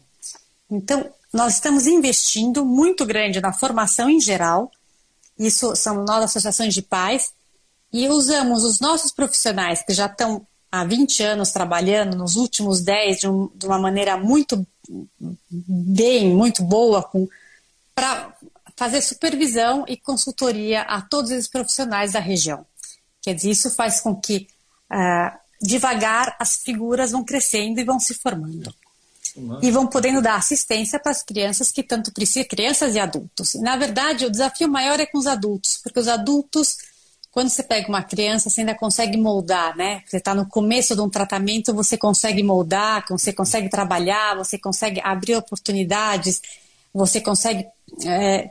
Então, 0.71 1.11
nós 1.33 1.55
estamos 1.55 1.87
investindo 1.87 2.65
muito 2.65 3.05
grande 3.05 3.41
na 3.41 3.53
formação 3.53 4.09
em 4.09 4.21
geral, 4.21 4.71
isso 5.39 5.77
são 5.77 6.05
nós, 6.05 6.25
associações 6.25 6.75
de 6.75 6.83
pais, 6.83 7.33
e 7.93 8.09
usamos 8.09 8.65
os 8.65 8.81
nossos 8.81 9.13
profissionais 9.13 9.83
que 9.83 9.95
já 9.95 10.07
estão 10.07 10.47
há 10.71 10.85
20 10.85 11.23
anos 11.23 11.51
trabalhando, 11.51 12.17
nos 12.17 12.37
últimos 12.37 12.83
10, 12.83 13.21
de, 13.21 13.29
um, 13.29 13.51
de 13.55 13.67
uma 13.67 13.79
maneira 13.79 14.17
muito 14.17 14.67
bem, 15.51 16.35
muito 16.35 16.63
boa, 16.63 17.09
para 17.95 18.35
fazer 18.77 19.01
supervisão 19.01 19.85
e 19.89 19.97
consultoria 19.97 20.83
a 20.83 21.01
todos 21.01 21.31
os 21.31 21.49
profissionais 21.49 22.13
da 22.13 22.21
região. 22.21 22.67
Quer 23.23 23.35
dizer, 23.35 23.51
isso 23.51 23.71
faz 23.71 24.01
com 24.01 24.15
que 24.15 24.47
uh, 24.93 25.39
devagar 25.61 26.37
as 26.39 26.57
figuras 26.57 27.11
vão 27.11 27.25
crescendo 27.25 27.81
e 27.81 27.85
vão 27.85 27.99
se 27.99 28.15
formando. 28.15 28.73
E 29.63 29.71
vão 29.71 29.87
podendo 29.87 30.23
dar 30.23 30.37
assistência 30.37 30.99
para 30.99 31.13
as 31.13 31.23
crianças 31.23 31.71
que 31.71 31.83
tanto 31.83 32.13
precisam, 32.13 32.49
crianças 32.49 32.95
e 32.95 32.99
adultos. 32.99 33.55
E, 33.55 33.61
na 33.61 33.77
verdade, 33.77 34.27
o 34.27 34.31
desafio 34.31 34.69
maior 34.69 34.99
é 35.01 35.07
com 35.07 35.19
os 35.19 35.27
adultos, 35.27 35.79
porque 35.83 36.01
os 36.01 36.09
adultos, 36.09 36.77
quando 37.31 37.49
você 37.49 37.63
pega 37.63 37.89
uma 37.89 38.03
criança, 38.03 38.51
você 38.51 38.61
ainda 38.61 38.75
consegue 38.75 39.17
moldar, 39.17 39.77
né? 39.77 40.03
Você 40.07 40.19
está 40.19 40.35
no 40.35 40.47
começo 40.47 40.95
de 40.95 41.01
um 41.01 41.11
tratamento, 41.11 41.75
você 41.75 41.97
consegue 41.97 42.43
moldar, 42.43 43.05
você 43.09 43.33
consegue 43.33 43.69
trabalhar, 43.69 44.37
você 44.37 44.59
consegue 44.59 45.01
abrir 45.03 45.37
oportunidades, 45.37 46.41
você 46.93 47.21
consegue 47.21 47.67
é, 48.05 48.51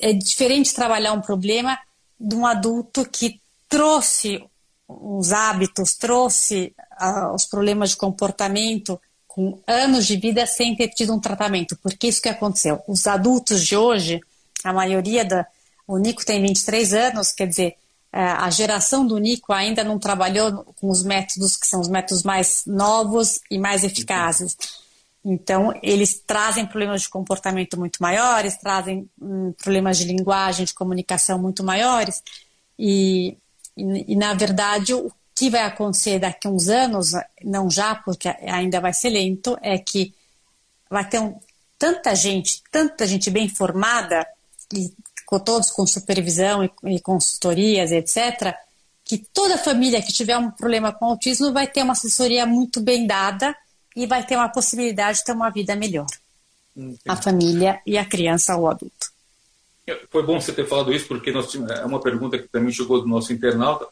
é 0.00 0.12
diferente 0.12 0.74
trabalhar 0.74 1.12
um 1.12 1.20
problema 1.20 1.78
de 2.18 2.34
um 2.34 2.46
adulto 2.46 3.04
que 3.08 3.40
trouxe 3.68 4.42
os 4.86 5.32
hábitos, 5.32 5.94
trouxe 5.94 6.74
uh, 7.00 7.34
os 7.34 7.46
problemas 7.46 7.90
de 7.90 7.96
comportamento 7.96 9.00
com 9.34 9.58
anos 9.66 10.06
de 10.06 10.16
vida 10.16 10.46
sem 10.46 10.76
ter 10.76 10.90
tido 10.90 11.12
um 11.12 11.18
tratamento. 11.18 11.76
Porque 11.82 12.06
isso 12.06 12.22
que 12.22 12.28
aconteceu. 12.28 12.80
Os 12.86 13.04
adultos 13.04 13.66
de 13.66 13.76
hoje, 13.76 14.20
a 14.62 14.72
maioria 14.72 15.24
da. 15.24 15.44
O 15.88 15.98
Nico 15.98 16.24
tem 16.24 16.40
23 16.40 16.94
anos, 16.94 17.32
quer 17.32 17.48
dizer, 17.48 17.76
uh, 18.12 18.38
a 18.38 18.48
geração 18.48 19.04
do 19.04 19.18
Nico 19.18 19.52
ainda 19.52 19.82
não 19.82 19.98
trabalhou 19.98 20.64
com 20.80 20.88
os 20.88 21.02
métodos 21.02 21.56
que 21.56 21.66
são 21.66 21.80
os 21.80 21.88
métodos 21.88 22.22
mais 22.22 22.62
novos 22.64 23.40
e 23.50 23.58
mais 23.58 23.82
eficazes. 23.82 24.56
Então, 25.24 25.74
eles 25.82 26.22
trazem 26.24 26.64
problemas 26.64 27.02
de 27.02 27.08
comportamento 27.08 27.76
muito 27.76 28.00
maiores, 28.00 28.56
trazem 28.56 29.10
hum, 29.20 29.52
problemas 29.52 29.98
de 29.98 30.04
linguagem, 30.04 30.64
de 30.64 30.72
comunicação 30.72 31.40
muito 31.40 31.64
maiores. 31.64 32.22
E, 32.78 33.36
e, 33.76 34.12
e, 34.12 34.16
na 34.16 34.32
verdade, 34.32 34.94
o 34.94 35.10
que 35.34 35.50
vai 35.50 35.62
acontecer 35.62 36.18
daqui 36.18 36.46
a 36.46 36.50
uns 36.50 36.68
anos, 36.68 37.12
não 37.42 37.68
já, 37.68 37.94
porque 37.94 38.28
ainda 38.28 38.80
vai 38.80 38.92
ser 38.92 39.10
lento, 39.10 39.58
é 39.60 39.76
que 39.78 40.14
vai 40.88 41.08
ter 41.08 41.18
um, 41.18 41.36
tanta 41.78 42.14
gente, 42.14 42.62
tanta 42.70 43.06
gente 43.06 43.30
bem 43.30 43.48
formada, 43.48 44.26
e 44.72 44.92
com 45.26 45.38
todos 45.38 45.70
com 45.70 45.86
supervisão 45.86 46.64
e, 46.64 46.70
e 46.84 47.00
consultorias, 47.00 47.90
etc., 47.90 48.54
que 49.04 49.18
toda 49.18 49.58
família 49.58 50.00
que 50.00 50.12
tiver 50.12 50.38
um 50.38 50.50
problema 50.50 50.92
com 50.92 51.06
autismo 51.06 51.52
vai 51.52 51.66
ter 51.66 51.82
uma 51.82 51.92
assessoria 51.92 52.46
muito 52.46 52.80
bem 52.80 53.06
dada 53.06 53.54
e 53.94 54.06
vai 54.06 54.24
ter 54.24 54.36
uma 54.36 54.48
possibilidade 54.48 55.18
de 55.18 55.24
ter 55.24 55.32
uma 55.32 55.50
vida 55.50 55.76
melhor. 55.76 56.06
Entendi. 56.74 56.98
A 57.06 57.14
família 57.14 57.80
e 57.86 57.98
a 57.98 58.04
criança 58.04 58.56
ou 58.56 58.68
adulto. 58.68 59.12
Foi 60.10 60.22
bom 60.22 60.40
você 60.40 60.52
ter 60.52 60.66
falado 60.66 60.92
isso, 60.92 61.06
porque 61.06 61.30
nós 61.30 61.50
tínhamos, 61.50 61.72
é 61.72 61.84
uma 61.84 62.00
pergunta 62.00 62.38
que 62.38 62.48
também 62.48 62.72
chegou 62.72 63.00
do 63.00 63.06
nosso 63.06 63.32
internauta. 63.32 63.86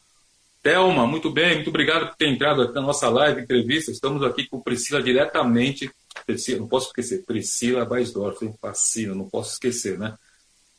Thelma, 0.63 1.05
muito 1.05 1.29
bem, 1.29 1.55
muito 1.55 1.69
obrigado 1.69 2.07
por 2.07 2.15
ter 2.15 2.29
entrado 2.29 2.61
aqui 2.61 2.73
na 2.73 2.81
nossa 2.81 3.09
live, 3.09 3.41
entrevista. 3.41 3.91
Estamos 3.91 4.23
aqui 4.23 4.47
com 4.47 4.61
Priscila 4.61 5.03
diretamente. 5.03 5.91
Priscila, 6.25 6.59
não 6.59 6.67
posso 6.69 6.87
esquecer, 6.87 7.25
Priscila 7.25 7.85
Weisdorf, 7.85 8.39
fascina, 8.61 9.13
não 9.13 9.29
posso 9.29 9.51
esquecer, 9.51 9.99
né? 9.99 10.17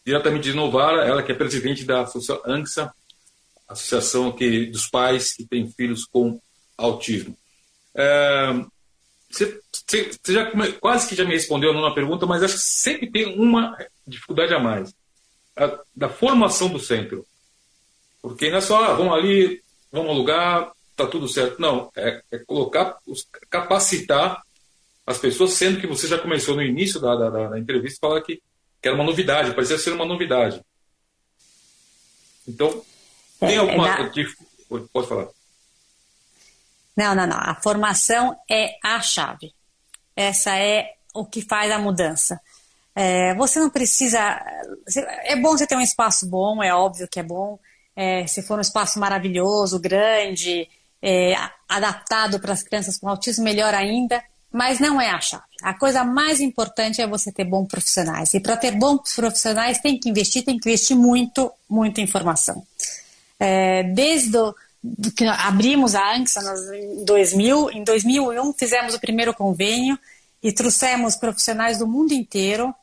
Diretamente 0.04 0.44
de 0.44 0.54
Novara, 0.54 1.04
ela 1.04 1.22
que 1.22 1.32
é 1.32 1.34
presidente 1.34 1.84
da 1.84 2.00
Associação 2.00 2.40
associação 3.68 4.32
que, 4.32 4.66
dos 4.66 4.86
pais 4.86 5.32
que 5.32 5.44
têm 5.44 5.70
filhos 5.70 6.04
com 6.06 6.40
autismo. 6.76 7.36
É, 7.94 8.64
você, 9.30 9.60
você, 9.70 10.32
já 10.32 10.50
quase 10.80 11.08
que 11.08 11.14
já 11.14 11.24
me 11.24 11.32
respondeu 11.32 11.70
a 11.70 11.74
nona 11.74 11.94
pergunta, 11.94 12.26
mas 12.26 12.42
acho 12.42 12.54
que 12.54 12.60
sempre 12.60 13.10
tem 13.10 13.38
uma 13.38 13.76
dificuldade 14.06 14.54
a 14.54 14.58
mais. 14.58 14.94
A, 15.56 15.78
da 15.94 16.08
formação 16.08 16.68
do 16.68 16.78
centro. 16.78 17.26
Porque 18.22 18.50
não 18.50 18.58
é 18.58 18.60
só, 18.60 18.84
ah, 18.84 18.94
vamos 18.94 19.12
ali, 19.12 19.62
vamos 19.94 20.10
alugar, 20.10 20.72
tá 20.96 21.06
tudo 21.06 21.28
certo. 21.28 21.60
Não, 21.60 21.90
é, 21.96 22.20
é 22.32 22.38
colocar, 22.38 22.98
capacitar 23.48 24.42
as 25.06 25.18
pessoas, 25.18 25.52
sendo 25.52 25.80
que 25.80 25.86
você 25.86 26.08
já 26.08 26.18
começou 26.18 26.56
no 26.56 26.62
início 26.62 27.00
da, 27.00 27.14
da, 27.14 27.48
da 27.48 27.58
entrevista 27.58 28.00
falar 28.00 28.20
que, 28.22 28.42
que 28.82 28.88
era 28.88 28.94
uma 28.94 29.04
novidade, 29.04 29.54
parecia 29.54 29.78
ser 29.78 29.92
uma 29.92 30.04
novidade. 30.04 30.60
Então, 32.46 32.82
tem 33.38 33.54
é, 33.54 33.58
alguma. 33.58 33.88
É 33.88 34.02
na... 34.02 34.10
Pode 34.92 35.08
falar. 35.08 35.28
Não, 36.96 37.14
não, 37.14 37.26
não. 37.26 37.38
A 37.38 37.54
formação 37.54 38.36
é 38.50 38.76
a 38.82 39.00
chave. 39.00 39.52
Essa 40.16 40.56
é 40.58 40.94
o 41.14 41.24
que 41.24 41.42
faz 41.42 41.70
a 41.70 41.78
mudança. 41.78 42.40
É, 42.94 43.34
você 43.34 43.58
não 43.58 43.70
precisa. 43.70 44.18
É 45.24 45.36
bom 45.36 45.50
você 45.50 45.66
ter 45.66 45.76
um 45.76 45.80
espaço 45.80 46.26
bom, 46.26 46.62
é 46.62 46.74
óbvio 46.74 47.08
que 47.08 47.20
é 47.20 47.22
bom. 47.22 47.58
É, 47.96 48.26
se 48.26 48.42
for 48.42 48.58
um 48.58 48.62
espaço 48.62 48.98
maravilhoso, 48.98 49.78
grande, 49.78 50.68
é, 51.02 51.34
adaptado 51.68 52.40
para 52.40 52.52
as 52.52 52.62
crianças 52.62 52.98
com 52.98 53.08
autismo, 53.08 53.44
melhor 53.44 53.74
ainda. 53.74 54.22
Mas 54.52 54.78
não 54.78 55.00
é 55.00 55.10
a 55.10 55.20
chave. 55.20 55.42
A 55.62 55.74
coisa 55.74 56.04
mais 56.04 56.40
importante 56.40 57.02
é 57.02 57.06
você 57.06 57.32
ter 57.32 57.44
bons 57.44 57.66
profissionais. 57.66 58.34
E 58.34 58.40
para 58.40 58.56
ter 58.56 58.70
bons 58.72 59.14
profissionais, 59.14 59.80
tem 59.80 59.98
que 59.98 60.08
investir, 60.08 60.44
tem 60.44 60.58
que 60.58 60.68
investir 60.68 60.96
muito, 60.96 61.50
muita 61.68 62.00
informação. 62.00 62.64
É, 63.38 63.82
desde 63.82 64.38
que 65.16 65.24
abrimos 65.24 65.94
a 65.94 66.14
ANCSA 66.14 66.40
em 66.76 67.04
2000. 67.04 67.70
Em 67.70 67.84
2001 67.84 68.52
fizemos 68.52 68.94
o 68.94 69.00
primeiro 69.00 69.32
convênio 69.32 69.98
e 70.42 70.52
trouxemos 70.52 71.16
profissionais 71.16 71.78
do 71.78 71.86
mundo 71.86 72.12
inteiro. 72.12 72.74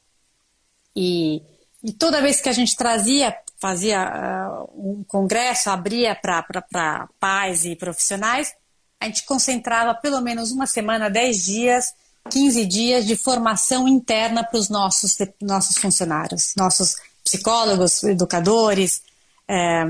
E, 0.96 1.42
e 1.84 1.94
toda 1.94 2.22
vez 2.22 2.42
que 2.42 2.50
a 2.50 2.54
gente 2.54 2.76
trazia, 2.76 3.36
fazia 3.60 4.02
uh, 4.04 4.51
um 4.74 5.04
congresso, 5.08 5.70
abria 5.70 6.16
para 6.16 7.08
pais 7.20 7.66
e 7.66 7.76
profissionais, 7.76 8.54
a 9.00 9.06
gente 9.06 9.26
concentrava 9.26 9.96
pelo 9.96 10.22
menos 10.22 10.52
uma 10.52 10.68
semana, 10.68 11.10
10 11.10 11.46
dias, 11.46 11.94
15 12.30 12.66
dias 12.66 13.06
de 13.06 13.16
formação 13.16 13.88
interna 13.88 14.44
para 14.44 14.60
os 14.60 14.70
nossos, 14.70 15.18
nossos 15.42 15.78
funcionários, 15.78 16.54
nossos 16.56 16.96
psicólogos, 17.24 18.04
educadores, 18.04 19.02
é, 19.48 19.84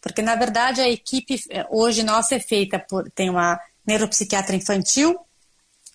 porque, 0.00 0.22
na 0.22 0.36
verdade, 0.36 0.80
a 0.80 0.88
equipe 0.88 1.42
é, 1.50 1.66
hoje 1.70 2.04
nossa 2.04 2.36
é 2.36 2.40
feita 2.40 2.78
por. 2.78 3.10
tem 3.10 3.28
uma 3.28 3.58
neuropsiquiatra 3.84 4.54
infantil, 4.54 5.18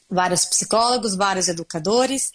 vários 0.10 0.46
psicólogos, 0.46 1.16
vários 1.16 1.48
educadores, 1.48 2.32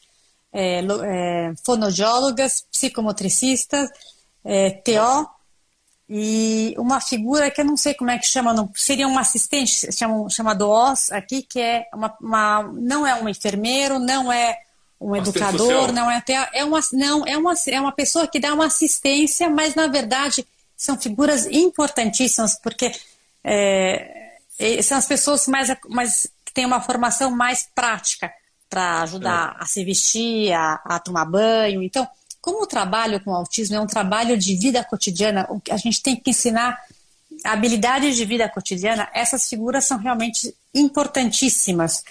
é, 0.53 0.81
é, 0.81 1.53
fonoaudiólogas, 1.65 2.65
psicomotricistas, 2.73 3.91
é, 4.45 4.71
TO 4.71 5.29
e 6.09 6.75
uma 6.79 7.01
figura 7.01 7.51
que 7.51 7.61
eu 7.61 7.65
não 7.65 7.77
sei 7.77 7.93
como 7.93 8.11
é 8.11 8.19
que 8.19 8.27
chama, 8.27 8.55
não, 8.55 8.71
seria 8.75 9.07
um 9.07 9.19
assistente, 9.19 9.93
chama, 9.93 10.29
chamado 10.31 10.69
OS 10.69 11.13
aqui, 11.13 11.43
que 11.43 11.61
é 11.61 11.87
uma, 11.93 12.17
uma, 12.21 12.63
não 12.63 13.07
é 13.07 13.15
um 13.15 13.29
enfermeiro, 13.29 13.99
não 13.99 14.33
é 14.33 14.59
um 15.01 15.15
educador, 15.15 15.93
não 15.93 16.11
é 16.11 16.17
até 16.17 16.49
é 16.55 16.65
uma 16.65 16.81
não 16.93 17.27
é 17.27 17.37
uma 17.37 17.55
é 17.67 17.81
uma 17.81 17.93
pessoa 17.93 18.27
que 18.27 18.41
dá 18.41 18.53
uma 18.55 18.67
assistência, 18.67 19.49
mas 19.49 19.75
na 19.75 19.87
verdade 19.87 20.47
são 20.77 20.99
figuras 20.99 21.47
importantíssimas, 21.47 22.59
porque 22.59 22.91
é, 23.45 24.39
são 24.83 24.97
as 24.97 25.07
pessoas 25.07 25.47
mais, 25.47 25.75
mais, 25.89 26.27
que 26.45 26.53
têm 26.53 26.67
uma 26.67 26.81
formação 26.81 27.31
mais 27.31 27.69
prática 27.75 28.33
para 28.69 29.03
ajudar 29.03 29.57
é. 29.59 29.63
a 29.63 29.67
se 29.67 29.85
vestir, 29.85 30.53
a, 30.53 30.81
a, 30.85 30.99
tomar 30.99 31.25
banho. 31.25 31.83
Então, 31.83 32.07
como 32.49 32.63
o 32.63 32.67
trabalho 32.67 33.21
com 33.21 33.35
autismo 33.35 33.77
é 33.77 33.81
um 33.81 33.87
trabalho 33.87 34.35
de 34.39 34.57
vida 34.57 34.83
cotidiana, 34.83 35.47
a 35.71 35.77
gente 35.77 36.03
tem 36.03 36.17
que 36.17 36.31
ensinar 36.31 36.79
habilidades 37.45 38.17
de 38.17 38.25
vida 38.25 38.49
cotidiana, 38.49 39.07
essas 39.13 39.47
figuras 39.47 39.85
são 39.85 39.99
realmente 39.99 40.55
importantíssimas 40.75 42.03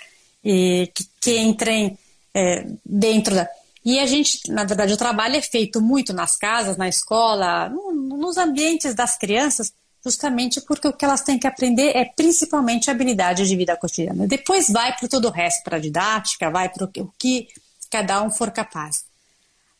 e 0.45 0.91
que, 0.93 1.09
que 1.19 1.39
entrem 1.39 1.97
é, 2.35 2.67
dentro 2.85 3.33
da. 3.33 3.49
E 3.83 3.99
a 3.99 4.05
gente, 4.05 4.51
na 4.51 4.63
verdade, 4.63 4.93
o 4.93 4.97
trabalho 4.97 5.37
é 5.37 5.41
feito 5.41 5.81
muito 5.81 6.13
nas 6.13 6.35
casas, 6.35 6.77
na 6.77 6.87
escola, 6.87 7.67
no, 7.69 7.91
nos 7.93 8.37
ambientes 8.37 8.93
das 8.93 9.17
crianças, 9.17 9.73
justamente 10.05 10.61
porque 10.61 10.87
o 10.87 10.93
que 10.93 11.03
elas 11.03 11.23
têm 11.23 11.39
que 11.39 11.47
aprender 11.47 11.97
é 11.97 12.05
principalmente 12.05 12.91
habilidade 12.91 13.47
de 13.47 13.55
vida 13.55 13.75
cotidiana. 13.75 14.27
Depois 14.27 14.67
vai 14.69 14.95
para 14.95 15.07
todo 15.07 15.29
o 15.29 15.31
resto, 15.31 15.63
para 15.63 15.77
a 15.77 15.81
didática, 15.81 16.51
vai 16.51 16.69
para 16.69 16.85
o 16.85 17.11
que 17.17 17.47
cada 17.89 18.21
um 18.21 18.29
for 18.29 18.51
capaz. 18.51 19.07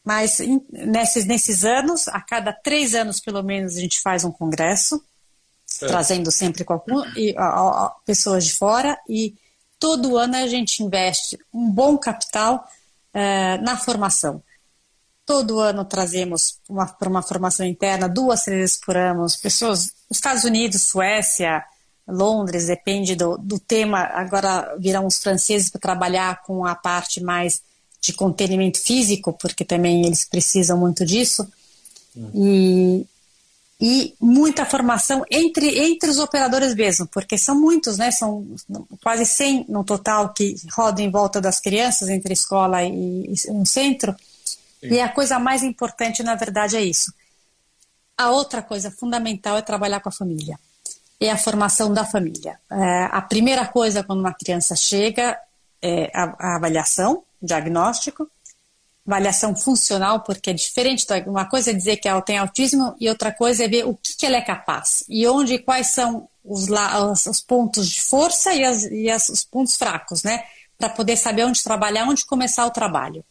Mas 0.08 0.38
nesses, 0.72 1.26
nesses 1.26 1.66
anos, 1.66 2.08
a 2.08 2.22
cada 2.22 2.54
três 2.54 2.96
anos 2.96 3.20
pelo 3.20 3.44
menos, 3.44 3.76
a 3.76 3.82
gente 3.82 4.00
faz 4.00 4.24
um 4.24 4.32
congresso, 4.32 5.04
é. 5.82 5.88
trazendo 5.88 6.32
sempre 6.32 6.64
algum, 6.66 7.04
e, 7.18 7.36
a, 7.38 7.44
a, 7.44 7.96
pessoas 8.06 8.46
de 8.46 8.54
fora, 8.54 8.98
e 9.10 9.36
todo 9.78 10.18
ano 10.18 10.38
a 10.38 10.48
gente 10.48 10.82
investe 10.82 11.38
um 11.54 11.70
bom 11.70 11.98
capital 11.98 12.66
uh, 13.14 13.62
na 13.62 13.76
formação. 13.76 14.42
Todo 15.26 15.60
ano 15.60 15.84
trazemos 15.84 16.58
para 16.98 17.10
uma 17.10 17.22
formação 17.22 17.66
interna 17.66 18.08
duas 18.08 18.46
vezes 18.46 18.78
por 18.78 18.96
ano 18.96 19.26
pessoas, 19.42 19.92
Estados 20.10 20.46
Unidos, 20.46 20.84
Suécia, 20.84 21.66
Londres, 22.08 22.68
depende 22.68 23.14
do, 23.14 23.38
do 23.38 23.60
tema. 23.60 24.04
Agora 24.04 24.74
virão 24.80 25.06
os 25.06 25.18
franceses 25.18 25.70
para 25.70 25.82
trabalhar 25.82 26.44
com 26.44 26.66
a 26.66 26.76
parte 26.76 27.22
mais 27.22 27.62
de 28.08 28.14
contenimento 28.14 28.80
físico, 28.80 29.34
porque 29.34 29.66
também 29.66 30.06
eles 30.06 30.26
precisam 30.26 30.78
muito 30.78 31.06
disso. 31.06 31.46
E, 32.34 33.06
e 33.80 34.16
muita 34.20 34.66
formação 34.66 35.24
entre, 35.30 35.78
entre 35.78 36.10
os 36.10 36.18
operadores 36.18 36.74
mesmo, 36.74 37.06
porque 37.08 37.38
são 37.38 37.60
muitos, 37.60 37.98
né? 37.98 38.10
São 38.10 38.48
quase 39.04 39.26
100 39.26 39.66
no 39.70 39.84
total 39.84 40.34
que 40.34 40.56
rodam 40.72 41.06
em 41.06 41.12
volta 41.12 41.40
das 41.40 41.60
crianças, 41.60 42.10
entre 42.10 42.34
escola 42.34 42.84
e, 42.84 43.26
e 43.26 43.52
um 43.52 43.66
centro. 43.66 44.16
Sim. 44.80 44.94
E 44.94 45.00
a 45.02 45.10
coisa 45.10 45.38
mais 45.38 45.62
importante, 45.64 46.24
na 46.24 46.36
verdade, 46.36 46.78
é 46.78 46.82
isso. 46.82 47.14
A 48.18 48.32
outra 48.32 48.64
coisa 48.64 48.90
fundamental 48.90 49.58
é 49.58 49.62
trabalhar 49.62 50.00
com 50.00 50.10
a 50.10 50.12
família. 50.12 50.58
É 51.20 51.30
a 51.30 51.38
formação 51.38 51.94
da 51.94 52.06
família. 52.06 52.58
É, 52.72 53.10
a 53.12 53.22
primeira 53.22 53.68
coisa 53.68 54.02
quando 54.02 54.22
uma 54.22 54.34
criança 54.34 54.76
chega 54.76 55.38
é 55.82 56.10
a, 56.16 56.36
a 56.40 56.56
avaliação, 56.56 57.24
diagnóstico, 57.42 58.30
avaliação 59.06 59.56
funcional, 59.56 60.22
porque 60.22 60.50
é 60.50 60.54
diferente. 60.54 61.06
Uma 61.26 61.46
coisa 61.46 61.72
é 61.72 61.74
dizer 61.74 61.98
que 61.98 62.08
ela 62.08 62.22
tem 62.22 62.38
autismo 62.38 62.96
e 63.00 63.08
outra 63.08 63.32
coisa 63.32 63.64
é 63.64 63.68
ver 63.68 63.86
o 63.86 63.96
que, 63.96 64.18
que 64.18 64.26
ela 64.26 64.36
é 64.36 64.42
capaz 64.42 65.04
e 65.08 65.26
onde 65.28 65.58
quais 65.60 65.92
são 65.92 66.28
os, 66.44 66.68
os 67.26 67.42
pontos 67.42 67.90
de 67.90 68.02
força 68.02 68.54
e, 68.54 68.64
as, 68.64 68.84
e 68.84 69.10
as, 69.10 69.30
os 69.30 69.44
pontos 69.44 69.76
fracos, 69.76 70.24
né? 70.24 70.44
Para 70.78 70.90
poder 70.90 71.18
saber 71.18 71.46
onde 71.46 71.64
trabalhar, 71.64 72.06
onde 72.06 72.26
começar 72.26 72.66
o 72.66 72.72
trabalho. 72.72 73.24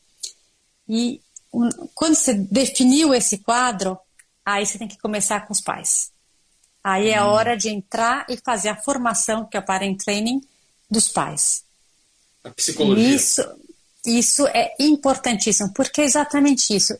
E 0.88 1.20
um, 1.52 1.68
quando 1.94 2.14
você 2.14 2.34
definiu 2.34 3.14
esse 3.14 3.38
quadro, 3.38 3.98
aí 4.44 4.64
você 4.64 4.78
tem 4.78 4.88
que 4.88 4.98
começar 4.98 5.46
com 5.46 5.52
os 5.52 5.60
pais. 5.60 6.10
Aí 6.82 7.08
é 7.08 7.18
a 7.18 7.26
hum. 7.26 7.30
hora 7.30 7.56
de 7.56 7.68
entrar 7.68 8.26
e 8.28 8.36
fazer 8.36 8.68
a 8.68 8.76
formação, 8.76 9.44
que 9.44 9.56
é 9.56 9.60
o 9.60 9.64
parent 9.64 9.98
training, 10.02 10.40
dos 10.90 11.08
pais. 11.08 11.64
A 12.44 12.50
psicologia. 12.50 13.14
Isso, 13.14 13.42
isso 14.06 14.46
é 14.46 14.74
importantíssimo, 14.78 15.72
porque 15.72 16.00
é 16.00 16.04
exatamente 16.04 16.74
isso. 16.74 16.96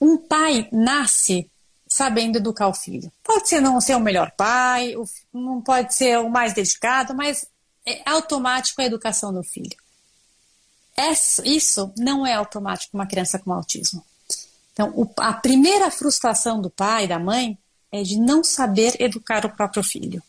Um 0.00 0.16
pai 0.16 0.68
nasce 0.72 1.50
sabendo 1.86 2.38
educar 2.38 2.68
o 2.68 2.74
filho. 2.74 3.12
Pode 3.22 3.48
ser 3.48 3.60
não 3.60 3.80
ser 3.80 3.94
o 3.94 4.00
melhor 4.00 4.32
pai, 4.32 4.94
não 5.32 5.60
pode 5.60 5.94
ser 5.94 6.18
o 6.18 6.28
mais 6.28 6.52
dedicado, 6.52 7.14
mas 7.14 7.46
é 7.86 8.02
automático 8.04 8.80
a 8.80 8.84
educação 8.84 9.32
do 9.32 9.42
filho. 9.42 9.76
Isso 11.44 11.92
não 11.96 12.26
é 12.26 12.34
automático 12.34 12.96
uma 12.96 13.06
criança 13.06 13.38
com 13.38 13.52
autismo. 13.52 14.04
Então, 14.72 15.12
a 15.18 15.32
primeira 15.32 15.90
frustração 15.90 16.60
do 16.60 16.68
pai 16.68 17.06
da 17.06 17.18
mãe 17.18 17.56
é 17.92 18.02
de 18.02 18.18
não 18.18 18.42
saber 18.42 18.96
educar 19.00 19.46
o 19.46 19.50
próprio 19.50 19.84
filho. 19.84 20.22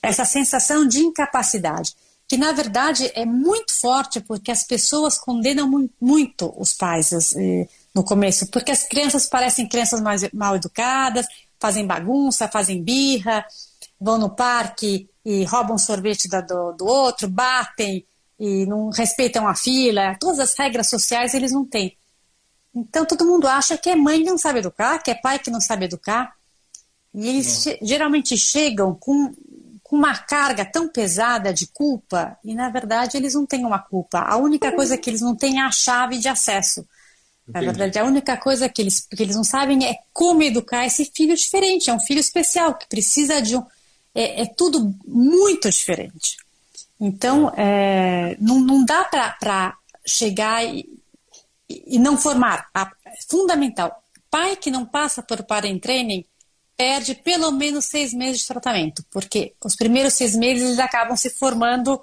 Essa 0.00 0.24
sensação 0.24 0.86
de 0.86 1.00
incapacidade 1.00 1.94
que 2.32 2.38
na 2.38 2.50
verdade 2.50 3.12
é 3.14 3.26
muito 3.26 3.74
forte 3.74 4.18
porque 4.18 4.50
as 4.50 4.64
pessoas 4.64 5.18
condenam 5.18 5.90
muito 6.00 6.50
os 6.56 6.72
pais 6.72 7.12
eh, 7.36 7.68
no 7.94 8.02
começo, 8.02 8.46
porque 8.46 8.72
as 8.72 8.84
crianças 8.84 9.26
parecem 9.26 9.68
crianças 9.68 10.00
mais 10.00 10.26
mal 10.32 10.56
educadas, 10.56 11.26
fazem 11.60 11.86
bagunça, 11.86 12.48
fazem 12.48 12.82
birra, 12.82 13.44
vão 14.00 14.16
no 14.16 14.30
parque 14.30 15.10
e 15.22 15.44
roubam 15.44 15.76
sorvete 15.76 16.26
do, 16.26 16.72
do 16.72 16.86
outro, 16.86 17.28
batem 17.28 18.06
e 18.40 18.64
não 18.64 18.88
respeitam 18.88 19.46
a 19.46 19.54
fila, 19.54 20.16
todas 20.18 20.38
as 20.38 20.54
regras 20.54 20.88
sociais 20.88 21.34
eles 21.34 21.52
não 21.52 21.66
têm. 21.66 21.98
Então 22.74 23.04
todo 23.04 23.26
mundo 23.26 23.46
acha 23.46 23.76
que 23.76 23.90
é 23.90 23.94
mãe 23.94 24.20
que 24.20 24.30
não 24.30 24.38
sabe 24.38 24.60
educar, 24.60 25.00
que 25.00 25.10
é 25.10 25.14
pai 25.14 25.38
que 25.38 25.50
não 25.50 25.60
sabe 25.60 25.84
educar. 25.84 26.34
E 27.12 27.28
eles 27.28 27.66
geralmente 27.82 28.38
chegam 28.38 28.94
com 28.94 29.34
com 29.92 29.96
uma 29.96 30.16
carga 30.16 30.64
tão 30.64 30.88
pesada 30.88 31.52
de 31.52 31.66
culpa 31.66 32.38
e 32.42 32.54
na 32.54 32.70
verdade 32.70 33.18
eles 33.18 33.34
não 33.34 33.44
têm 33.44 33.62
uma 33.66 33.78
culpa. 33.78 34.20
A 34.20 34.38
única 34.38 34.72
coisa 34.72 34.96
que 34.96 35.10
eles 35.10 35.20
não 35.20 35.36
têm 35.36 35.60
é 35.60 35.64
a 35.64 35.70
chave 35.70 36.16
de 36.16 36.28
acesso. 36.28 36.80
Entendi. 37.46 37.66
Na 37.66 37.72
verdade, 37.72 37.98
a 37.98 38.04
única 38.04 38.38
coisa 38.38 38.70
que 38.70 38.80
eles, 38.80 39.06
que 39.06 39.22
eles 39.22 39.36
não 39.36 39.44
sabem 39.44 39.86
é 39.86 39.98
como 40.10 40.42
educar 40.42 40.86
esse 40.86 41.04
filho 41.04 41.36
diferente. 41.36 41.90
É 41.90 41.92
um 41.92 42.00
filho 42.00 42.20
especial 42.20 42.74
que 42.74 42.88
precisa 42.88 43.42
de 43.42 43.54
um. 43.54 43.62
É, 44.14 44.44
é 44.44 44.46
tudo 44.46 44.94
muito 45.06 45.68
diferente. 45.68 46.38
Então, 46.98 47.52
é, 47.54 48.34
não, 48.40 48.60
não 48.60 48.86
dá 48.86 49.04
para 49.04 49.76
chegar 50.06 50.64
e, 50.64 50.88
e 51.68 51.98
não 51.98 52.16
formar. 52.16 52.66
é 52.74 52.86
fundamental. 53.28 54.02
Pai 54.30 54.56
que 54.56 54.70
não 54.70 54.86
passa 54.86 55.22
por 55.22 55.42
parent 55.42 55.82
training 55.82 56.24
perde 56.82 57.14
pelo 57.14 57.52
menos 57.52 57.84
seis 57.84 58.12
meses 58.12 58.40
de 58.40 58.48
tratamento, 58.48 59.04
porque 59.08 59.54
os 59.64 59.76
primeiros 59.76 60.14
seis 60.14 60.34
meses 60.34 60.64
eles 60.64 60.78
acabam 60.80 61.16
se 61.16 61.30
formando 61.30 62.02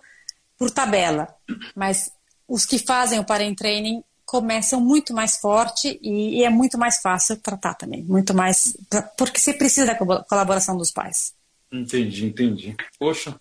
por 0.57 0.71
tabela, 0.71 1.27
mas 1.75 2.09
os 2.47 2.65
que 2.65 2.79
fazem 2.79 3.19
o 3.19 3.25
parent 3.25 3.57
training 3.57 4.01
começam 4.25 4.79
muito 4.79 5.13
mais 5.13 5.35
forte 5.35 5.99
e, 6.01 6.39
e, 6.39 6.43
é 6.45 6.49
muito 6.49 6.77
mais 6.77 7.01
fácil 7.01 7.35
tratar 7.35 7.73
também, 7.73 8.03
muito 8.03 8.33
mais 8.33 8.77
porque 9.17 9.37
você 9.37 9.51
precisa 9.51 9.87
da 9.87 9.95
colaboração 9.95 10.77
dos 10.77 10.91
pais. 10.91 11.33
Entendi, 11.69 12.27
entendi. 12.27 12.75
Poxa. 12.97 13.35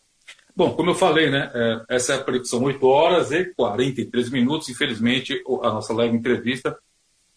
Bom, 0.57 0.75
como 0.75 0.91
eu 0.91 0.95
falei, 0.97 1.31
né? 1.31 1.53
É, 1.55 1.97
essa 1.97 2.15
é 2.15 2.17
a 2.17 2.25
predicção 2.25 2.61
8 2.65 2.85
horas 2.85 3.31
e 3.31 3.45
43 3.55 4.29
minutos. 4.31 4.69
Infelizmente, 4.69 5.41
a 5.63 5.71
nossa 5.71 5.93
live 5.93 6.17
entrevista 6.17 6.77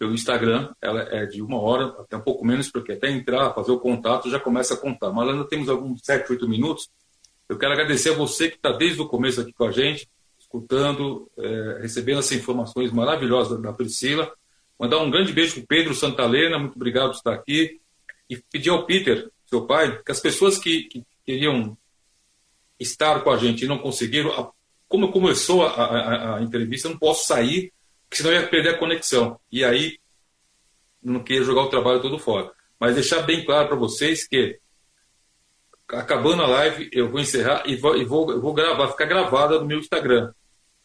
pelo 0.02 0.16
Instagram, 0.16 0.74
ela 0.82 1.04
é 1.12 1.28
de 1.28 1.44
uma 1.44 1.62
hora, 1.62 1.86
até 2.00 2.18
um 2.18 2.22
pouco 2.22 2.44
menos, 2.44 2.72
porque 2.72 2.94
até 2.94 3.12
entrar, 3.12 3.54
fazer 3.54 3.72
o 3.72 3.80
contato, 3.80 4.32
já 4.32 4.40
começa 4.40 4.74
a 4.74 4.78
contar. 4.78 5.12
Mas 5.12 5.30
ainda 5.30 5.48
temos 5.48 5.70
alguns 5.70 6.02
7, 6.04 6.32
8 6.32 6.50
minutos. 6.50 6.90
Eu 7.48 7.56
quero 7.56 7.74
agradecer 7.74 8.10
a 8.10 8.16
você 8.16 8.50
que 8.50 8.56
está 8.56 8.72
desde 8.72 9.00
o 9.00 9.08
começo 9.08 9.40
aqui 9.40 9.54
com 9.54 9.64
a 9.64 9.72
gente, 9.72 10.10
escutando, 10.40 11.30
é, 11.38 11.82
recebendo 11.84 12.18
essas 12.18 12.36
informações 12.36 12.92
maravilhosas 12.92 13.62
da 13.62 13.72
Priscila. 13.72 14.34
Mandar 14.80 14.98
um 15.04 15.12
grande 15.12 15.34
beijo 15.34 15.54
para 15.54 15.64
o 15.66 15.68
Pedro 15.68 15.94
Santalena, 15.94 16.58
muito 16.58 16.78
obrigado 16.78 17.10
por 17.10 17.18
estar 17.18 17.34
aqui. 17.36 17.80
E 18.28 18.38
pedir 18.38 18.72
ao 18.72 18.88
Peter, 18.88 19.30
seu 19.46 19.68
pai, 19.68 20.02
que 20.04 20.12
as 20.12 20.20
pessoas 20.20 20.58
que, 20.58 20.86
que 20.86 21.06
queriam 21.24 21.78
estar 22.80 23.24
com 23.24 23.30
a 23.30 23.38
gente 23.38 23.66
e 23.66 23.68
não 23.68 23.78
conseguiram, 23.78 24.52
como 24.90 25.12
começou 25.12 25.64
a, 25.64 25.70
a, 25.70 26.38
a 26.38 26.42
entrevista, 26.42 26.88
eu 26.88 26.94
não 26.94 26.98
posso 26.98 27.28
sair 27.28 27.72
porque 28.12 28.18
senão 28.18 28.34
ia 28.34 28.46
perder 28.46 28.72
a 28.72 28.78
conexão. 28.78 29.40
E 29.50 29.64
aí 29.64 29.98
não 31.02 31.24
queria 31.24 31.44
jogar 31.44 31.62
o 31.62 31.70
trabalho 31.70 32.02
todo 32.02 32.20
fora. 32.20 32.52
Mas 32.78 32.96
deixar 32.96 33.22
bem 33.22 33.46
claro 33.46 33.70
para 33.70 33.78
vocês 33.78 34.28
que 34.28 34.60
acabando 35.88 36.44
a 36.44 36.48
live, 36.48 36.90
eu 36.92 37.10
vou 37.10 37.22
encerrar 37.22 37.64
e 37.66 37.78
vou, 37.78 37.96
e 37.96 38.04
vou, 38.04 38.42
vou 38.42 38.54
gravar, 38.54 38.90
ficar 38.90 39.06
gravada 39.06 39.60
no 39.60 39.66
meu 39.66 39.80
Instagram. 39.80 40.34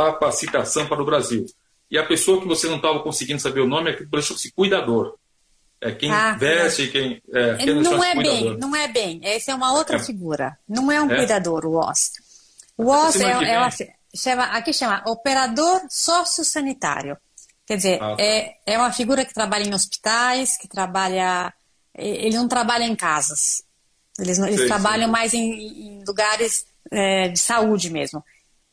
capacitação 0.00 0.86
para 0.86 1.02
o 1.02 1.04
Brasil. 1.04 1.46
E 1.90 1.98
a 1.98 2.06
pessoa 2.06 2.40
que 2.40 2.46
você 2.46 2.68
não 2.68 2.76
estava 2.76 3.00
conseguindo 3.00 3.40
saber 3.40 3.60
o 3.60 3.66
nome 3.66 3.90
é 3.90 3.94
que 3.94 4.04
chama-se 4.22 4.52
cuidador. 4.52 5.16
É 5.80 5.92
quem 5.92 6.10
ah, 6.10 6.34
veste, 6.34 6.88
quem. 6.88 7.22
É, 7.32 7.56
quem 7.56 7.74
não 7.80 8.04
é 8.04 8.14
bem, 8.14 8.56
não 8.58 8.76
é 8.76 8.86
bem. 8.86 9.20
Essa 9.22 9.52
é 9.52 9.54
uma 9.54 9.72
outra 9.72 9.96
é. 9.96 9.98
figura. 9.98 10.56
Não 10.68 10.92
é 10.92 11.00
um 11.00 11.10
é. 11.10 11.16
cuidador, 11.16 11.64
o 11.64 11.76
OS. 11.76 12.12
O 12.76 12.90
OS 12.90 13.16
é, 13.16 13.30
é 13.30 13.58
uma, 13.58 13.70
chama, 14.14 14.44
aqui 14.44 14.72
chama 14.72 15.02
operador 15.06 15.80
sociosanitário. 15.88 17.16
Quer 17.66 17.76
dizer, 17.76 18.02
ah, 18.02 18.14
tá. 18.14 18.22
é, 18.22 18.56
é 18.66 18.78
uma 18.78 18.92
figura 18.92 19.24
que 19.24 19.32
trabalha 19.32 19.64
em 19.64 19.74
hospitais, 19.74 20.58
que 20.58 20.68
trabalha. 20.68 21.52
Ele 21.96 22.36
não 22.36 22.46
trabalha 22.46 22.84
em 22.84 22.94
casas. 22.94 23.62
Eles, 24.18 24.38
eles 24.38 24.66
trabalham 24.66 25.08
mais 25.08 25.32
em, 25.32 25.52
em 25.52 26.04
lugares 26.06 26.66
é, 26.90 27.28
de 27.28 27.38
saúde 27.38 27.90
mesmo. 27.90 28.24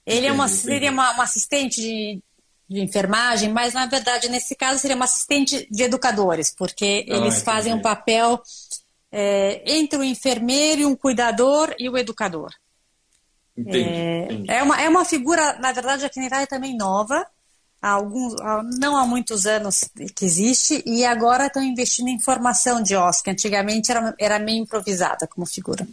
Ele 0.05 0.19
entendi, 0.19 0.31
é 0.31 0.33
uma, 0.33 0.47
seria 0.47 0.91
uma, 0.91 1.11
uma 1.11 1.23
assistente 1.23 1.81
de, 1.81 2.21
de, 2.69 2.81
enfermagem, 2.81 3.49
mas 3.49 3.73
na 3.73 3.85
verdade, 3.85 4.29
nesse 4.29 4.55
caso, 4.55 4.79
seria 4.79 4.95
uma 4.95 5.05
assistente 5.05 5.67
de 5.69 5.83
educadores, 5.83 6.53
porque 6.57 7.05
ah, 7.07 7.13
eles 7.13 7.35
entendi. 7.35 7.45
fazem 7.45 7.73
um 7.73 7.81
papel 7.81 8.41
é, 9.11 9.61
entre 9.65 9.99
o 9.99 10.03
enfermeiro 10.03 10.81
e 10.81 10.85
um 10.85 10.95
cuidador 10.95 11.75
e 11.77 11.89
o 11.89 11.97
educador. 11.97 12.51
Entendi, 13.57 13.79
é, 13.79 14.23
entendi. 14.25 14.51
é, 14.51 14.63
uma, 14.63 14.81
é 14.81 14.87
uma 14.87 15.03
figura, 15.03 15.57
na 15.59 15.71
verdade, 15.71 16.05
aqui 16.05 16.19
na 16.19 16.27
Itália 16.27 16.47
também 16.47 16.77
nova, 16.77 17.25
há 17.81 17.89
alguns, 17.89 18.35
não 18.79 18.95
há 18.95 19.05
muitos 19.05 19.45
anos 19.45 19.89
que 20.15 20.25
existe, 20.25 20.83
e 20.85 21.03
agora 21.05 21.47
estão 21.47 21.61
investindo 21.61 22.07
em 22.07 22.19
formação 22.19 22.81
de 22.81 22.95
Oscar. 22.95 23.33
Antigamente 23.33 23.91
era, 23.91 24.15
era 24.19 24.39
meio 24.39 24.63
improvisada 24.63 25.27
como 25.27 25.45
figura. 25.45 25.87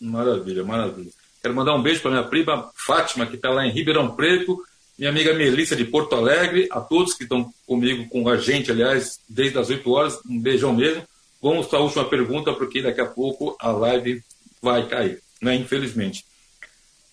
Maravilha, 0.00 0.62
maravilha. 0.62 1.10
Quero 1.46 1.54
mandar 1.54 1.76
um 1.76 1.82
beijo 1.82 2.02
para 2.02 2.10
minha 2.10 2.24
prima 2.24 2.72
Fátima, 2.74 3.24
que 3.24 3.36
está 3.36 3.50
lá 3.50 3.64
em 3.64 3.70
Ribeirão 3.70 4.16
Preto, 4.16 4.60
minha 4.98 5.10
amiga 5.10 5.32
Melissa 5.32 5.76
de 5.76 5.84
Porto 5.84 6.16
Alegre, 6.16 6.66
a 6.72 6.80
todos 6.80 7.14
que 7.14 7.22
estão 7.22 7.54
comigo, 7.64 8.08
com 8.08 8.28
a 8.28 8.36
gente, 8.36 8.72
aliás, 8.72 9.20
desde 9.28 9.56
as 9.56 9.70
8 9.70 9.88
horas, 9.88 10.18
um 10.28 10.40
beijão 10.40 10.72
mesmo. 10.72 11.04
Vamos 11.40 11.68
para 11.68 11.78
a 11.78 11.82
última 11.82 12.04
pergunta, 12.04 12.52
porque 12.52 12.82
daqui 12.82 13.00
a 13.00 13.06
pouco 13.06 13.56
a 13.60 13.70
live 13.70 14.24
vai 14.60 14.88
cair, 14.88 15.22
né? 15.40 15.54
infelizmente. 15.54 16.24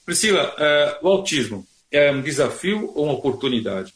Priscila, 0.04 0.52
é, 0.58 0.98
o 1.04 1.10
autismo 1.10 1.64
é 1.92 2.12
um 2.12 2.24
desafio 2.24 2.92
ou 2.96 3.04
uma 3.04 3.14
oportunidade? 3.14 3.94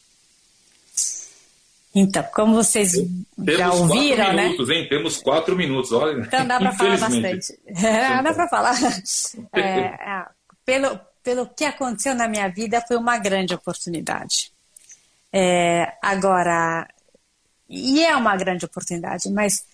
Então, 1.94 2.22
como 2.34 2.54
vocês 2.54 2.92
Temos 2.92 3.58
já 3.58 3.72
ouviram, 3.72 4.16
quatro 4.16 4.36
né? 4.36 4.44
minutos, 4.44 4.70
hein? 4.70 4.88
Temos 4.88 5.16
quatro 5.16 5.56
minutos, 5.56 5.92
olha. 5.92 6.20
Então 6.20 6.46
dá 6.46 6.58
para 6.58 6.72
falar 6.72 6.98
bastante. 6.98 7.58
Dá 8.22 8.34
para 8.34 8.48
falar. 8.48 8.78
É, 9.52 9.60
é, 9.60 10.26
pelo, 10.64 11.00
pelo 11.22 11.46
que 11.46 11.64
aconteceu 11.64 12.14
na 12.14 12.28
minha 12.28 12.48
vida, 12.48 12.84
foi 12.86 12.96
uma 12.96 13.18
grande 13.18 13.54
oportunidade. 13.54 14.52
É, 15.32 15.94
agora, 16.02 16.86
e 17.68 18.04
é 18.04 18.14
uma 18.16 18.36
grande 18.36 18.64
oportunidade, 18.64 19.30
mas 19.30 19.64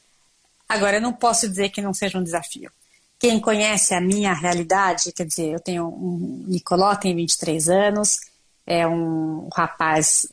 agora 0.68 0.96
eu 0.96 1.02
não 1.02 1.12
posso 1.12 1.48
dizer 1.48 1.70
que 1.70 1.82
não 1.82 1.92
seja 1.92 2.18
um 2.18 2.24
desafio. 2.24 2.70
Quem 3.18 3.40
conhece 3.40 3.94
a 3.94 4.00
minha 4.00 4.32
realidade, 4.32 5.12
quer 5.12 5.26
dizer, 5.26 5.52
eu 5.52 5.60
tenho 5.60 5.88
um 5.88 6.44
Nicoló, 6.46 6.94
tem 6.94 7.14
23 7.14 7.68
anos, 7.68 8.20
é 8.66 8.86
um 8.86 9.48
rapaz 9.54 10.26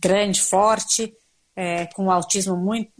grande, 0.00 0.40
forte, 0.40 1.14
é, 1.54 1.86
com 1.86 2.10
autismo 2.10 2.56
muito 2.56 2.90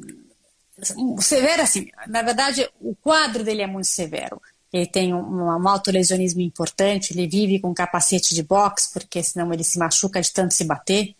severo, 1.20 1.62
assim, 1.62 1.88
na 2.06 2.22
verdade, 2.22 2.68
o 2.80 2.94
quadro 2.94 3.42
dele 3.42 3.62
é 3.62 3.66
muito 3.66 3.86
severo. 3.86 4.40
Ele 4.72 4.86
tem 4.86 5.14
um, 5.14 5.18
um 5.18 5.68
autolesionismo 5.68 6.40
importante, 6.40 7.12
ele 7.12 7.26
vive 7.26 7.58
com 7.58 7.72
capacete 7.74 8.34
de 8.34 8.42
boxe, 8.42 8.92
porque 8.92 9.22
senão 9.22 9.52
ele 9.52 9.64
se 9.64 9.78
machuca 9.78 10.20
de 10.20 10.32
tanto 10.32 10.54
se 10.54 10.64
bater. 10.64 11.14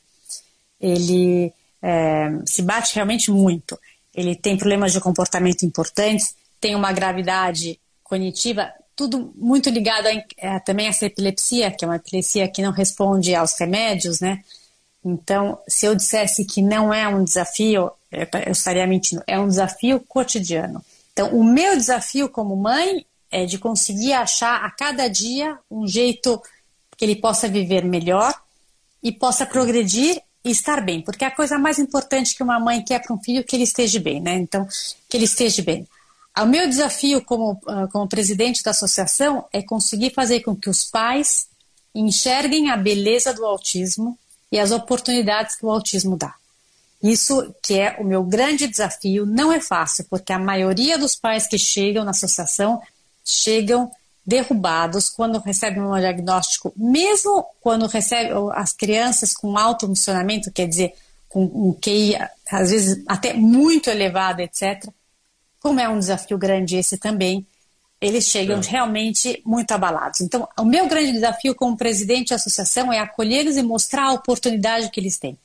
Ele 0.81 1.53
é, 1.83 2.29
se 2.45 2.63
bate 2.63 2.95
realmente 2.95 3.31
muito. 3.31 3.79
Ele 4.15 4.37
tem 4.37 4.57
problemas 4.57 4.93
de 4.93 5.01
comportamento 5.01 5.65
importantes, 5.65 6.35
tem 6.61 6.75
uma 6.75 6.93
gravidade 6.93 7.81
cognitiva, 8.03 8.73
tudo 8.95 9.33
muito 9.37 9.71
ligado 9.71 10.07
a, 10.07 10.25
é, 10.37 10.59
também 10.61 10.87
a 10.87 10.91
essa 10.91 11.07
epilepsia, 11.07 11.71
que 11.71 11.85
é 11.85 11.89
uma 11.89 11.97
epilepsia 11.97 12.49
que 12.49 12.63
não 12.63 12.73
responde 12.73 13.35
aos 13.35 13.59
remédios, 13.59 14.21
né? 14.21 14.43
Então, 15.05 15.59
se 15.69 15.87
eu 15.87 15.95
dissesse 15.95 16.45
que 16.45 16.61
não 16.61 16.93
é 16.93 17.09
um 17.09 17.25
desafio, 17.25 17.91
eu 18.11 18.53
estaria 18.53 18.87
mentindo. 18.87 19.23
É 19.27 19.39
um 19.39 19.49
desafio 19.49 20.01
cotidiano. 20.01 20.85
Então, 21.13 21.31
o 21.31 21.45
meu 21.45 21.77
desafio 21.77 22.29
como 22.29 22.57
mãe 22.57 23.05
é 23.31 23.45
de 23.45 23.59
conseguir 23.59 24.13
achar 24.13 24.65
a 24.65 24.71
cada 24.71 25.09
dia 25.09 25.59
um 25.71 25.87
jeito 25.87 26.41
que 26.97 27.05
ele 27.05 27.17
possa 27.17 27.49
viver 27.49 27.85
melhor 27.85 28.35
e 29.03 29.13
possa 29.13 29.47
progredir 29.47 30.21
e 30.45 30.51
estar 30.51 30.81
bem, 30.81 31.01
porque 31.03 31.25
a 31.25 31.31
coisa 31.31 31.59
mais 31.59 31.79
importante 31.79 32.35
que 32.35 32.43
uma 32.43 32.59
mãe 32.59 32.83
quer 32.83 33.01
para 33.03 33.15
um 33.15 33.23
filho 33.23 33.41
é 33.41 33.43
que 33.43 33.55
ele 33.55 33.65
esteja 33.65 34.01
bem, 34.01 34.21
né? 34.21 34.35
Então, 34.35 34.67
que 35.09 35.17
ele 35.17 35.25
esteja 35.25 35.63
bem. 35.63 35.87
O 36.37 36.47
meu 36.47 36.69
desafio 36.69 37.23
como, 37.25 37.61
ah, 37.67 37.89
como 37.93 38.09
presidente 38.09 38.63
da 38.63 38.71
associação 38.71 39.45
é 39.53 39.61
conseguir 39.61 40.11
fazer 40.15 40.41
com 40.41 40.55
que 40.55 40.71
os 40.71 40.85
pais 40.85 41.49
enxerguem 41.95 42.71
a 42.71 42.77
beleza 42.77 43.35
do 43.35 43.45
autismo 43.45 44.17
e 44.51 44.59
as 44.59 44.71
oportunidades 44.71 45.57
que 45.57 45.67
o 45.67 45.71
autismo 45.71 46.17
dá. 46.17 46.35
Isso 47.03 47.55
que 47.63 47.79
é 47.79 47.97
o 48.01 48.05
meu 48.05 48.25
grande 48.25 48.67
desafio, 48.67 49.25
não 49.25 49.53
é 49.53 49.61
fácil, 49.61 50.05
porque 50.11 50.33
a 50.33 50.39
maioria 50.39 50.99
dos 50.99 51.15
pais 51.15 51.47
que 51.47 51.59
chegam 51.59 52.05
na 52.05 52.11
associação 52.11 52.81
chegam 53.25 53.91
derrubados 54.27 55.09
quando 55.09 55.39
recebem 55.39 55.83
um 55.83 55.99
diagnóstico, 55.99 56.73
mesmo 56.77 57.47
quando 57.61 57.87
recebem 57.87 58.33
as 58.53 58.73
crianças 58.73 59.33
com 59.33 59.57
alto 59.57 59.87
funcionamento, 59.87 60.51
quer 60.51 60.67
dizer, 60.67 60.95
com 61.29 61.45
um 61.45 61.73
QI 61.73 62.17
às 62.51 62.71
vezes 62.71 63.03
até 63.07 63.33
muito 63.33 63.89
elevado, 63.89 64.41
etc. 64.41 64.87
Como 65.61 65.79
é 65.81 65.89
um 65.89 65.99
desafio 65.99 66.37
grande 66.37 66.77
esse 66.77 66.99
também, 66.99 67.47
eles 68.01 68.25
chegam 68.25 68.61
é. 68.61 68.63
realmente 68.63 69.43
muito 69.45 69.73
abalados. 69.73 70.21
Então, 70.21 70.49
o 70.59 70.65
meu 70.65 70.89
grande 70.89 71.13
desafio 71.13 71.55
como 71.55 71.77
presidente 71.77 72.31
da 72.31 72.37
associação 72.37 72.93
é 72.93 72.99
acolhê-los 72.99 73.57
e 73.57 73.63
mostrar 73.63 74.05
a 74.05 74.13
oportunidade 74.13 74.91
que 74.91 75.01
eles 75.01 75.19
têm. 75.19 75.37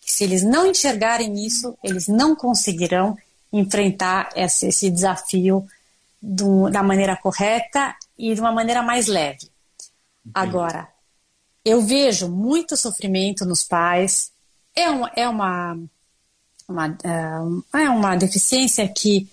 Se 0.00 0.24
eles 0.24 0.42
não 0.42 0.66
enxergarem 0.66 1.44
isso, 1.44 1.76
eles 1.82 2.08
não 2.08 2.36
conseguirão 2.36 3.16
enfrentar 3.52 4.30
esse, 4.36 4.66
esse 4.66 4.90
desafio 4.90 5.66
do, 6.20 6.68
da 6.70 6.82
maneira 6.82 7.16
correta 7.16 7.94
e 8.18 8.34
de 8.34 8.40
uma 8.40 8.52
maneira 8.52 8.82
mais 8.82 9.06
leve. 9.06 9.50
Entendi. 10.24 10.32
Agora, 10.34 10.88
eu 11.64 11.80
vejo 11.80 12.28
muito 12.28 12.76
sofrimento 12.76 13.44
nos 13.44 13.62
pais. 13.62 14.30
É, 14.74 14.90
um, 14.90 15.06
é 15.14 15.28
uma, 15.28 15.78
uma, 16.68 16.98
é 17.72 17.88
uma 17.88 18.16
deficiência 18.16 18.86
que 18.88 19.28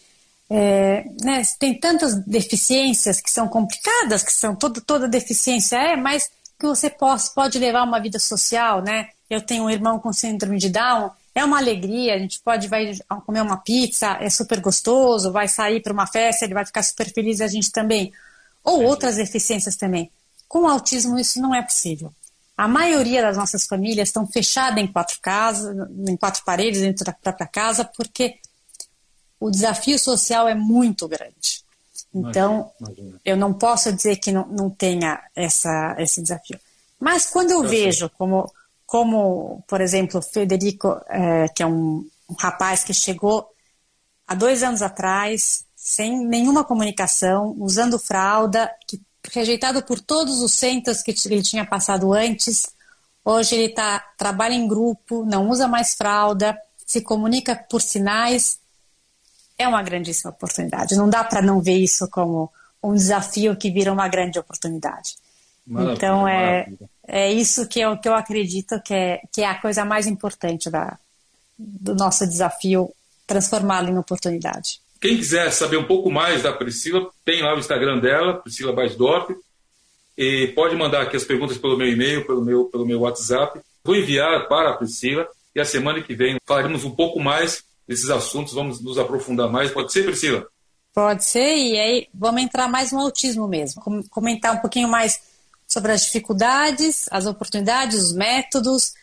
é, 0.50 1.06
né, 1.22 1.44
tem 1.60 1.80
tantas 1.80 2.16
deficiências 2.26 3.22
que 3.22 3.30
são 3.30 3.48
complicadas, 3.48 4.24
que 4.24 4.34
são 4.34 4.56
toda, 4.56 4.82
toda 4.82 5.08
deficiência 5.08 5.78
é, 5.78 5.96
mas 5.96 6.32
que 6.60 6.66
você 6.66 6.90
pode, 6.90 7.24
pode 7.34 7.60
levar 7.60 7.84
uma 7.84 8.00
vida 8.02 8.20
social, 8.20 8.82
né? 8.82 9.10
Eu 9.30 9.42
tenho 9.42 9.64
um 9.64 9.70
irmão 9.70 10.00
com 10.00 10.12
síndrome 10.12 10.58
de 10.58 10.70
Down, 10.70 11.12
é 11.36 11.46
uma 11.46 11.58
alegria, 11.58 12.16
a 12.16 12.18
gente 12.18 12.42
pode 12.42 12.68
vai 12.68 12.98
comer 13.26 13.42
uma 13.42 13.58
pizza, 13.58 14.18
é 14.20 14.30
super 14.30 14.60
gostoso, 14.60 15.32
vai 15.32 15.48
sair 15.48 15.82
para 15.82 15.94
uma 15.94 16.08
festa, 16.08 16.46
ele 16.46 16.54
vai 16.54 16.66
ficar 16.66 16.84
super 16.84 17.12
feliz, 17.14 17.40
a 17.40 17.48
gente 17.48 17.72
também. 17.72 18.12
Ou 18.64 18.84
outras 18.84 19.16
deficiências 19.16 19.76
também. 19.76 20.12
Com 20.48 20.68
autismo 20.68 21.18
isso 21.18 21.40
não 21.40 21.54
é 21.56 21.62
possível. 21.62 22.12
A 22.58 22.68
maioria 22.68 23.22
das 23.22 23.38
nossas 23.38 23.66
famílias 23.66 24.10
estão 24.10 24.28
fechadas 24.28 24.84
em 24.84 24.88
quatro 24.88 25.18
casas, 25.22 25.78
em 26.08 26.18
quatro 26.18 26.44
paredes 26.44 26.82
dentro 26.82 27.06
da 27.06 27.14
própria 27.14 27.48
casa, 27.48 27.86
porque 27.86 28.38
o 29.40 29.50
desafio 29.50 29.98
social 29.98 30.48
é 30.48 30.56
muito 30.56 31.08
grande. 31.08 31.64
Então, 32.14 32.72
imagina, 32.80 33.00
imagina. 33.00 33.22
eu 33.24 33.38
não 33.38 33.54
posso 33.54 33.94
dizer 33.94 34.18
que 34.18 34.32
não, 34.32 34.48
não 34.48 34.70
tenha 34.70 35.22
essa, 35.36 35.96
esse 36.00 36.22
desafio. 36.22 36.60
Mas 37.00 37.28
quando 37.28 37.52
eu, 37.52 37.64
eu 37.64 37.70
vejo 37.70 38.08
sei. 38.08 38.16
como, 38.18 38.52
como, 38.86 39.64
por 39.68 39.80
exemplo, 39.80 40.20
o 40.20 40.24
Federico, 40.24 41.00
é, 41.08 41.48
que 41.50 41.64
é 41.64 41.68
um, 41.68 42.06
um 42.30 42.34
rapaz 42.38 42.84
que 42.84 42.94
chegou 42.94 43.48
há 44.28 44.36
dois 44.36 44.64
anos 44.64 44.82
atrás, 44.82 45.66
sem 45.76 46.26
nenhuma 46.26 46.64
comunicação, 46.64 47.56
usando 47.58 47.98
fralda, 47.98 48.70
que, 48.88 49.02
rejeitado 49.32 49.84
por 49.84 50.00
todos 50.00 50.42
os 50.42 50.54
centros 50.54 51.02
que 51.02 51.14
ele 51.26 51.44
tinha 51.44 51.66
passado 51.66 52.12
antes. 52.14 52.68
Hoje 53.24 53.56
ele 53.56 53.70
tá, 53.70 54.00
trabalha 54.18 54.54
em 54.54 54.68
grupo, 54.68 55.24
não 55.26 55.50
usa 55.50 55.68
mais 55.68 55.94
fralda, 55.94 56.58
se 56.86 57.02
comunica 57.02 57.56
por 57.70 57.82
sinais 57.82 58.60
é 59.60 59.68
uma 59.68 59.84
grandíssima 59.84 60.32
oportunidade. 60.32 60.96
Não 60.96 61.10
dá 61.10 61.24
para 61.24 61.42
não 61.42 61.62
ver 61.62 61.78
isso 61.78 62.10
como 62.10 62.50
um 62.82 62.94
desafio 62.94 63.58
que 63.58 63.70
vira 63.70 63.92
uma 63.92 64.08
grande 64.08 64.40
oportunidade. 64.40 65.16
Maravilha, 65.68 65.96
então 65.96 66.28
é, 66.28 66.68
é 67.06 67.32
isso 67.32 67.68
que 67.68 67.82
eu, 67.82 67.98
que 67.98 68.08
eu 68.08 68.16
acredito 68.16 68.82
que 68.82 68.94
é, 68.94 69.22
que 69.32 69.42
é 69.42 69.46
a 69.46 69.60
coisa 69.60 69.84
mais 69.84 70.08
importante 70.08 70.70
da, 70.70 70.98
do 71.58 71.94
nosso 71.94 72.26
desafio, 72.26 72.90
transformá-lo 73.28 73.90
em 73.90 73.98
oportunidade. 73.98 74.80
Quem 75.02 75.18
quiser 75.18 75.52
saber 75.52 75.78
um 75.78 75.84
pouco 75.86 76.10
mais 76.10 76.42
da 76.42 76.54
Priscila, 76.54 77.10
tem 77.24 77.42
lá 77.42 77.54
o 77.54 77.60
Instagram 77.60 78.00
dela, 78.00 78.36
Priscila 78.36 78.74
Baisdorf. 78.74 79.36
E 80.18 80.52
pode 80.54 80.76
mandar 80.76 81.04
aqui 81.04 81.16
as 81.16 81.24
perguntas 81.24 81.58
pelo 81.58 81.78
meu 81.78 81.88
e-mail, 81.88 82.26
pelo 82.26 82.44
meu, 82.44 82.66
pelo 82.66 82.86
meu 82.86 83.02
WhatsApp. 83.02 83.60
Vou 83.84 83.96
enviar 83.96 84.48
para 84.48 84.72
a 84.72 84.74
Priscila 84.74 85.26
e 85.56 85.62
a 85.62 85.66
semana 85.66 86.02
que 86.02 86.14
vem 86.14 86.38
falaremos 86.46 86.84
um 86.84 86.92
pouco 86.92 87.20
mais 87.20 87.64
desses 87.90 88.12
assuntos, 88.12 88.54
vamos 88.54 88.80
nos 88.80 89.00
aprofundar 89.00 89.52
mais. 89.52 89.72
Pode 89.72 89.92
ser, 89.92 90.04
Priscila? 90.04 90.46
Pode 90.94 91.26
ser, 91.26 91.56
e 91.56 91.80
aí 91.80 92.08
vamos 92.14 92.40
entrar 92.40 92.68
mais 92.68 92.92
no 92.92 93.00
autismo 93.00 93.48
mesmo. 93.48 93.82
Comentar 94.12 94.54
um 94.54 94.60
pouquinho 94.60 94.88
mais 94.88 95.20
sobre 95.68 95.92
as 95.92 96.04
dificuldades, 96.04 97.08
as 97.10 97.26
oportunidades, 97.26 98.00
os 98.00 98.14
métodos, 98.14 98.94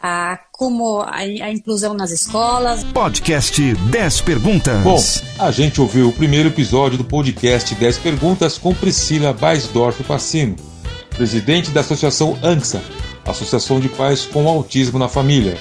a, 0.00 0.40
como 0.50 1.00
a, 1.00 1.18
a, 1.18 1.52
inclusão 1.52 1.94
nas 1.94 2.10
escolas. 2.10 2.82
Podcast 2.84 3.74
10 3.74 4.20
Perguntas. 4.22 4.82
Bom, 4.82 5.00
a 5.38 5.52
gente 5.52 5.80
ouviu 5.80 6.08
o 6.08 6.12
primeiro 6.12 6.48
episódio 6.48 6.98
do 6.98 7.04
podcast 7.04 7.72
10 7.72 7.98
Perguntas 7.98 8.58
com 8.58 8.74
Priscila 8.74 9.32
Baisdorf 9.32 10.02
Passino, 10.02 10.56
presidente 11.10 11.70
da 11.70 11.80
Associação 11.80 12.36
ANSA, 12.42 12.82
Associação 13.24 13.78
de 13.78 13.88
Pais 13.88 14.26
com 14.26 14.48
Autismo 14.48 14.98
na 14.98 15.08
Família. 15.08 15.56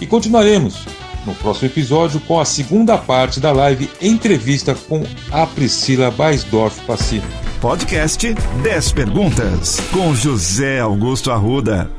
E 0.00 0.06
continuaremos 0.06 0.84
no 1.28 1.34
próximo 1.34 1.68
episódio 1.68 2.20
com 2.20 2.40
a 2.40 2.44
segunda 2.44 2.96
parte 2.96 3.38
da 3.38 3.52
live 3.52 3.90
entrevista 4.00 4.74
com 4.74 5.04
a 5.30 5.46
Priscila 5.46 6.10
Baisdorf 6.10 6.80
Passino. 6.86 7.26
Podcast 7.60 8.34
10 8.62 8.92
Perguntas 8.92 9.78
com 9.92 10.14
José 10.14 10.80
Augusto 10.80 11.30
Arruda. 11.30 11.97